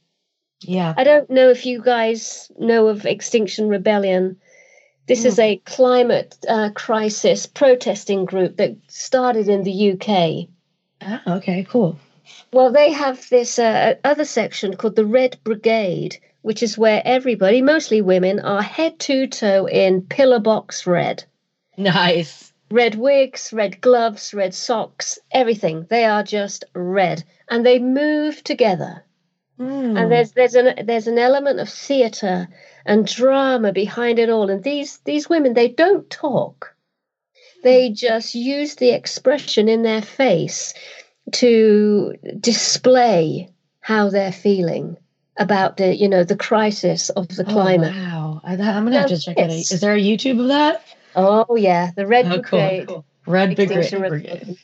Yeah. 0.60 0.94
I 0.96 1.04
don't 1.04 1.30
know 1.30 1.50
if 1.50 1.66
you 1.66 1.82
guys 1.82 2.50
know 2.58 2.88
of 2.88 3.06
Extinction 3.06 3.68
Rebellion. 3.68 4.36
This 5.06 5.24
is 5.24 5.40
a 5.40 5.56
climate 5.66 6.38
uh, 6.48 6.70
crisis 6.72 7.46
protesting 7.46 8.26
group 8.26 8.58
that 8.58 8.76
started 8.86 9.48
in 9.48 9.64
the 9.64 9.92
UK. 9.92 10.48
Ah, 11.00 11.36
okay, 11.38 11.66
cool. 11.68 11.98
Well, 12.52 12.70
they 12.70 12.92
have 12.92 13.28
this 13.28 13.58
uh, 13.58 13.94
other 14.04 14.24
section 14.24 14.76
called 14.76 14.94
the 14.94 15.04
Red 15.04 15.36
Brigade, 15.42 16.18
which 16.42 16.62
is 16.62 16.78
where 16.78 17.02
everybody, 17.04 17.60
mostly 17.60 18.00
women, 18.00 18.38
are 18.38 18.62
head 18.62 19.00
to 19.00 19.26
toe 19.26 19.66
in 19.66 20.02
pillar 20.02 20.38
box 20.38 20.86
red. 20.86 21.24
Nice. 21.76 22.52
Red 22.70 22.94
wigs, 22.94 23.52
red 23.52 23.80
gloves, 23.80 24.32
red 24.32 24.54
socks, 24.54 25.18
everything. 25.32 25.86
They 25.90 26.04
are 26.04 26.22
just 26.22 26.64
red. 26.72 27.24
And 27.48 27.66
they 27.66 27.80
move 27.80 28.44
together. 28.44 29.04
Mm. 29.60 30.00
and 30.00 30.10
there's 30.10 30.32
there's 30.32 30.54
an 30.54 30.86
there's 30.86 31.06
an 31.06 31.18
element 31.18 31.60
of 31.60 31.68
theater 31.68 32.48
and 32.86 33.06
drama 33.06 33.72
behind 33.72 34.18
it 34.18 34.30
all 34.30 34.48
and 34.48 34.64
these 34.64 34.98
these 35.04 35.28
women 35.28 35.52
they 35.52 35.68
don't 35.68 36.08
talk 36.08 36.74
they 37.62 37.90
just 37.90 38.34
use 38.34 38.76
the 38.76 38.88
expression 38.90 39.68
in 39.68 39.82
their 39.82 40.00
face 40.00 40.72
to 41.32 42.14
display 42.40 43.50
how 43.80 44.08
they're 44.08 44.32
feeling 44.32 44.96
about 45.36 45.76
the 45.76 45.94
you 45.94 46.08
know 46.08 46.24
the 46.24 46.36
crisis 46.36 47.10
of 47.10 47.28
the 47.28 47.44
Oh, 47.46 47.52
climate 47.52 47.94
wow. 47.94 48.40
I, 48.42 48.54
am 48.54 48.84
going 48.84 48.92
to 48.92 48.98
have 49.00 49.08
to 49.10 49.18
check 49.18 49.36
it 49.38 49.42
out. 49.44 49.50
Is 49.50 49.80
there 49.80 49.94
a 49.94 50.00
YouTube 50.00 50.40
of 50.40 50.48
that? 50.48 50.82
oh 51.16 51.56
yeah 51.56 51.90
the 51.96 52.06
red 52.06 52.26
Oh, 52.26 52.40
cool. 52.40 52.60
brigade 52.60 52.88
cool. 52.88 53.04
Red 53.26 53.56
Brigade. 53.56 54.56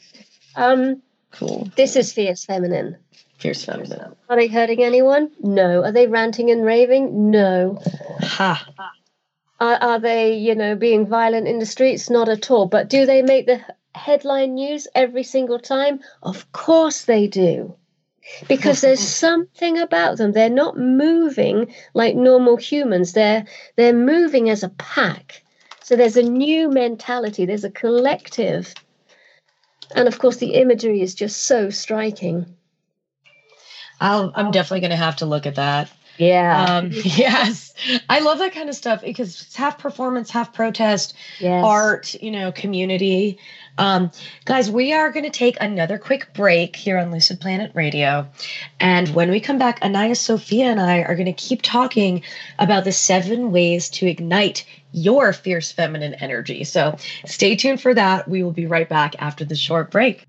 Um 0.57 1.03
Cool. 1.33 1.69
this 1.77 1.97
is 1.97 2.13
fierce 2.15 2.47
feminine 2.47 2.97
Fierce 3.39 3.69
are 3.69 4.37
they 4.37 4.47
hurting 4.47 4.83
anyone 4.83 5.31
no 5.41 5.85
are 5.85 5.93
they 5.93 6.07
ranting 6.07 6.51
and 6.51 6.65
raving 6.65 7.31
no 7.31 7.79
Ha. 8.23 8.69
Are, 9.59 9.79
are 9.81 9.99
they, 9.99 10.35
you 10.35 10.55
know, 10.55 10.77
being 10.77 11.07
violent 11.07 11.49
in 11.49 11.59
the 11.59 11.67
streets? 11.67 12.11
Not 12.11 12.29
at 12.29 12.51
all. 12.51 12.67
But 12.67 12.89
do 12.89 13.07
they 13.07 13.23
make 13.23 13.47
the 13.47 13.61
headline 13.95 14.55
news 14.55 14.87
every 14.95 15.23
single 15.23 15.59
time? 15.59 16.01
Of 16.23 16.53
course 16.53 17.05
they 17.05 17.27
do. 17.27 17.75
Because 18.49 18.81
there's 18.81 19.01
something 19.25 19.79
about 19.79 20.19
them. 20.19 20.33
They're 20.33 20.51
not 20.51 20.77
moving 20.77 21.73
like 21.95 22.17
normal 22.17 22.57
humans. 22.57 23.13
They're 23.13 23.45
they're 23.77 23.95
moving 23.95 24.51
as 24.51 24.63
a 24.63 24.69
pack. 24.69 25.43
So 25.83 25.97
there's 25.97 26.17
a 26.17 26.23
new 26.23 26.69
mentality. 26.69 27.47
There's 27.47 27.65
a 27.65 27.71
collective. 27.71 28.75
And 29.95 30.09
of 30.09 30.19
course, 30.19 30.37
the 30.39 30.55
imagery 30.55 31.01
is 31.01 31.15
just 31.15 31.45
so 31.45 31.71
striking. 31.71 32.56
I'll, 34.01 34.33
I'm 34.35 34.51
definitely 34.51 34.81
going 34.81 34.91
to 34.91 34.97
have 34.97 35.17
to 35.17 35.27
look 35.27 35.47
at 35.47 35.57
that. 35.57 35.91
Yeah. 36.19 36.65
Um, 36.65 36.91
yes. 36.93 37.75
I 38.09 38.21
love 38.21 38.39
that 38.39 38.55
kind 38.55 38.69
of 38.69 38.75
stuff 38.75 39.03
because 39.03 39.43
it's 39.43 39.57
half 39.57 39.79
performance, 39.79 40.31
half 40.31 40.53
protest, 40.53 41.15
yes. 41.41 41.65
art, 41.65 42.15
you 42.15 42.31
know, 42.31 42.53
community. 42.53 43.39
Um, 43.79 44.11
guys, 44.45 44.71
we 44.71 44.93
are 44.95 45.13
going 45.13 45.25
to 45.25 45.31
take 45.31 45.59
another 45.61 45.99
quick 45.99 46.33
break 46.33 46.75
here 46.75 46.99
on 46.99 47.11
Lucid 47.11 47.41
Planet 47.41 47.73
Radio. 47.75 48.29
And 48.81 49.09
when 49.11 49.31
we 49.31 49.41
come 49.41 49.59
back, 49.59 49.81
Anaya 49.83 50.15
Sophia 50.15 50.67
and 50.67 50.81
I 50.81 51.01
are 51.01 51.15
going 51.15 51.27
to 51.27 51.33
keep 51.33 51.61
talking 51.63 52.23
about 52.59 52.85
the 52.85 52.93
seven 52.93 53.53
ways 53.53 53.91
to 53.91 54.07
ignite 54.07 54.65
your 54.93 55.35
fierce 55.35 55.73
feminine 55.73 56.15
energy. 56.15 56.65
So 56.65 56.97
stay 57.27 57.57
tuned 57.57 57.83
for 57.83 57.93
that. 57.93 58.27
We 58.27 58.43
will 58.43 58.53
be 58.53 58.67
right 58.67 58.89
back 58.89 59.15
after 59.19 59.45
the 59.45 59.57
short 59.57 59.91
break. 59.91 60.27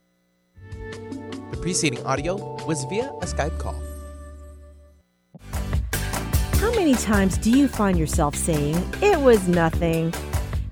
The 1.51 1.57
preceding 1.57 2.05
audio 2.05 2.35
was 2.65 2.83
via 2.85 3.09
a 3.21 3.25
Skype 3.25 3.57
call. 3.57 3.75
How 6.59 6.71
many 6.71 6.93
times 6.95 7.37
do 7.37 7.51
you 7.51 7.69
find 7.69 7.97
yourself 7.97 8.35
saying, 8.35 8.75
It 9.01 9.19
was 9.19 9.47
nothing? 9.47 10.13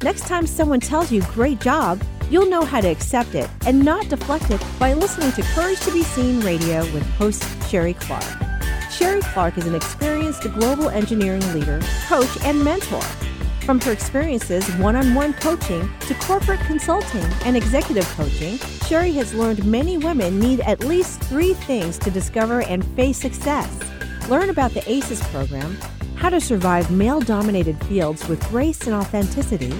Next 0.04 0.28
time 0.28 0.46
someone 0.46 0.82
tells 0.82 1.12
you, 1.14 1.22
Great 1.34 1.62
job, 1.62 2.02
you'll 2.30 2.50
know 2.50 2.66
how 2.66 2.82
to 2.82 2.90
accept 2.90 3.36
it 3.36 3.50
and 3.66 3.86
not 3.86 4.10
deflect 4.10 4.52
it 4.52 4.62
by 4.78 4.94
listening 4.94 5.32
to 5.34 5.42
Courage 5.54 5.80
to 5.82 5.94
Be 5.94 6.04
Seen 6.04 6.42
radio 6.42 6.80
with 6.94 7.06
host 7.12 7.46
Sherry 7.70 7.94
Clark. 7.94 8.26
Sherry 8.92 9.22
Clark 9.22 9.58
is 9.58 9.68
an 9.68 9.76
experienced 9.76 10.44
global 10.54 10.90
engineering 10.90 11.54
leader, 11.54 11.80
coach, 12.08 12.38
and 12.44 12.64
mentor. 12.64 13.04
From 13.66 13.82
her 13.82 13.92
experiences 13.92 14.64
one 14.76 14.96
on 14.96 15.16
one 15.16 15.34
coaching 15.34 15.90
to 16.02 16.14
corporate 16.14 16.60
consulting 16.68 17.24
and 17.46 17.58
executive 17.58 18.08
coaching, 18.10 18.60
Sherry 18.86 19.12
has 19.14 19.34
learned 19.34 19.66
many 19.66 19.98
women 19.98 20.40
need 20.40 20.60
at 20.60 20.82
least 20.82 21.20
three 21.24 21.56
things 21.56 21.98
to 22.00 22.12
discover 22.12 22.62
and 22.62 22.86
face 22.96 23.18
success. 23.18 23.68
Learn 24.30 24.52
about 24.52 24.76
the 24.76 24.88
ACES 24.88 25.20
program, 25.30 25.76
how 26.16 26.30
to 26.30 26.40
survive 26.40 26.92
male 26.92 27.20
dominated 27.20 27.84
fields 27.86 28.28
with 28.28 28.40
grace 28.50 28.86
and 28.86 28.94
authenticity, 28.94 29.74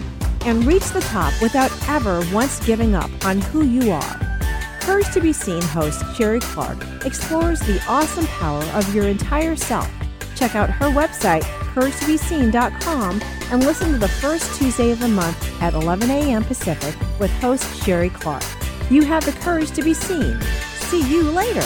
and 0.48 0.66
reach 0.66 0.86
the 0.90 1.02
top 1.02 1.40
without 1.40 1.72
ever 1.88 2.24
once 2.34 2.66
giving 2.66 2.96
up 2.96 3.12
on 3.24 3.40
who 3.40 3.64
you 3.64 3.92
are. 3.92 4.40
Courage 4.80 5.14
to 5.14 5.22
Be 5.22 5.32
Seen 5.32 5.62
host 5.62 6.04
Sherry 6.16 6.40
Clark 6.40 6.80
explores 7.06 7.60
the 7.60 7.80
awesome 7.88 8.26
power 8.26 8.64
of 8.74 8.96
your 8.96 9.08
entire 9.08 9.56
self. 9.56 9.92
Check 10.36 10.56
out 10.56 10.70
her 10.70 10.88
website, 10.88 11.44
couragetobeseen.com, 11.74 13.22
and 13.52 13.64
listen 13.64 13.92
to 13.92 13.98
the 13.98 14.08
first 14.08 14.60
Tuesday 14.60 14.92
of 14.92 15.00
the 15.00 15.08
month 15.08 15.62
at 15.62 15.74
11 15.74 16.10
a.m. 16.10 16.44
Pacific 16.44 16.96
with 17.20 17.32
host 17.40 17.84
Sherry 17.84 18.10
Clark. 18.10 18.44
You 18.90 19.04
have 19.04 19.26
the 19.26 19.32
courage 19.42 19.72
to 19.72 19.82
be 19.82 19.94
seen. 19.94 20.40
See 20.76 21.02
you 21.10 21.24
later. 21.24 21.66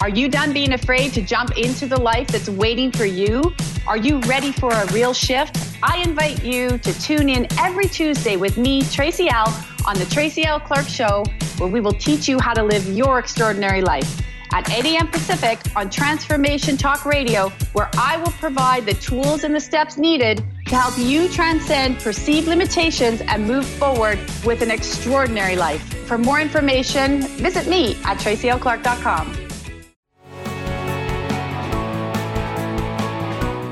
Are 0.00 0.08
you 0.08 0.28
done 0.28 0.52
being 0.52 0.72
afraid 0.72 1.12
to 1.12 1.22
jump 1.22 1.56
into 1.56 1.86
the 1.86 2.00
life 2.00 2.26
that's 2.26 2.48
waiting 2.48 2.90
for 2.90 3.04
you? 3.04 3.40
Are 3.86 3.96
you 3.96 4.18
ready 4.22 4.50
for 4.50 4.72
a 4.72 4.92
real 4.92 5.12
shift? 5.12 5.58
I 5.82 5.98
invite 5.98 6.42
you 6.42 6.78
to 6.78 7.00
tune 7.00 7.28
in 7.28 7.46
every 7.58 7.86
Tuesday 7.86 8.36
with 8.36 8.56
me, 8.56 8.82
Tracy 8.82 9.28
L, 9.28 9.46
on 9.86 9.96
the 9.96 10.06
Tracy 10.06 10.44
L. 10.44 10.58
Clark 10.58 10.88
Show, 10.88 11.24
where 11.58 11.68
we 11.68 11.80
will 11.80 11.92
teach 11.92 12.28
you 12.28 12.40
how 12.40 12.52
to 12.52 12.62
live 12.62 12.86
your 12.88 13.18
extraordinary 13.20 13.82
life. 13.82 14.22
At 14.52 14.70
8 14.70 14.84
a.m. 14.84 15.08
Pacific 15.08 15.58
on 15.74 15.88
Transformation 15.88 16.76
Talk 16.76 17.06
Radio, 17.06 17.48
where 17.72 17.88
I 17.94 18.18
will 18.18 18.32
provide 18.32 18.84
the 18.84 18.92
tools 18.94 19.44
and 19.44 19.54
the 19.54 19.60
steps 19.60 19.96
needed 19.96 20.44
to 20.66 20.76
help 20.76 20.98
you 20.98 21.28
transcend 21.28 21.98
perceived 22.00 22.48
limitations 22.48 23.22
and 23.22 23.46
move 23.46 23.64
forward 23.64 24.18
with 24.44 24.60
an 24.60 24.70
extraordinary 24.70 25.56
life. 25.56 25.82
For 26.06 26.18
more 26.18 26.38
information, 26.38 27.22
visit 27.22 27.66
me 27.66 27.96
at 28.04 28.18
tracylclark.com. 28.18 29.38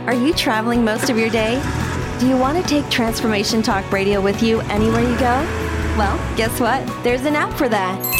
Are 0.06 0.14
you 0.14 0.32
traveling 0.32 0.82
most 0.82 1.10
of 1.10 1.18
your 1.18 1.30
day? 1.30 1.62
Do 2.18 2.26
you 2.26 2.36
want 2.36 2.56
to 2.56 2.68
take 2.68 2.90
Transformation 2.90 3.62
Talk 3.62 3.90
Radio 3.92 4.20
with 4.20 4.42
you 4.42 4.60
anywhere 4.62 5.02
you 5.02 5.16
go? 5.18 5.46
Well, 5.96 6.36
guess 6.36 6.58
what? 6.58 6.84
There's 7.04 7.26
an 7.26 7.36
app 7.36 7.52
for 7.56 7.68
that. 7.68 8.19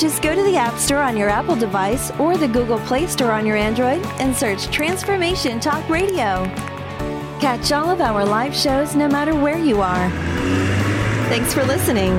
Just 0.00 0.22
go 0.22 0.34
to 0.34 0.42
the 0.44 0.56
App 0.56 0.78
Store 0.78 1.02
on 1.02 1.14
your 1.14 1.28
Apple 1.28 1.54
device 1.54 2.10
or 2.12 2.38
the 2.38 2.48
Google 2.48 2.78
Play 2.78 3.06
Store 3.06 3.32
on 3.32 3.44
your 3.44 3.58
Android 3.58 4.02
and 4.18 4.34
search 4.34 4.64
Transformation 4.68 5.60
Talk 5.60 5.86
Radio. 5.90 6.46
Catch 7.38 7.70
all 7.72 7.90
of 7.90 8.00
our 8.00 8.24
live 8.24 8.56
shows 8.56 8.96
no 8.96 9.08
matter 9.08 9.34
where 9.34 9.58
you 9.58 9.82
are. 9.82 10.08
Thanks 11.28 11.52
for 11.52 11.62
listening. 11.64 12.12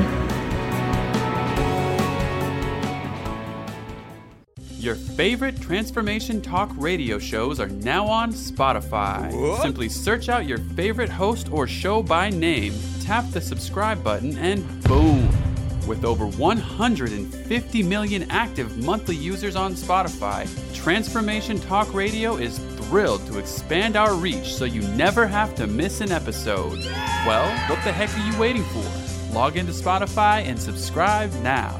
Your 4.77 4.93
favorite 4.93 5.59
Transformation 5.59 6.39
Talk 6.39 6.69
radio 6.77 7.17
shows 7.17 7.59
are 7.59 7.69
now 7.69 8.05
on 8.05 8.31
Spotify. 8.31 9.59
Simply 9.59 9.89
search 9.89 10.29
out 10.29 10.45
your 10.45 10.59
favorite 10.59 11.09
host 11.09 11.51
or 11.51 11.65
show 11.65 12.03
by 12.03 12.29
name, 12.29 12.75
tap 13.01 13.27
the 13.31 13.41
subscribe 13.41 14.03
button, 14.03 14.37
and 14.37 14.83
boom! 14.83 15.50
With 15.87 16.05
over 16.05 16.27
150 16.27 17.83
million 17.83 18.29
active 18.29 18.77
monthly 18.77 19.15
users 19.15 19.55
on 19.55 19.73
Spotify, 19.73 20.47
Transformation 20.73 21.59
Talk 21.59 21.93
Radio 21.93 22.37
is 22.37 22.59
thrilled 22.59 23.25
to 23.27 23.39
expand 23.39 23.95
our 23.95 24.13
reach 24.13 24.53
so 24.53 24.65
you 24.65 24.81
never 24.89 25.25
have 25.25 25.55
to 25.55 25.67
miss 25.67 26.01
an 26.01 26.11
episode. 26.11 26.79
Well, 27.25 27.49
what 27.69 27.83
the 27.83 27.91
heck 27.91 28.15
are 28.15 28.31
you 28.31 28.39
waiting 28.39 28.63
for? 28.63 29.33
Log 29.33 29.57
into 29.57 29.71
Spotify 29.71 30.43
and 30.45 30.59
subscribe 30.59 31.33
now. 31.41 31.79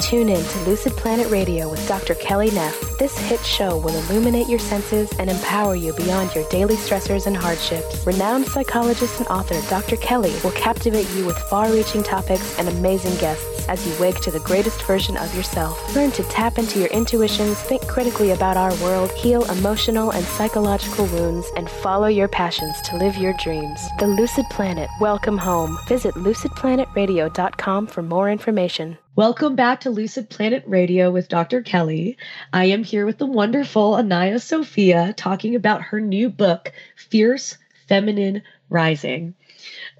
Tune 0.00 0.28
in 0.28 0.44
to 0.44 0.58
Lucid 0.60 0.92
Planet 0.94 1.30
Radio 1.30 1.70
with 1.70 1.86
Dr. 1.86 2.14
Kelly 2.16 2.50
Neff. 2.50 2.98
This 2.98 3.16
hit 3.16 3.40
show 3.40 3.78
will 3.78 3.94
illuminate 3.94 4.48
your 4.48 4.58
senses 4.58 5.10
and 5.18 5.30
empower 5.30 5.76
you 5.76 5.92
beyond 5.92 6.34
your 6.34 6.48
daily 6.50 6.74
stressors 6.74 7.26
and 7.26 7.36
hardships. 7.36 8.04
Renowned 8.04 8.46
psychologist 8.46 9.20
and 9.20 9.28
author 9.28 9.60
Dr. 9.70 9.96
Kelly 9.96 10.34
will 10.42 10.50
captivate 10.52 11.08
you 11.10 11.24
with 11.24 11.38
far 11.38 11.70
reaching 11.72 12.02
topics 12.02 12.58
and 12.58 12.68
amazing 12.68 13.16
guests 13.18 13.53
as 13.68 13.86
you 13.86 13.94
wake 14.00 14.20
to 14.20 14.30
the 14.30 14.40
greatest 14.40 14.82
version 14.82 15.16
of 15.16 15.34
yourself. 15.34 15.94
Learn 15.94 16.10
to 16.12 16.22
tap 16.24 16.58
into 16.58 16.78
your 16.78 16.88
intuitions, 16.88 17.58
think 17.58 17.86
critically 17.86 18.30
about 18.30 18.56
our 18.56 18.74
world, 18.82 19.10
heal 19.12 19.44
emotional 19.50 20.10
and 20.10 20.24
psychological 20.24 21.06
wounds, 21.06 21.46
and 21.56 21.68
follow 21.68 22.06
your 22.06 22.28
passions 22.28 22.80
to 22.82 22.96
live 22.96 23.16
your 23.16 23.34
dreams. 23.34 23.80
The 23.98 24.06
Lucid 24.06 24.46
Planet, 24.50 24.90
welcome 25.00 25.38
home. 25.38 25.78
Visit 25.88 26.14
lucidplanetradio.com 26.14 27.86
for 27.86 28.02
more 28.02 28.30
information. 28.30 28.98
Welcome 29.16 29.54
back 29.54 29.80
to 29.80 29.90
Lucid 29.90 30.28
Planet 30.28 30.64
Radio 30.66 31.10
with 31.10 31.28
Dr. 31.28 31.62
Kelly. 31.62 32.16
I 32.52 32.64
am 32.64 32.82
here 32.82 33.06
with 33.06 33.18
the 33.18 33.26
wonderful 33.26 33.94
Anaya 33.94 34.40
Sophia 34.40 35.14
talking 35.16 35.54
about 35.54 35.82
her 35.82 36.00
new 36.00 36.28
book, 36.28 36.72
Fierce 36.96 37.56
Feminine 37.88 38.42
Rising. 38.68 39.34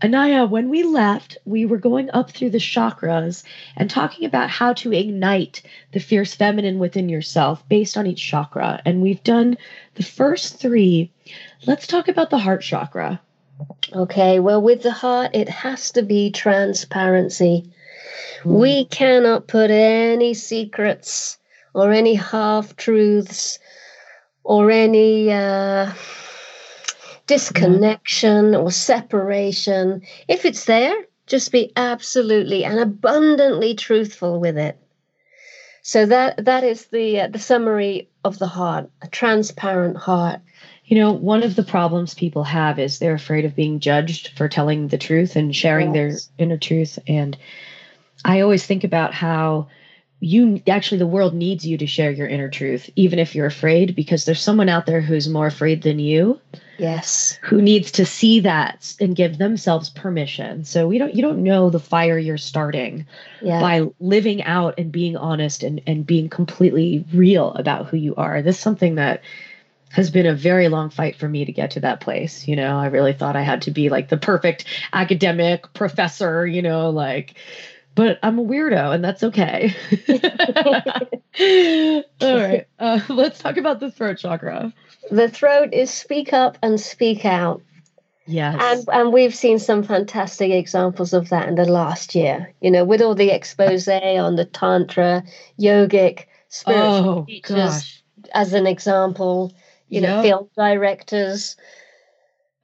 Anaya, 0.03 0.47
when 0.47 0.69
we 0.71 0.83
left, 0.83 1.39
we 1.45 1.67
were 1.67 1.79
going 1.79 2.11
up 2.13 2.31
through 2.31 2.51
the 2.51 2.59
chakras 2.59 3.45
and 3.77 3.89
talking 3.89 4.27
about 4.27 4.51
how 4.51 4.73
to 4.75 4.93
ignite 4.93 5.63
the 5.93 6.01
fierce 6.01 6.35
feminine 6.35 6.79
within 6.79 7.09
yourself 7.09 7.67
based 7.69 7.97
on 7.97 8.07
each 8.07 8.23
chakra. 8.25 8.83
And 8.85 9.03
we've 9.03 9.23
done 9.23 9.57
the 9.95 10.03
first 10.03 10.59
three. 10.59 11.13
Let's 11.67 11.87
talk 11.87 12.09
about 12.09 12.31
the 12.31 12.39
heart 12.39 12.63
chakra. 12.63 13.21
Okay, 13.93 14.41
well, 14.41 14.61
with 14.61 14.83
the 14.83 14.93
heart, 14.93 15.31
it 15.33 15.49
has 15.49 15.93
to 15.93 16.03
be 16.03 16.31
transparency. 16.31 17.73
We 18.45 18.87
cannot 18.87 19.47
put 19.47 19.71
any 19.71 20.35
secrets 20.35 21.39
or 21.73 21.93
any 21.93 22.15
half 22.15 22.77
truths 22.77 23.59
or 24.43 24.71
any 24.71 25.33
uh, 25.33 25.93
disconnection 27.27 28.55
or 28.55 28.71
separation. 28.71 30.03
If 30.29 30.45
it's 30.45 30.65
there, 30.65 30.95
just 31.27 31.53
be 31.53 31.73
absolutely 31.77 32.65
and 32.65 32.79
abundantly 32.79 33.75
truthful 33.75 34.41
with 34.41 34.59
it. 34.59 34.79
So 35.83 36.07
that 36.07 36.45
that 36.45 36.65
is 36.65 36.87
the 36.87 37.21
uh, 37.21 37.29
the 37.29 37.39
summary 37.39 38.09
of 38.25 38.39
the 38.39 38.47
heart, 38.47 38.91
a 39.03 39.09
transparent 39.09 39.97
heart. 39.97 40.41
You 40.87 40.99
know, 40.99 41.13
one 41.13 41.43
of 41.43 41.57
the 41.57 41.63
problems 41.63 42.15
people 42.15 42.45
have 42.45 42.79
is 42.79 42.99
they're 42.99 43.15
afraid 43.15 43.45
of 43.45 43.57
being 43.57 43.81
judged 43.81 44.37
for 44.37 44.49
telling 44.49 44.89
the 44.89 44.99
truth 44.99 45.37
and 45.37 45.55
sharing 45.55 45.95
yes. 45.95 46.27
their 46.37 46.47
inner 46.47 46.59
truth 46.59 46.99
and 47.07 47.37
I 48.25 48.41
always 48.41 48.65
think 48.65 48.85
about 48.85 49.13
how 49.13 49.69
you 50.21 50.63
actually 50.67 50.99
the 50.99 51.07
world 51.07 51.35
needs 51.35 51.67
you 51.67 51.77
to 51.79 51.87
share 51.87 52.11
your 52.11 52.27
inner 52.27 52.49
truth 52.49 52.89
even 52.97 53.19
if 53.19 53.35
you're 53.35 53.47
afraid 53.47 53.95
because 53.95 54.25
there's 54.25 54.41
someone 54.41 54.71
out 54.71 54.87
there 54.87 55.03
who's 55.03 55.29
more 55.29 55.47
afraid 55.47 55.83
than 55.83 55.99
you 55.99 56.41
yes 56.79 57.39
who 57.43 57.61
needs 57.61 57.91
to 57.91 58.05
see 58.05 58.41
that 58.41 58.95
and 59.01 59.17
give 59.17 59.39
themselves 59.39 59.91
permission 59.91 60.65
so 60.65 60.87
we 60.87 60.99
don't 60.99 61.15
you 61.15 61.23
don't 61.23 61.43
know 61.43 61.71
the 61.71 61.81
fire 61.81 62.19
you're 62.19 62.39
starting 62.39 63.07
yeah. 63.41 63.61
by 63.61 63.87
living 64.01 64.43
out 64.43 64.75
and 64.79 64.91
being 64.91 65.17
honest 65.17 65.63
and 65.63 65.81
and 65.87 66.07
being 66.07 66.29
completely 66.29 67.05
real 67.13 67.53
about 67.55 67.87
who 67.87 67.97
you 67.97 68.15
are 68.17 68.43
this 68.43 68.57
is 68.57 68.63
something 68.63 68.97
that 68.97 69.23
has 69.91 70.11
been 70.11 70.27
a 70.27 70.35
very 70.35 70.69
long 70.69 70.91
fight 70.91 71.15
for 71.15 71.29
me 71.29 71.45
to 71.45 71.53
get 71.53 71.71
to 71.71 71.81
that 71.81 72.01
place 72.01 72.49
you 72.49 72.57
know 72.57 72.79
i 72.79 72.87
really 72.87 73.13
thought 73.13 73.37
i 73.37 73.43
had 73.43 73.63
to 73.63 73.71
be 73.71 73.89
like 73.89 74.09
the 74.09 74.17
perfect 74.17 74.65
academic 74.93 75.73
professor 75.75 76.47
you 76.47 76.63
know 76.63 76.91
like 76.91 77.35
but 77.95 78.19
I'm 78.23 78.39
a 78.39 78.45
weirdo, 78.45 78.95
and 78.95 79.05
that's 79.05 79.23
okay. 79.23 79.73
All 82.21 82.37
right, 82.37 82.67
uh, 82.79 83.01
let's 83.09 83.39
talk 83.39 83.57
about 83.57 83.81
the 83.81 83.91
throat 83.91 84.19
chakra. 84.19 84.73
The 85.11 85.29
throat 85.29 85.73
is 85.73 85.91
speak 85.91 86.33
up 86.33 86.59
and 86.63 86.81
speak 86.81 87.25
out. 87.25 87.63
Yes. 88.27 88.57
And 88.59 88.89
and 88.89 89.13
we've 89.13 89.35
seen 89.35 89.59
some 89.59 89.83
fantastic 89.83 90.51
examples 90.51 91.13
of 91.13 91.29
that 91.29 91.49
in 91.49 91.57
the 91.57 91.67
last 91.67 92.15
year. 92.15 92.55
You 92.61 92.71
know, 92.71 92.85
with 92.85 93.03
all 93.03 93.15
the 93.15 93.31
expose 93.31 93.87
on 93.89 94.37
the 94.37 94.47
tantra, 94.47 95.25
yogic, 95.61 96.25
spiritual 96.49 97.09
oh, 97.09 97.25
teachers 97.27 97.57
gosh. 97.57 98.03
as 98.33 98.55
an 98.55 98.67
example. 98.67 99.53
You 99.89 100.01
yep. 100.01 100.09
know, 100.09 100.23
film 100.23 100.49
directors. 100.57 101.57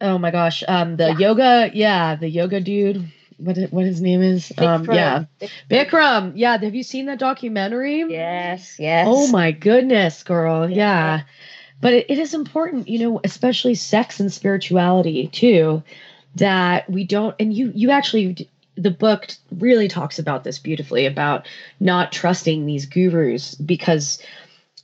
Oh 0.01 0.17
my 0.17 0.31
gosh. 0.31 0.65
Um 0.67 0.97
the 0.97 1.09
yeah. 1.09 1.19
yoga, 1.19 1.71
yeah, 1.75 2.17
the 2.17 2.29
yoga 2.29 2.61
dude 2.61 3.13
what 3.41 3.59
what 3.71 3.85
his 3.85 4.01
name 4.01 4.23
is. 4.23 4.53
Um, 4.59 4.85
yeah, 4.91 5.25
Bikram. 5.71 6.33
Yeah, 6.35 6.59
have 6.59 6.75
you 6.75 6.83
seen 6.83 7.07
that 7.07 7.19
documentary? 7.19 8.05
Yes, 8.09 8.77
yes. 8.79 9.07
Oh 9.09 9.29
my 9.29 9.53
goodness, 9.53 10.23
girl. 10.23 10.69
Yeah, 10.69 10.77
yeah. 10.77 11.23
But 11.81 11.93
it, 11.93 12.07
it 12.09 12.19
is 12.19 12.35
important, 12.35 12.89
you 12.89 12.99
know, 12.99 13.21
especially 13.25 13.75
sex 13.75 14.21
and 14.21 14.33
spirituality 14.33 15.29
too, 15.29 15.83
that 16.37 16.89
we 16.89 17.05
don't. 17.05 17.35
And 17.39 17.53
you 17.53 17.73
you 17.75 17.91
actually 17.91 18.49
the 18.77 18.91
book 18.91 19.29
really 19.59 19.89
talks 19.89 20.19
about 20.19 20.45
this 20.45 20.59
beautifully 20.59 21.07
about 21.07 21.47
not 21.81 22.13
trusting 22.13 22.65
these 22.65 22.87
gurus 22.87 23.55
because 23.55 24.23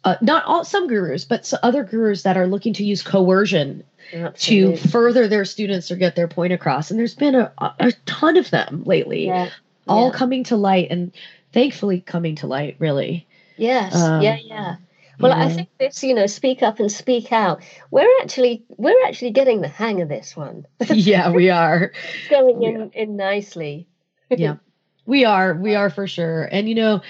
uh, 0.05 0.17
not 0.21 0.45
all 0.45 0.65
some 0.65 0.87
gurus, 0.87 1.25
but 1.25 1.53
other 1.63 1.83
gurus 1.83 2.23
that 2.23 2.37
are 2.37 2.47
looking 2.47 2.73
to 2.75 2.85
use 2.85 3.03
coercion 3.03 3.83
Absolutely. 4.13 4.77
to 4.77 4.89
further 4.89 5.29
their 5.29 5.45
students 5.45 5.91
or 5.91 5.97
get 5.97 6.15
their 6.15 6.29
point 6.29 6.53
across. 6.53 6.91
And 6.91 7.01
there's 7.01 7.15
been 7.15 7.35
a, 7.35 7.53
a 7.59 7.93
ton 8.05 8.37
of 8.37 8.51
them 8.51 8.85
lately, 8.85 9.27
yeah. 9.27 9.51
all 9.89 10.11
yeah. 10.11 10.19
coming 10.19 10.45
to 10.45 10.57
light 10.57 10.89
and 10.91 11.13
thankfully 11.53 12.01
coming 12.01 12.37
to 12.37 12.47
light, 12.47 12.77
really. 12.79 13.27
Yes. 13.57 13.97
Um, 13.97 14.23
yeah. 14.23 14.37
Yeah. 14.37 14.77
Well, 15.19 15.33
I 15.33 15.47
mm-hmm. 15.47 15.55
think 15.55 15.69
this, 15.79 16.03
you 16.03 16.15
know, 16.15 16.27
speak 16.27 16.63
up 16.63 16.79
and 16.79 16.91
speak 16.91 17.33
out. 17.33 17.63
We're 17.91 18.09
actually 18.21 18.65
we're 18.77 19.07
actually 19.07 19.31
getting 19.31 19.61
the 19.61 19.69
hang 19.69 20.03
of 20.03 20.09
this 20.09 20.37
one. 20.37 20.67
yeah, 20.91 21.31
we 21.31 21.51
are. 21.51 21.93
going 22.31 22.63
in, 22.63 22.91
in 22.93 23.17
nicely. 23.17 23.87
yeah. 24.31 24.57
We 25.09 25.25
are. 25.25 25.55
We 25.55 25.77
are 25.77 25.89
for 25.89 26.09
sure. 26.09 26.49
And 26.51 26.69
you 26.69 26.75
know, 26.75 27.01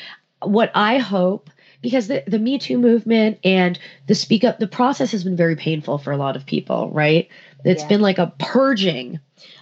what 0.42 0.70
I 0.74 0.98
hope 0.98 1.48
because 1.80 2.08
the, 2.08 2.22
the 2.26 2.38
Me 2.38 2.58
Too 2.58 2.78
movement 2.78 3.38
and 3.44 3.78
the 4.06 4.14
speak 4.14 4.44
up, 4.44 4.58
the 4.58 4.66
process 4.66 5.12
has 5.12 5.24
been 5.24 5.36
very 5.36 5.56
painful 5.56 5.98
for 5.98 6.12
a 6.12 6.16
lot 6.16 6.36
of 6.36 6.44
people, 6.44 6.90
right? 6.90 7.28
It's 7.64 7.82
yeah. 7.82 7.88
been 7.88 8.00
like 8.00 8.18
a 8.18 8.32
purging 8.38 9.20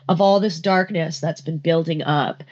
of 0.08 0.20
all 0.20 0.40
this 0.40 0.58
darkness 0.60 1.20
that's 1.20 1.40
been 1.40 1.58
building 1.58 2.02
up. 2.02 2.42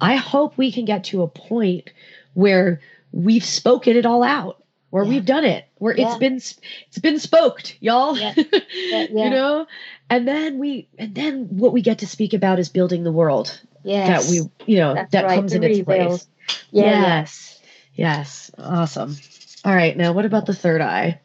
I 0.00 0.16
hope 0.16 0.56
we 0.56 0.72
can 0.72 0.84
get 0.84 1.04
to 1.04 1.22
a 1.22 1.28
point 1.28 1.92
where 2.34 2.80
we've 3.12 3.44
spoken 3.44 3.96
it 3.96 4.06
all 4.06 4.22
out, 4.22 4.59
where 4.90 5.04
yeah. 5.04 5.10
we've 5.10 5.24
done 5.24 5.44
it, 5.44 5.66
where 5.78 5.96
yeah. 5.96 6.08
it's 6.08 6.18
been 6.18 6.36
it's 6.36 6.98
been 7.00 7.18
spoked, 7.18 7.76
y'all. 7.80 8.16
you 8.18 9.30
know, 9.30 9.66
and 10.08 10.26
then 10.28 10.58
we 10.58 10.88
and 10.98 11.14
then 11.14 11.46
what 11.50 11.72
we 11.72 11.80
get 11.80 11.98
to 12.00 12.06
speak 12.06 12.34
about 12.34 12.58
is 12.58 12.68
building 12.68 13.04
the 13.04 13.12
world. 13.12 13.60
Yes. 13.82 14.26
That 14.26 14.30
we 14.30 14.72
you 14.72 14.78
know 14.78 14.94
that's 14.94 15.12
that 15.12 15.24
right. 15.24 15.36
comes 15.36 15.52
the 15.52 15.58
in 15.58 15.64
its 15.64 15.82
place. 15.82 16.26
Yes. 16.70 17.60
Yes. 17.94 18.50
Awesome. 18.58 19.16
All 19.64 19.74
right. 19.74 19.96
Now, 19.96 20.12
what 20.12 20.24
about 20.24 20.46
the 20.46 20.54
third 20.54 20.80
eye? 20.80 21.20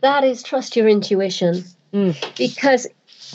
That 0.00 0.24
is 0.24 0.42
trust 0.42 0.76
your 0.76 0.88
intuition. 0.88 1.64
Mm. 1.92 2.36
Because 2.36 2.86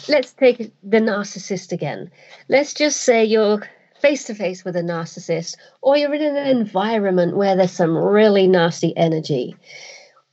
let's 0.08 0.32
take 0.34 0.72
the 0.84 1.00
narcissist 1.00 1.72
again. 1.72 2.12
Let's 2.48 2.74
just 2.74 3.02
say 3.02 3.26
you're 3.26 3.68
face 4.06 4.26
to 4.26 4.36
face 4.36 4.64
with 4.64 4.76
a 4.76 4.84
narcissist, 4.84 5.56
or 5.82 5.98
you're 5.98 6.14
in 6.14 6.22
an 6.22 6.46
environment 6.46 7.36
where 7.36 7.56
there's 7.56 7.72
some 7.72 7.98
really 7.98 8.46
nasty 8.46 8.96
energy. 8.96 9.56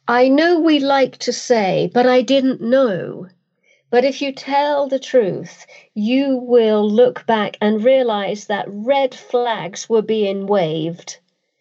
I 0.07 0.29
know 0.29 0.61
we 0.61 0.79
like 0.79 1.17
to 1.19 1.33
say, 1.33 1.91
but 1.95 2.05
I 2.05 2.21
didn't 2.21 2.61
know. 2.61 3.29
But 3.89 4.05
if 4.05 4.21
you 4.21 4.33
tell 4.33 4.89
the 4.89 4.99
truth, 4.99 5.65
you 5.95 6.37
will 6.37 6.87
look 6.87 7.25
back 7.25 7.57
and 7.63 7.83
realize 7.83 8.47
that 8.47 8.67
red 8.69 9.15
flags 9.15 9.89
were 9.89 10.03
being 10.03 10.47
waved. 10.47 11.19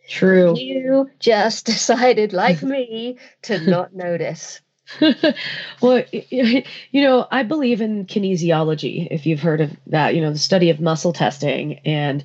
True. 0.10 0.58
You 0.58 1.10
just 1.20 1.66
decided, 1.74 2.34
like 2.34 2.62
me, 2.62 3.20
to 3.44 3.58
not 3.60 3.96
notice. 4.08 4.60
well, 5.82 6.04
you 6.12 6.64
know, 6.94 7.28
I 7.32 7.44
believe 7.44 7.82
in 7.82 8.06
kinesiology, 8.06 9.08
if 9.12 9.26
you've 9.26 9.42
heard 9.42 9.62
of 9.62 9.72
that, 9.88 10.16
you 10.16 10.22
know, 10.22 10.32
the 10.32 10.40
study 10.40 10.70
of 10.70 10.80
muscle 10.80 11.14
testing 11.14 11.80
and 11.80 12.24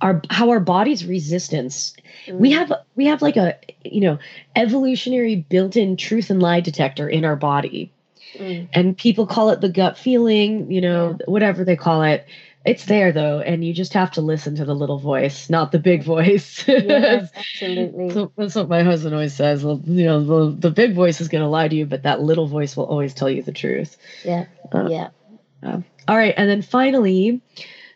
our 0.00 0.20
how 0.30 0.50
our 0.50 0.60
body's 0.60 1.06
resistance. 1.06 1.94
Mm. 2.26 2.38
We 2.38 2.52
have 2.52 2.72
we 2.94 3.06
have 3.06 3.22
like 3.22 3.36
a, 3.36 3.58
you 3.84 4.02
know, 4.02 4.18
evolutionary 4.54 5.36
built-in 5.36 5.96
truth 5.96 6.30
and 6.30 6.42
lie 6.42 6.60
detector 6.60 7.08
in 7.08 7.24
our 7.24 7.36
body. 7.36 7.92
Mm. 8.34 8.68
And 8.72 8.98
people 8.98 9.26
call 9.26 9.50
it 9.50 9.60
the 9.60 9.68
gut 9.68 9.96
feeling, 9.96 10.70
you 10.70 10.80
know, 10.80 11.16
yeah. 11.18 11.24
whatever 11.26 11.64
they 11.64 11.76
call 11.76 12.02
it. 12.02 12.26
It's 12.66 12.86
there 12.86 13.12
though, 13.12 13.38
and 13.38 13.64
you 13.64 13.72
just 13.72 13.92
have 13.92 14.10
to 14.12 14.20
listen 14.20 14.56
to 14.56 14.64
the 14.64 14.74
little 14.74 14.98
voice, 14.98 15.48
not 15.48 15.70
the 15.70 15.78
big 15.78 16.02
voice. 16.02 16.64
Yes, 16.86 17.30
absolutely. 17.34 18.10
so 18.10 18.32
that's 18.36 18.54
what 18.54 18.68
my 18.68 18.82
husband 18.82 19.14
always 19.14 19.34
says. 19.34 19.64
Well, 19.64 19.80
you 19.84 20.04
know, 20.04 20.22
the, 20.22 20.56
the 20.56 20.70
big 20.70 20.94
voice 20.94 21.20
is 21.20 21.28
going 21.28 21.42
to 21.42 21.48
lie 21.48 21.68
to 21.68 21.76
you, 21.76 21.86
but 21.86 22.02
that 22.02 22.20
little 22.20 22.46
voice 22.46 22.76
will 22.76 22.86
always 22.86 23.14
tell 23.14 23.30
you 23.30 23.42
the 23.42 23.52
truth. 23.52 23.96
Yeah. 24.24 24.46
Uh, 24.72 24.88
yeah. 24.88 25.08
Uh, 25.62 25.80
all 26.08 26.16
right, 26.16 26.34
and 26.36 26.50
then 26.50 26.62
finally, 26.62 27.40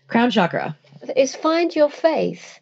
crown 0.09 0.31
chakra 0.31 0.77
is 1.17 1.35
find 1.35 1.75
your 1.75 1.91
faith, 1.91 2.61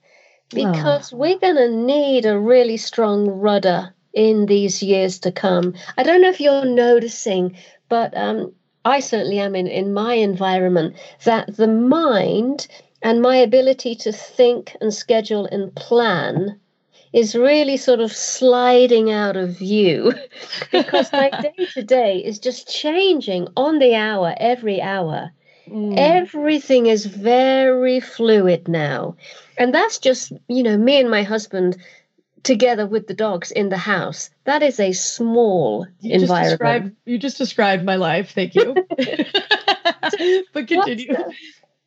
because 0.51 1.13
oh. 1.13 1.17
we're 1.17 1.39
going 1.39 1.57
to 1.57 1.71
need 1.71 2.25
a 2.27 2.39
really 2.39 2.77
strong 2.77 3.29
rudder 3.29 3.95
in 4.13 4.47
these 4.47 4.83
years 4.83 5.21
to 5.21 5.33
come. 5.33 5.75
I 5.97 6.03
don't 6.03 6.23
know 6.23 6.31
if 6.31 6.41
you're 6.41 6.65
noticing, 6.65 7.57
but 7.89 8.17
um, 8.17 8.53
I 8.85 9.01
certainly 9.01 9.39
am 9.39 9.55
in, 9.55 9.67
in 9.67 9.93
my 9.93 10.15
environment, 10.15 10.97
that 11.25 11.57
the 11.57 11.69
mind 11.69 12.67
and 13.03 13.23
my 13.23 13.37
ability 13.37 13.95
to 13.97 14.13
think 14.13 14.77
and 14.81 14.93
schedule 14.93 15.47
and 15.47 15.75
plan 15.75 16.59
is 17.13 17.35
really 17.35 17.77
sort 17.77 18.01
of 18.01 18.13
sliding 18.13 19.11
out 19.11 19.37
of 19.37 19.51
view 19.51 20.13
because 20.73 21.13
my 21.13 21.31
day 21.31 21.67
to 21.73 21.83
day 21.83 22.19
is 22.19 22.39
just 22.39 22.69
changing 22.69 23.49
on 23.57 23.79
the 23.79 23.95
hour, 23.95 24.35
every 24.39 24.81
hour. 24.81 25.31
Mm. 25.69 25.95
Everything 25.97 26.87
is 26.87 27.07
very 27.07 28.01
fluid 28.01 28.69
now. 28.69 29.17
And 29.59 29.75
that's 29.75 29.99
just, 29.99 30.33
you 30.49 30.63
know, 30.63 30.79
me 30.79 30.99
and 30.99 31.11
my 31.11 31.23
husband 31.23 31.77
together 32.49 32.87
with 32.87 33.07
the 33.07 33.15
dogs 33.15 33.53
in 33.53 33.69
the 33.69 33.77
house. 33.77 34.31
That 34.45 34.63
is 34.63 34.81
a 34.81 34.93
small 34.93 35.87
you 36.01 36.15
environment. 36.15 36.29
Just 36.29 36.51
described, 36.51 36.97
you 37.05 37.19
just 37.19 37.39
described 37.39 37.85
my 37.85 37.97
life. 37.97 38.33
Thank 38.33 38.55
you. 38.55 38.75
but 40.55 40.67
continue. 40.67 41.15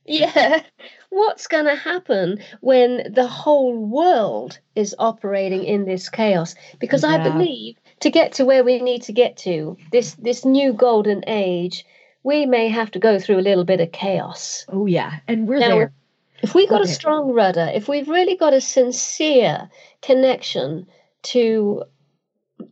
yeah. 0.05 0.62
What's 1.09 1.47
going 1.47 1.66
to 1.66 1.76
happen 1.76 2.43
when 2.62 3.12
the 3.12 3.26
whole 3.26 3.76
world 3.76 4.59
is 4.76 4.95
operating 4.99 5.64
in 5.64 5.86
this 5.86 6.09
chaos? 6.09 6.53
Because 6.80 7.01
yeah. 7.01 7.16
I 7.16 7.30
believe 7.30 7.78
to 8.01 8.12
get 8.12 8.34
to 8.34 8.45
where 8.45 8.64
we 8.64 8.80
need 8.82 9.01
to 9.03 9.14
get 9.14 9.38
to, 9.38 9.78
this 9.91 10.14
this 10.14 10.45
new 10.45 10.74
golden 10.74 11.24
age, 11.26 11.86
we 12.22 12.45
may 12.45 12.70
have 12.70 12.91
to 12.91 12.99
go 12.99 13.18
through 13.18 13.39
a 13.39 13.47
little 13.49 13.66
bit 13.66 13.82
of 13.82 13.91
chaos. 13.91 14.64
Oh 14.70 14.86
yeah, 14.86 15.20
and 15.28 15.47
we're 15.47 15.59
now, 15.59 15.70
there. 15.70 15.93
If 16.42 16.56
we've 16.56 16.70
got 16.70 16.82
okay. 16.82 16.89
a 16.89 16.94
strong 16.94 17.34
rudder, 17.34 17.70
if 17.74 17.88
we've 17.88 18.10
really 18.10 18.36
got 18.36 18.54
a 18.54 18.62
sincere 18.62 19.70
connection 20.02 20.88
to 21.24 21.84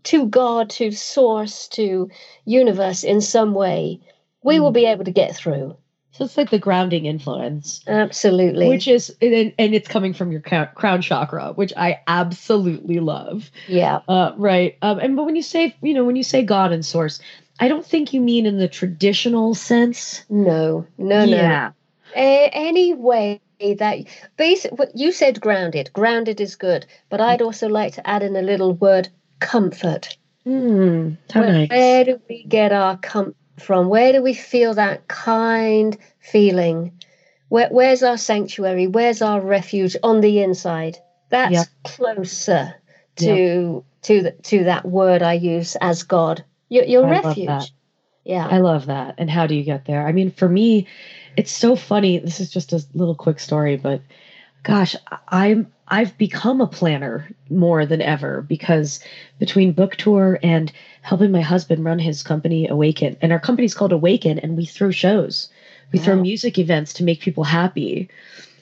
to 0.04 0.28
God, 0.28 0.70
to 0.72 0.92
source, 0.92 1.68
to 1.70 2.10
universe 2.46 3.04
in 3.04 3.22
some 3.22 3.54
way, 3.54 4.00
we 4.44 4.58
mm. 4.58 4.62
will 4.62 4.72
be 4.72 4.86
able 4.86 5.06
to 5.06 5.12
get 5.12 5.36
through. 5.36 5.76
So 6.12 6.26
it's 6.26 6.38
like 6.38 6.50
the 6.50 6.60
grounding 6.60 7.06
influence. 7.06 7.82
Absolutely. 7.88 8.68
Which 8.68 8.88
is, 8.88 9.16
and, 9.22 9.54
and 9.58 9.74
it's 9.74 9.88
coming 9.88 10.14
from 10.14 10.32
your 10.32 10.42
crown 10.42 11.02
chakra, 11.02 11.54
which 11.54 11.72
I 11.78 12.02
absolutely 12.08 13.00
love. 13.00 13.50
Yeah. 13.68 14.00
Uh, 14.08 14.34
right. 14.36 14.78
Um, 14.82 15.00
and 15.00 15.16
but 15.16 15.24
when 15.24 15.36
you 15.36 15.42
say, 15.42 15.76
you 15.82 15.94
know, 15.94 16.04
when 16.04 16.16
you 16.16 16.24
say 16.24 16.44
God 16.44 16.72
and 16.72 16.86
source, 16.86 17.20
I 17.60 17.68
don't 17.68 17.86
think 17.86 18.14
you 18.14 18.22
mean 18.22 18.46
in 18.46 18.58
the 18.58 18.68
traditional 18.68 19.56
sense. 19.56 20.24
No, 20.30 20.86
no, 20.98 21.24
yeah. 21.24 21.72
no. 22.16 22.22
A- 22.22 22.50
any 22.54 22.94
way 22.94 23.40
that 23.60 23.98
basic 24.38 24.72
what 24.78 24.96
you 24.96 25.12
said 25.12 25.42
grounded. 25.42 25.92
Grounded 25.94 26.40
is 26.42 26.56
good 26.56 26.86
but 27.10 27.22
i'd 27.22 27.42
also 27.42 27.68
like 27.68 27.94
to 27.94 28.10
add 28.10 28.24
in 28.24 28.36
a 28.36 28.42
little 28.42 28.74
word 28.74 29.10
comfort. 29.40 30.18
Mm, 30.46 31.18
where, 31.34 31.54
nice. 31.54 31.70
where 31.70 32.04
do 32.06 32.22
we 32.30 32.44
get 32.44 32.72
our 32.72 32.98
comfort 32.98 33.36
from? 33.58 33.90
Where 33.90 34.12
do 34.12 34.22
we 34.22 34.34
feel 34.34 34.74
that 34.76 35.08
kind 35.08 35.98
feeling? 36.20 36.94
Where, 37.50 37.70
where's 37.70 38.04
our 38.04 38.18
sanctuary? 38.18 38.88
Where's 38.88 39.22
our 39.22 39.42
refuge 39.42 39.96
on 40.04 40.22
the 40.22 40.42
inside? 40.42 40.98
That's 41.30 41.54
yep. 41.54 41.68
closer 41.84 42.76
to 43.18 43.26
yep. 43.26 43.84
to 44.04 44.22
the, 44.22 44.32
to 44.32 44.64
that 44.64 44.86
word 44.86 45.22
i 45.22 45.34
use 45.34 45.76
as 45.82 46.04
god. 46.04 46.44
Your, 46.70 46.86
your 46.86 47.08
refuge. 47.08 47.74
Yeah. 48.24 48.48
I 48.48 48.60
love 48.60 48.86
that. 48.86 49.16
And 49.18 49.30
how 49.30 49.48
do 49.48 49.56
you 49.56 49.64
get 49.64 49.86
there? 49.86 50.08
I 50.08 50.12
mean 50.12 50.32
for 50.32 50.48
me 50.48 50.88
it's 51.38 51.52
so 51.52 51.76
funny. 51.76 52.20
This 52.20 52.40
is 52.40 52.50
just 52.50 52.74
a 52.74 52.84
little 52.94 53.16
quick 53.16 53.40
story, 53.40 53.78
but 53.78 54.02
gosh, 54.64 54.96
I'm 55.30 55.72
I've 55.88 56.18
become 56.18 56.62
a 56.62 56.68
planner 56.68 57.30
more 57.50 57.86
than 57.86 58.02
ever 58.02 58.42
because 58.42 59.00
between 59.40 59.72
book 59.72 59.96
tour 59.96 60.40
and 60.44 60.72
helping 61.02 61.32
my 61.32 61.42
husband 61.42 61.84
run 61.84 62.00
his 62.00 62.22
company 62.22 62.68
Awaken, 62.68 63.18
and 63.22 63.32
our 63.32 63.40
company's 63.40 63.74
called 63.74 63.92
Awaken, 63.92 64.40
and 64.40 64.56
we 64.56 64.66
throw 64.66 64.92
shows, 64.92 65.50
we 65.92 66.00
wow. 66.00 66.06
throw 66.06 66.22
music 66.22 66.60
events 66.60 66.94
to 66.94 67.04
make 67.04 67.22
people 67.22 67.44
happy. 67.44 68.10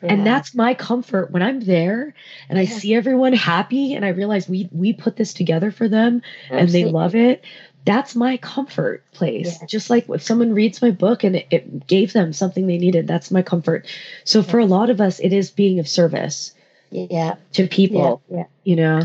Yeah. 0.01 0.13
And 0.13 0.28
that's 0.28 0.53
my 0.53 0.74
comfort 0.74 1.32
when 1.32 1.41
I'm 1.41 1.59
there 1.61 2.13
and 2.49 2.59
I 2.59 2.65
see 2.65 2.93
everyone 2.93 3.34
happy 3.34 3.95
and 3.95 4.05
I 4.05 4.09
realize 4.09 4.47
we 4.47 4.70
we 4.72 4.93
put 4.93 5.15
this 5.15 5.34
together 5.34 5.72
for 5.72 5.89
them 5.89 6.22
Absolutely. 6.51 6.59
and 6.59 6.70
they 6.70 6.91
love 6.91 7.15
it 7.15 7.43
that's 7.88 8.18
my 8.18 8.36
comfort 8.36 9.02
place. 9.14 9.60
Yeah. 9.62 9.66
Just 9.66 9.90
like 9.90 10.10
if 10.10 10.22
someone 10.22 10.54
reads 10.54 10.82
my 10.82 10.92
book 10.92 11.24
and 11.24 11.38
it, 11.38 11.48
it, 11.50 11.88
gave 11.88 12.12
them 12.12 12.34
something 12.34 12.68
they 12.68 12.78
needed, 12.78 13.08
that's 13.08 13.32
my 13.32 13.42
comfort. 13.42 13.88
So 14.26 14.44
for 14.44 14.60
a 14.60 14.66
lot 14.66 14.90
of 14.90 15.00
us, 15.00 15.20
it 15.20 15.32
is 15.32 15.52
being 15.52 15.80
of 15.80 15.88
service. 15.88 16.54
Yeah. 16.92 17.36
To 17.54 17.66
people. 17.66 18.22
Yeah. 18.30 18.38
yeah. 18.38 18.44
You 18.66 18.76
know. 18.76 19.02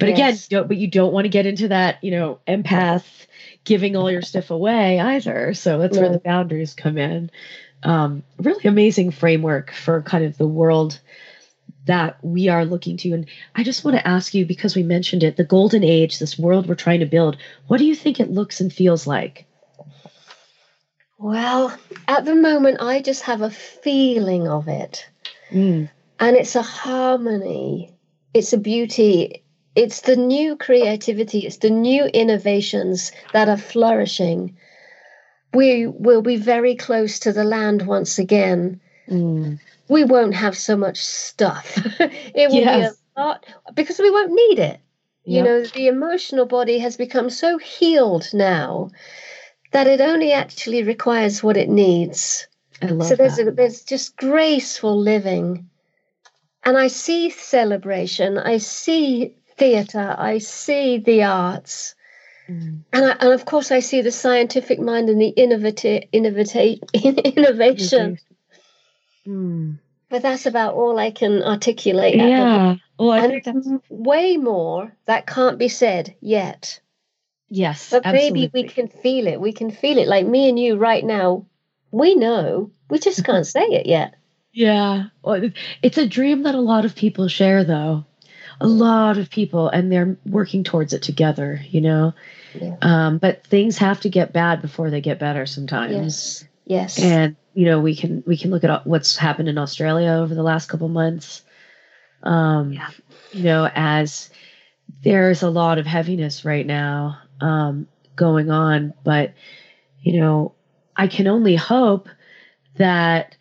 But 0.00 0.08
yes. 0.08 0.46
again, 0.46 0.58
don't, 0.58 0.68
but 0.68 0.78
you 0.78 0.88
don't 0.88 1.12
want 1.12 1.26
to 1.26 1.28
get 1.28 1.46
into 1.46 1.68
that, 1.68 2.02
you 2.02 2.10
know, 2.10 2.40
empath 2.48 3.04
giving 3.62 3.94
all 3.94 4.10
your 4.10 4.22
stuff 4.22 4.50
away 4.50 4.98
either. 4.98 5.54
So 5.54 5.78
that's 5.78 5.96
where 5.96 6.10
the 6.10 6.18
boundaries 6.18 6.74
come 6.74 6.98
in. 6.98 7.30
Um, 7.84 8.24
really 8.38 8.64
amazing 8.64 9.12
framework 9.12 9.70
for 9.70 10.02
kind 10.02 10.24
of 10.24 10.36
the 10.36 10.48
world 10.48 10.98
that 11.86 12.16
we 12.22 12.48
are 12.48 12.64
looking 12.64 12.96
to. 12.98 13.12
And 13.12 13.26
I 13.54 13.62
just 13.62 13.84
want 13.84 13.96
to 13.96 14.06
ask 14.06 14.34
you, 14.34 14.46
because 14.46 14.74
we 14.74 14.82
mentioned 14.82 15.22
it, 15.22 15.36
the 15.36 15.44
golden 15.44 15.84
age, 15.84 16.18
this 16.18 16.38
world 16.38 16.66
we're 16.66 16.74
trying 16.74 17.00
to 17.00 17.06
build, 17.06 17.36
what 17.66 17.78
do 17.78 17.84
you 17.84 17.94
think 17.94 18.20
it 18.20 18.30
looks 18.30 18.60
and 18.60 18.72
feels 18.72 19.06
like? 19.06 19.46
Well, 21.18 21.76
at 22.08 22.24
the 22.24 22.34
moment, 22.34 22.78
I 22.80 23.00
just 23.00 23.22
have 23.22 23.42
a 23.42 23.50
feeling 23.50 24.48
of 24.48 24.68
it. 24.68 25.06
Mm. 25.50 25.90
And 26.20 26.36
it's 26.36 26.56
a 26.56 26.62
harmony, 26.62 27.94
it's 28.32 28.52
a 28.52 28.58
beauty, 28.58 29.42
it's 29.74 30.02
the 30.02 30.16
new 30.16 30.56
creativity, 30.56 31.40
it's 31.40 31.58
the 31.58 31.70
new 31.70 32.06
innovations 32.06 33.12
that 33.32 33.48
are 33.48 33.56
flourishing. 33.56 34.56
We 35.52 35.86
will 35.86 36.22
be 36.22 36.36
very 36.36 36.74
close 36.74 37.18
to 37.20 37.32
the 37.32 37.44
land 37.44 37.86
once 37.86 38.18
again. 38.18 38.80
Mm 39.08 39.58
we 39.88 40.04
won't 40.04 40.34
have 40.34 40.56
so 40.56 40.76
much 40.76 40.98
stuff. 40.98 41.76
it 42.00 42.50
will 42.50 42.60
yes. 42.60 42.92
be 42.92 42.98
a 43.16 43.20
lot 43.20 43.46
because 43.74 43.98
we 43.98 44.10
won't 44.10 44.32
need 44.32 44.58
it. 44.58 44.80
You 45.24 45.36
yep. 45.36 45.44
know, 45.44 45.64
the 45.64 45.88
emotional 45.88 46.46
body 46.46 46.78
has 46.78 46.96
become 46.96 47.30
so 47.30 47.56
healed 47.58 48.28
now 48.34 48.90
that 49.72 49.86
it 49.86 50.00
only 50.00 50.32
actually 50.32 50.82
requires 50.82 51.42
what 51.42 51.56
it 51.56 51.68
needs. 51.68 52.46
I 52.82 52.86
love 52.86 53.08
so 53.08 53.16
there's 53.16 53.36
that. 53.36 53.48
A, 53.48 53.50
there's 53.52 53.82
just 53.82 54.16
graceful 54.16 54.98
living, 54.98 55.68
and 56.62 56.76
I 56.76 56.88
see 56.88 57.30
celebration. 57.30 58.36
I 58.36 58.58
see 58.58 59.34
theatre. 59.56 60.14
I 60.18 60.38
see 60.38 60.98
the 60.98 61.22
arts. 61.22 61.94
Mm. 62.48 62.80
And, 62.92 63.04
I, 63.06 63.10
and 63.20 63.32
of 63.32 63.46
course, 63.46 63.70
I 63.70 63.80
see 63.80 64.02
the 64.02 64.12
scientific 64.12 64.78
mind 64.78 65.08
and 65.08 65.20
the 65.20 65.28
innovative, 65.28 66.02
innovation 66.92 68.18
Mm. 69.26 69.78
But 70.08 70.22
that's 70.22 70.46
about 70.46 70.74
all 70.74 70.98
I 70.98 71.10
can 71.10 71.42
articulate. 71.42 72.14
Yeah. 72.16 72.76
Well, 72.98 73.10
I 73.10 73.18
and 73.26 73.42
think 73.42 73.82
way 73.88 74.36
more 74.36 74.94
that 75.06 75.26
can't 75.26 75.58
be 75.58 75.68
said 75.68 76.14
yet. 76.20 76.80
Yes. 77.48 77.90
But 77.90 78.06
absolutely. 78.06 78.40
maybe 78.40 78.50
we 78.54 78.68
can 78.68 78.88
feel 78.88 79.26
it. 79.26 79.40
We 79.40 79.52
can 79.52 79.70
feel 79.70 79.98
it. 79.98 80.08
Like 80.08 80.26
me 80.26 80.48
and 80.48 80.58
you 80.58 80.76
right 80.76 81.04
now, 81.04 81.46
we 81.90 82.14
know. 82.14 82.70
We 82.90 82.98
just 82.98 83.24
can't 83.26 83.46
say 83.46 83.64
it 83.64 83.86
yet. 83.86 84.14
Yeah. 84.52 85.06
Well, 85.22 85.50
it's 85.82 85.98
a 85.98 86.06
dream 86.06 86.44
that 86.44 86.54
a 86.54 86.60
lot 86.60 86.84
of 86.84 86.94
people 86.94 87.26
share, 87.28 87.64
though. 87.64 88.04
a 88.60 88.68
lot 88.68 89.18
of 89.18 89.30
people 89.30 89.68
and 89.68 89.90
they're 89.90 90.16
working 90.26 90.62
towards 90.64 90.92
it 90.92 91.02
together, 91.02 91.60
you 91.68 91.80
know. 91.80 92.14
Yeah. 92.54 92.76
Um, 92.82 93.18
but 93.18 93.44
things 93.46 93.78
have 93.78 94.00
to 94.02 94.08
get 94.08 94.32
bad 94.32 94.62
before 94.62 94.90
they 94.90 95.00
get 95.00 95.18
better 95.18 95.46
sometimes. 95.46 95.92
Yes. 95.92 96.44
Yes. 96.66 96.98
And 97.02 97.36
you 97.54 97.64
know, 97.66 97.80
we 97.80 97.94
can 97.94 98.22
we 98.26 98.36
can 98.36 98.50
look 98.50 98.64
at 98.64 98.86
what's 98.86 99.16
happened 99.16 99.48
in 99.48 99.58
Australia 99.58 100.10
over 100.10 100.34
the 100.34 100.42
last 100.42 100.68
couple 100.68 100.88
months. 100.88 101.42
Um, 102.22 102.78
you 103.32 103.44
know, 103.44 103.70
as 103.74 104.30
there's 105.02 105.42
a 105.42 105.50
lot 105.50 105.78
of 105.78 105.86
heaviness 105.86 106.44
right 106.44 106.66
now 106.66 107.18
um, 107.40 107.86
going 108.16 108.50
on, 108.50 108.92
but 109.04 109.34
you 110.02 110.20
know, 110.20 110.54
I 110.96 111.06
can 111.06 111.26
only 111.26 111.56
hope 111.56 112.08
that 112.76 113.33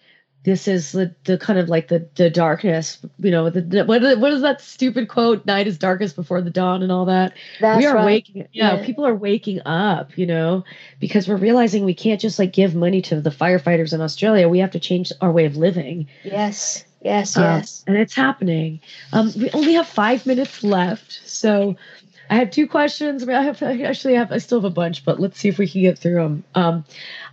this 0.43 0.67
is 0.67 0.91
the, 0.91 1.15
the 1.23 1.37
kind 1.37 1.57
of 1.57 1.69
like 1.69 1.87
the 1.87 2.07
the 2.15 2.29
darkness 2.29 2.97
you 3.19 3.31
know 3.31 3.49
the, 3.49 3.83
what, 3.85 4.03
is- 4.03 4.17
what 4.17 4.33
is 4.33 4.41
that 4.41 4.59
stupid 4.61 5.07
quote 5.07 5.45
night 5.45 5.67
is 5.67 5.77
darkest 5.77 6.15
before 6.15 6.41
the 6.41 6.49
dawn 6.49 6.83
and 6.83 6.91
all 6.91 7.05
that 7.05 7.33
That's 7.61 7.79
we 7.79 7.85
are 7.85 7.95
right. 7.95 8.05
waking 8.05 8.47
yeah, 8.51 8.75
Yeah. 8.75 8.85
people 8.85 9.05
are 9.05 9.15
waking 9.15 9.61
up 9.65 10.17
you 10.17 10.25
know 10.25 10.63
because 10.99 11.27
we're 11.27 11.37
realizing 11.37 11.85
we 11.85 11.93
can't 11.93 12.19
just 12.21 12.39
like 12.39 12.51
give 12.53 12.75
money 12.75 13.01
to 13.03 13.21
the 13.21 13.29
firefighters 13.29 13.93
in 13.93 14.01
australia 14.01 14.49
we 14.49 14.59
have 14.59 14.71
to 14.71 14.79
change 14.79 15.11
our 15.21 15.31
way 15.31 15.45
of 15.45 15.55
living 15.57 16.07
Yes. 16.23 16.83
Yes. 17.01 17.35
um, 17.35 17.43
Yes. 17.43 17.83
and 17.85 17.97
it's 17.97 18.13
happening. 18.15 18.79
Um, 19.11 19.31
we 19.35 19.49
only 19.51 19.73
have 19.73 19.87
five 19.87 20.25
minutes 20.25 20.63
left, 20.63 21.19
so 21.25 21.75
I 22.33 22.37
have 22.37 22.49
two 22.49 22.65
questions. 22.65 23.21
I, 23.21 23.25
mean, 23.27 23.35
I 23.35 23.43
have 23.43 23.61
I 23.61 23.79
actually 23.81 24.15
have 24.15 24.31
I 24.31 24.39
still 24.39 24.59
have 24.59 24.65
a 24.65 24.73
bunch, 24.73 25.05
but 25.05 25.19
let's 25.19 25.37
see 25.37 25.49
if 25.49 25.59
we 25.59 25.67
can 25.67 25.83
get 25.83 25.99
through 25.99 26.15
them. 26.15 26.43
Um, 26.55 26.83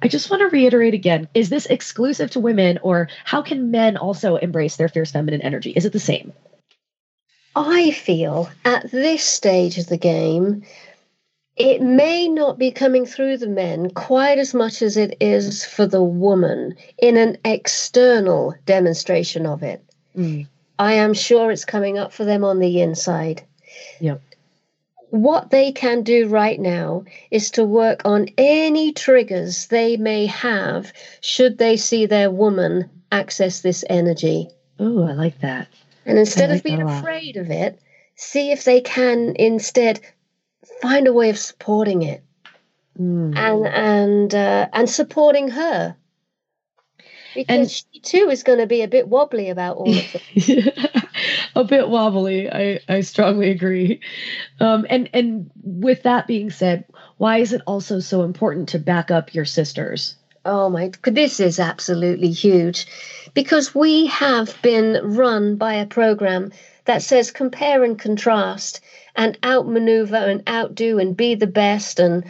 I 0.03 0.09
just 0.09 0.29
want 0.29 0.43
to 0.43 0.55
reiterate 0.55 0.93
again: 0.93 1.27
is 1.33 1.49
this 1.49 1.65
exclusive 1.65 2.33
to 2.33 2.41
women, 2.41 2.79
or 2.83 3.09
how 3.25 3.41
can 3.41 3.71
men 3.71 3.97
also 3.97 4.37
embrace 4.37 4.77
their 4.77 4.91
fierce 4.91 5.11
feminine 5.11 5.41
energy? 5.41 5.71
Is 5.71 5.87
it 5.87 5.95
the 5.95 5.99
same? 5.99 6.35
I 7.57 7.93
feel 7.93 8.51
at 8.67 8.91
this 8.91 9.25
stage 9.25 9.79
of 9.79 9.87
the 9.87 9.97
game, 9.97 10.65
it 11.57 11.81
may 11.81 12.29
not 12.29 12.59
be 12.59 12.71
coming 12.71 13.07
through 13.07 13.39
the 13.39 13.49
men 13.49 13.89
quite 13.93 14.37
as 14.37 14.53
much 14.53 14.83
as 14.83 14.99
it 14.99 15.17
is 15.19 15.65
for 15.65 15.87
the 15.87 16.03
woman 16.03 16.75
in 16.99 17.17
an 17.17 17.39
external 17.47 18.55
demonstration 18.67 19.47
of 19.47 19.63
it. 19.63 19.83
Mm. 20.15 20.47
I 20.79 20.93
am 20.93 21.15
sure 21.15 21.51
it's 21.51 21.65
coming 21.65 21.97
up 21.97 22.13
for 22.13 22.27
them 22.27 22.45
on 22.45 22.59
the 22.59 22.83
inside. 22.83 23.43
Yep. 24.01 24.21
What 25.11 25.51
they 25.51 25.73
can 25.73 26.03
do 26.03 26.29
right 26.29 26.59
now 26.59 27.05
is 27.31 27.51
to 27.53 27.65
work 27.65 28.03
on 28.05 28.29
any 28.39 28.93
triggers 28.93 29.67
they 29.67 29.97
may 29.97 30.27
have 30.27 30.93
should 31.21 31.59
they 31.59 31.77
see 31.77 32.07
their 32.07 32.31
woman 32.31 32.89
access 33.11 33.61
this 33.61 33.85
energy. 33.91 34.49
Oh, 34.79 35.03
I 35.03 35.13
like 35.13 35.41
that. 35.41 35.69
And 36.07 36.19
instead 36.19 36.51
like 36.51 36.59
of 36.59 36.65
being 36.65 36.79
that 36.79 36.85
a 36.85 36.89
lot. 36.89 36.99
afraid 37.01 37.37
of 37.37 37.51
it, 37.51 37.81
see 38.15 38.53
if 38.53 38.65
they 38.65 38.81
can 38.81 39.35
instead 39.37 40.01
find 40.81 41.07
a 41.09 41.13
way 41.13 41.31
of 41.31 41.39
supporting 41.39 42.03
it 42.03 42.23
Mm. 42.99 43.35
and 43.37 43.67
and 43.67 44.35
uh, 44.35 44.69
and 44.73 44.91
supporting 44.91 45.49
her. 45.49 45.97
Because 47.35 47.57
And- 47.59 47.71
she 47.71 48.01
too 48.01 48.29
is 48.31 48.43
going 48.43 48.59
to 48.59 48.67
be 48.67 48.83
a 48.83 48.89
bit 48.89 49.09
wobbly 49.09 49.49
about 49.49 49.77
all 49.77 49.89
of 49.89 50.17
this. 50.35 50.69
A 51.55 51.65
bit 51.65 51.89
wobbly. 51.89 52.51
I, 52.51 52.81
I 52.89 53.01
strongly 53.01 53.51
agree. 53.51 54.01
Um, 54.61 54.87
and 54.89 55.09
and 55.13 55.51
with 55.63 56.03
that 56.05 56.27
being 56.27 56.51
said, 56.51 56.85
why 57.17 57.39
is 57.39 57.53
it 57.53 57.63
also 57.67 58.01
so 58.01 58.23
important 58.23 58.71
to 58.71 58.79
back 58.79 59.11
up 59.11 59.35
your 59.35 59.45
sisters? 59.45 60.17
Oh 60.45 60.71
my, 60.71 60.91
this 61.03 61.39
is 61.39 61.61
absolutely 61.61 62.31
huge 62.31 62.87
because 63.35 63.75
we 63.75 64.07
have 64.07 64.57
been 64.63 64.99
run 65.03 65.57
by 65.57 65.75
a 65.75 65.87
program 65.87 66.53
that 66.87 67.03
says 67.03 67.31
compare 67.31 67.85
and 67.85 67.99
contrast 67.99 68.81
and 69.15 69.39
outmaneuver 69.45 70.17
and 70.17 70.49
outdo 70.49 70.99
and 70.99 71.17
be 71.17 71.35
the 71.35 71.47
best 71.47 72.01
and 72.01 72.25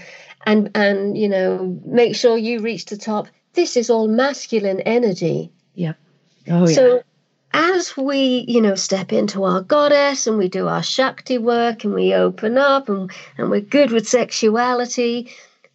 and 0.45 0.71
and 0.75 1.17
you 1.17 1.29
know 1.29 1.81
make 1.85 2.17
sure 2.17 2.37
you 2.37 2.61
reach 2.61 2.87
the 2.87 2.97
top. 2.97 3.29
This 3.53 3.77
is 3.77 3.91
all 3.91 4.09
masculine 4.09 4.81
energy. 4.81 5.53
Yep. 5.75 5.97
Oh 6.49 6.67
yeah. 6.67 6.75
So 6.75 7.03
as 7.53 7.97
we, 7.97 8.45
you 8.47 8.61
know, 8.61 8.75
step 8.75 9.13
into 9.13 9.45
our 9.45 9.61
goddess 9.61 10.27
and 10.27 10.39
we 10.39 10.49
do 10.49 10.69
our 10.69 10.83
Shakti 10.83 11.39
work 11.39 11.85
and 11.85 11.95
we 11.95 12.15
open 12.15 12.59
up 12.59 12.89
and, 12.89 13.11
and 13.37 13.51
we're 13.51 13.61
good 13.61 13.91
with 13.91 14.09
sexuality, 14.09 15.31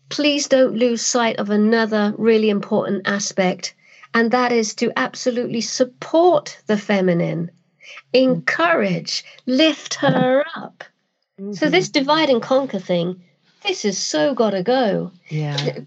please 0.09 0.47
don't 0.47 0.76
lose 0.76 1.01
sight 1.01 1.38
of 1.38 1.49
another 1.49 2.13
really 2.17 2.49
important 2.49 3.07
aspect, 3.07 3.73
and 4.13 4.32
that 4.32 4.51
is 4.51 4.73
to 4.76 4.91
absolutely 4.95 5.61
support 5.61 6.57
the 6.67 6.78
feminine, 6.78 7.51
encourage, 8.13 9.26
lift 9.45 9.95
her 9.95 10.45
up. 10.55 10.84
So 11.38 11.43
mm-hmm. 11.43 11.71
this 11.71 11.89
divide 11.89 12.30
and 12.30 12.41
conquer 12.41 12.80
thing, 12.80 13.21
this 13.63 13.84
is 13.84 13.97
so 13.97 14.34
gotta 14.34 14.63
go 14.63 15.11
yeah. 15.28 15.80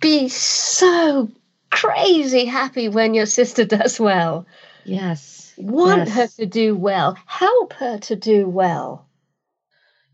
be 0.00 0.28
so 0.28 1.28
crazy 1.70 2.46
happy 2.46 2.88
when 2.88 3.14
your 3.14 3.26
sister 3.26 3.64
does 3.64 4.00
well. 4.00 4.46
Yes. 4.84 5.35
Want 5.58 6.06
Yes. 6.08 6.14
her 6.16 6.26
to 6.42 6.46
do 6.46 6.74
well. 6.76 7.16
Help 7.26 7.72
her 7.74 7.98
to 7.98 8.16
do 8.16 8.48
well. 8.48 9.06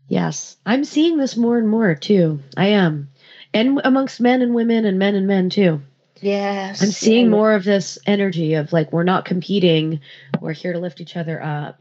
Yes. 0.07 0.57
I'm 0.65 0.83
seeing 0.83 1.17
this 1.17 1.37
more 1.37 1.57
and 1.57 1.67
more 1.67 1.95
too. 1.95 2.39
I 2.55 2.67
am. 2.67 3.09
And 3.53 3.81
amongst 3.83 4.19
men 4.19 4.41
and 4.41 4.53
women 4.53 4.85
and 4.85 4.99
men 4.99 5.15
and 5.15 5.27
men 5.27 5.49
too. 5.49 5.81
Yes. 6.21 6.81
I'm 6.81 6.89
seeing 6.91 7.29
more 7.29 7.53
of 7.53 7.63
this 7.63 7.97
energy 8.05 8.53
of 8.53 8.71
like 8.71 8.93
we're 8.93 9.03
not 9.03 9.25
competing, 9.25 9.99
we're 10.39 10.53
here 10.53 10.73
to 10.73 10.79
lift 10.79 11.01
each 11.01 11.17
other 11.17 11.41
up. 11.41 11.79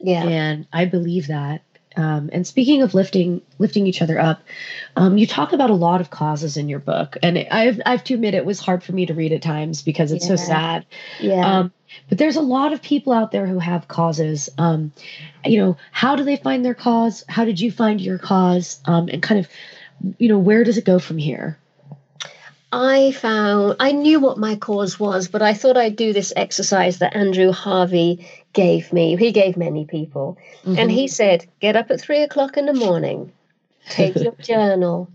Yeah. 0.00 0.24
And 0.24 0.66
I 0.72 0.84
believe 0.86 1.28
that. 1.28 1.62
Um, 1.96 2.30
and 2.32 2.46
speaking 2.46 2.82
of 2.82 2.94
lifting 2.94 3.40
lifting 3.58 3.86
each 3.86 4.02
other 4.02 4.18
up, 4.18 4.42
um, 4.96 5.18
you 5.18 5.26
talk 5.26 5.52
about 5.52 5.70
a 5.70 5.74
lot 5.74 6.00
of 6.00 6.10
causes 6.10 6.56
in 6.56 6.68
your 6.68 6.78
book, 6.78 7.16
and 7.22 7.38
I've 7.50 7.80
I 7.84 7.90
have 7.90 8.04
to 8.04 8.14
admit 8.14 8.34
it 8.34 8.44
was 8.44 8.60
hard 8.60 8.82
for 8.84 8.92
me 8.92 9.06
to 9.06 9.14
read 9.14 9.32
at 9.32 9.42
times 9.42 9.82
because 9.82 10.12
it's 10.12 10.26
so 10.26 10.36
sad. 10.36 10.86
Yeah. 11.20 11.58
Um, 11.58 11.72
but 12.08 12.18
there's 12.18 12.36
a 12.36 12.42
lot 12.42 12.72
of 12.72 12.82
people 12.82 13.12
out 13.12 13.32
there 13.32 13.46
who 13.46 13.58
have 13.58 13.88
causes. 13.88 14.48
Um, 14.58 14.92
you 15.44 15.58
know, 15.58 15.76
how 15.90 16.16
do 16.16 16.24
they 16.24 16.36
find 16.36 16.64
their 16.64 16.74
cause? 16.74 17.24
How 17.28 17.44
did 17.44 17.60
you 17.60 17.72
find 17.72 18.00
your 18.00 18.18
cause? 18.18 18.80
Um, 18.84 19.08
and 19.08 19.22
kind 19.22 19.40
of, 19.40 19.48
you 20.18 20.28
know, 20.28 20.38
where 20.38 20.64
does 20.64 20.78
it 20.78 20.84
go 20.84 20.98
from 20.98 21.18
here? 21.18 21.58
I 22.70 23.12
found 23.12 23.76
I 23.80 23.92
knew 23.92 24.20
what 24.20 24.36
my 24.36 24.54
cause 24.56 25.00
was, 25.00 25.28
but 25.28 25.40
I 25.40 25.54
thought 25.54 25.76
I'd 25.76 25.96
do 25.96 26.12
this 26.12 26.32
exercise 26.36 26.98
that 26.98 27.16
Andrew 27.16 27.50
Harvey 27.50 28.26
gave 28.52 28.92
me. 28.92 29.16
He 29.16 29.32
gave 29.32 29.56
many 29.56 29.84
people. 29.84 30.36
And 30.76 30.90
he 30.90 31.08
said, 31.08 31.46
get 31.60 31.76
up 31.76 31.90
at 31.90 32.00
three 32.00 32.20
o'clock 32.20 32.56
in 32.56 32.66
the 32.66 32.74
morning, 32.74 33.32
take 33.88 34.16
your 34.16 34.34
journal, 34.42 35.08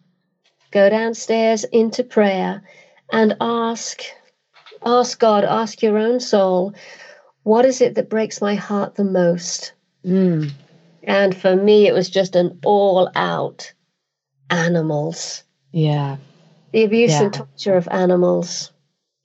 go 0.71 0.89
downstairs 0.89 1.63
into 1.65 2.03
prayer, 2.03 2.61
and 3.11 3.35
ask, 3.39 4.01
ask 4.83 5.19
God, 5.19 5.43
ask 5.43 5.83
your 5.83 5.97
own 5.99 6.19
soul, 6.19 6.73
what 7.43 7.65
is 7.65 7.81
it 7.81 7.95
that 7.95 8.09
breaks 8.09 8.41
my 8.41 8.55
heart 8.55 8.95
the 8.95 9.03
most? 9.03 9.73
Mm, 10.03 10.51
And 11.03 11.35
for 11.35 11.55
me, 11.55 11.87
it 11.87 11.93
was 11.93 12.09
just 12.09 12.35
an 12.35 12.57
all 12.63 13.09
out 13.15 13.71
animals, 14.49 15.43
yeah. 15.71 16.17
The 16.73 16.83
abuse 16.83 17.11
Yeah. 17.11 17.23
and 17.23 17.33
torture 17.33 17.75
of 17.77 17.87
animals. 17.89 18.71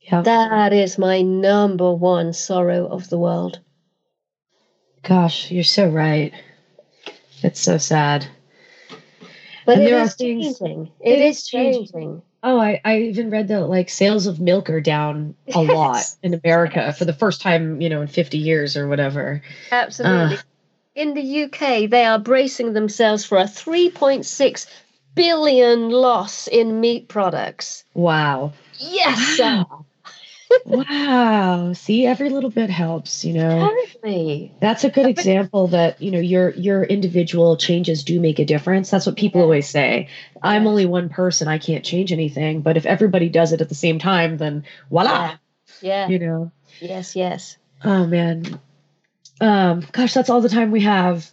Yeah. 0.01 0.23
That 0.23 0.73
is 0.73 0.97
my 0.99 1.23
number 1.23 1.93
one 1.93 2.33
sorrow 2.33 2.87
of 2.87 3.11
the 3.11 3.19
world. 3.19 3.59
Gosh, 5.03 5.51
you're 5.51 5.65
so 5.65 5.89
right. 5.89 6.33
It's 7.43 7.61
so 7.61 7.79
sad. 7.79 8.27
But 9.67 9.79
And 9.79 9.83
it 9.87 9.91
there 9.91 10.01
are 10.01 10.09
things- 10.09 10.59
changing. 10.59 10.91
it 11.01 11.19
it 11.19 11.21
is 11.27 11.39
is 11.39 11.47
changing. 11.49 11.87
changing. 11.87 12.23
Oh, 12.43 12.59
I, 12.59 12.81
I 12.85 12.99
even 13.01 13.31
read 13.31 13.49
that 13.49 13.69
like 13.69 13.89
sales 13.91 14.27
of 14.27 14.41
milk 14.41 14.71
are 14.71 14.81
down 14.81 15.35
a 15.55 15.61
lot 15.63 16.05
in 16.23 16.35
America 16.35 16.93
for 16.93 17.05
the 17.05 17.13
first 17.13 17.41
time, 17.41 17.81
you 17.81 17.89
know, 17.89 18.01
in 18.01 18.07
50 18.07 18.39
years 18.39 18.77
or 18.77 18.87
whatever. 18.89 19.43
Absolutely. 19.73 20.37
Ugh. 20.37 20.45
In 20.95 21.15
the 21.15 21.43
UK, 21.45 21.89
they 21.91 22.05
are 22.05 22.19
bracing 22.19 22.73
themselves 22.73 23.25
for 23.25 23.39
a 23.39 23.45
3.6 23.45 24.67
billion 25.15 25.91
loss 25.91 26.47
in 26.49 26.81
meat 26.81 27.09
products. 27.09 27.85
Wow. 27.95 28.53
Yes, 28.79 29.39
Wow. 29.41 29.85
wow. 30.65 31.73
See, 31.73 32.07
every 32.07 32.31
little 32.31 32.51
bit 32.51 32.71
helps, 32.71 33.25
you 33.25 33.35
know. 33.35 33.65
apparently. 33.65 34.53
That's 34.61 34.85
a 34.85 34.91
good 34.91 35.07
example 35.07 35.69
that, 35.69 36.01
you 36.01 36.11
know, 36.11 36.19
your 36.21 36.51
your 36.51 36.83
individual 36.85 37.57
changes 37.57 38.03
do 38.05 38.21
make 38.21 38.39
a 38.39 38.45
difference. 38.45 38.91
That's 38.91 39.07
what 39.07 39.17
people 39.17 39.41
Yeah. 39.41 39.45
always 39.45 39.69
say. 39.69 40.09
I'm 40.43 40.67
only 40.67 40.87
one 40.87 41.09
person, 41.09 41.49
I 41.49 41.59
can't 41.59 41.85
change 41.85 42.13
anything, 42.13 42.61
but 42.63 42.77
if 42.77 42.87
everybody 42.87 43.29
does 43.29 43.53
it 43.53 43.61
at 43.61 43.69
the 43.69 43.75
same 43.75 43.99
time, 43.99 44.37
then 44.39 44.65
voila, 44.91 45.37
Yeah. 45.81 46.09
you 46.09 46.19
know. 46.19 46.51
Yes, 46.81 47.15
yes. 47.17 47.57
Oh 47.85 48.07
man. 48.07 48.59
Um 49.41 49.85
gosh, 49.93 50.15
that's 50.15 50.31
all 50.31 50.41
the 50.41 50.49
time 50.49 50.71
we 50.71 50.81
have. 50.81 51.31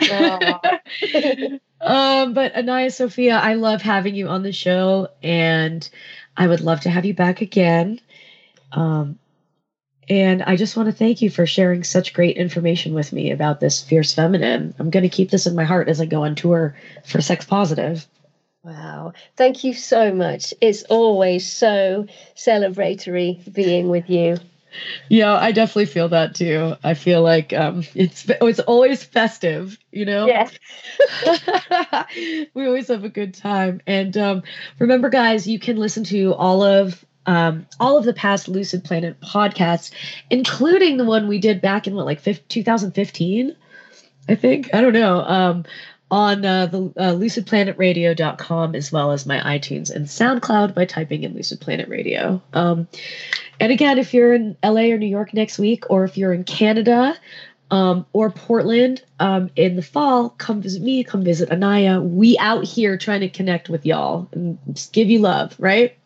um, 1.88 2.34
but 2.34 2.54
Anaya 2.56 2.90
Sophia, 2.90 3.36
I 3.36 3.54
love 3.54 3.82
having 3.82 4.14
you 4.14 4.28
on 4.28 4.42
the 4.42 4.52
show, 4.52 5.08
and 5.22 5.88
I 6.36 6.46
would 6.46 6.60
love 6.60 6.80
to 6.82 6.90
have 6.90 7.04
you 7.04 7.14
back 7.14 7.40
again. 7.40 8.00
Um, 8.72 9.18
And 10.08 10.42
I 10.42 10.56
just 10.56 10.76
want 10.76 10.88
to 10.88 10.94
thank 10.94 11.20
you 11.22 11.30
for 11.30 11.46
sharing 11.46 11.84
such 11.84 12.14
great 12.14 12.36
information 12.36 12.94
with 12.94 13.12
me 13.12 13.30
about 13.30 13.60
this 13.60 13.82
fierce 13.82 14.14
feminine. 14.14 14.74
I'm 14.78 14.90
going 14.90 15.02
to 15.02 15.08
keep 15.08 15.30
this 15.30 15.46
in 15.46 15.54
my 15.54 15.64
heart 15.64 15.88
as 15.88 16.00
I 16.00 16.06
go 16.06 16.24
on 16.24 16.34
tour 16.34 16.76
for 17.04 17.20
Sex 17.20 17.44
Positive. 17.44 18.06
Wow. 18.64 19.12
Thank 19.36 19.64
you 19.64 19.74
so 19.74 20.12
much. 20.12 20.54
It's 20.60 20.82
always 20.84 21.50
so 21.50 22.06
celebratory 22.36 23.52
being 23.52 23.88
with 23.88 24.08
you. 24.10 24.38
Yeah, 25.08 25.34
I 25.34 25.52
definitely 25.52 25.86
feel 25.86 26.08
that 26.10 26.34
too. 26.34 26.74
I 26.82 26.94
feel 26.94 27.22
like 27.22 27.52
um, 27.52 27.84
it's 27.94 28.28
it's 28.28 28.60
always 28.60 29.02
festive, 29.02 29.78
you 29.92 30.04
know. 30.04 30.26
Yes. 30.26 30.58
we 32.54 32.66
always 32.66 32.88
have 32.88 33.04
a 33.04 33.08
good 33.08 33.34
time, 33.34 33.80
and 33.86 34.16
um, 34.16 34.42
remember, 34.78 35.08
guys, 35.08 35.46
you 35.46 35.58
can 35.58 35.76
listen 35.76 36.04
to 36.04 36.34
all 36.34 36.62
of 36.62 37.04
um, 37.26 37.66
all 37.78 37.98
of 37.98 38.04
the 38.04 38.14
past 38.14 38.48
Lucid 38.48 38.84
Planet 38.84 39.20
podcasts, 39.20 39.92
including 40.30 40.96
the 40.96 41.04
one 41.04 41.28
we 41.28 41.38
did 41.38 41.60
back 41.60 41.86
in 41.86 41.94
what 41.94 42.06
like 42.06 42.22
2015, 42.22 43.56
I 44.28 44.34
think. 44.34 44.74
I 44.74 44.80
don't 44.80 44.94
know. 44.94 45.64
On 46.10 46.42
uh, 46.44 46.66
the 46.66 46.84
uh, 46.96 47.12
lucidplanetradio.com 47.12 48.74
as 48.74 48.90
well 48.90 49.12
as 49.12 49.26
my 49.26 49.40
iTunes 49.40 49.94
and 49.94 50.06
SoundCloud 50.06 50.74
by 50.74 50.86
typing 50.86 51.22
in 51.22 51.34
Lucid 51.34 51.60
Planet 51.60 51.88
Radio. 51.88 52.40
Um, 52.54 52.88
and 53.60 53.72
again, 53.72 53.98
if 53.98 54.14
you're 54.14 54.32
in 54.32 54.56
LA 54.64 54.84
or 54.84 54.98
New 54.98 55.06
York 55.06 55.34
next 55.34 55.58
week, 55.58 55.84
or 55.90 56.04
if 56.04 56.16
you're 56.16 56.32
in 56.32 56.44
Canada 56.44 57.14
um, 57.70 58.06
or 58.12 58.30
Portland 58.30 59.02
um, 59.20 59.50
in 59.56 59.76
the 59.76 59.82
fall, 59.82 60.30
come 60.30 60.62
visit 60.62 60.82
me, 60.82 61.04
come 61.04 61.24
visit 61.24 61.50
Anaya. 61.50 62.00
We 62.00 62.38
out 62.38 62.64
here 62.64 62.96
trying 62.96 63.20
to 63.20 63.28
connect 63.28 63.68
with 63.68 63.84
y'all 63.84 64.28
and 64.32 64.58
just 64.72 64.92
give 64.92 65.10
you 65.10 65.18
love, 65.18 65.54
right? 65.58 65.96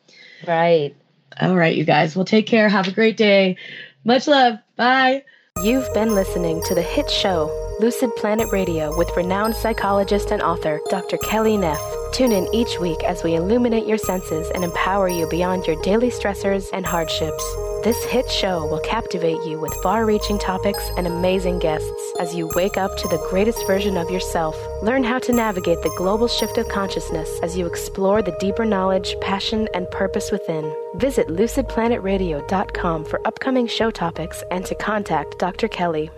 Right. 0.46 0.96
All 1.40 1.56
right, 1.56 1.76
you 1.76 1.84
guys. 1.84 2.16
Well, 2.16 2.24
take 2.24 2.46
care. 2.46 2.68
Have 2.68 2.88
a 2.88 2.92
great 2.92 3.16
day. 3.16 3.56
Much 4.04 4.26
love. 4.26 4.58
Bye. 4.76 5.24
You've 5.62 5.92
been 5.94 6.14
listening 6.14 6.62
to 6.64 6.74
the 6.74 6.82
hit 6.82 7.10
show 7.10 7.71
Lucid 7.82 8.14
Planet 8.14 8.48
Radio 8.52 8.96
with 8.96 9.10
renowned 9.16 9.56
psychologist 9.56 10.30
and 10.30 10.40
author 10.40 10.80
Dr. 10.88 11.16
Kelly 11.16 11.56
Neff. 11.56 11.82
Tune 12.12 12.30
in 12.30 12.46
each 12.54 12.78
week 12.78 13.02
as 13.02 13.24
we 13.24 13.34
illuminate 13.34 13.88
your 13.88 13.98
senses 13.98 14.48
and 14.54 14.62
empower 14.62 15.08
you 15.08 15.28
beyond 15.28 15.66
your 15.66 15.74
daily 15.82 16.08
stressors 16.08 16.70
and 16.72 16.86
hardships. 16.86 17.44
This 17.82 18.00
hit 18.04 18.30
show 18.30 18.64
will 18.66 18.78
captivate 18.84 19.42
you 19.44 19.58
with 19.58 19.74
far 19.82 20.06
reaching 20.06 20.38
topics 20.38 20.90
and 20.96 21.08
amazing 21.08 21.58
guests 21.58 21.90
as 22.20 22.36
you 22.36 22.48
wake 22.54 22.76
up 22.76 22.96
to 22.98 23.08
the 23.08 23.26
greatest 23.28 23.66
version 23.66 23.96
of 23.96 24.10
yourself. 24.10 24.56
Learn 24.84 25.02
how 25.02 25.18
to 25.18 25.32
navigate 25.32 25.82
the 25.82 25.94
global 25.96 26.28
shift 26.28 26.58
of 26.58 26.68
consciousness 26.68 27.40
as 27.42 27.58
you 27.58 27.66
explore 27.66 28.22
the 28.22 28.36
deeper 28.38 28.64
knowledge, 28.64 29.16
passion, 29.20 29.68
and 29.74 29.90
purpose 29.90 30.30
within. 30.30 30.72
Visit 30.98 31.26
lucidplanetradio.com 31.26 33.04
for 33.06 33.26
upcoming 33.26 33.66
show 33.66 33.90
topics 33.90 34.44
and 34.52 34.64
to 34.66 34.76
contact 34.76 35.40
Dr. 35.40 35.66
Kelly. 35.66 36.12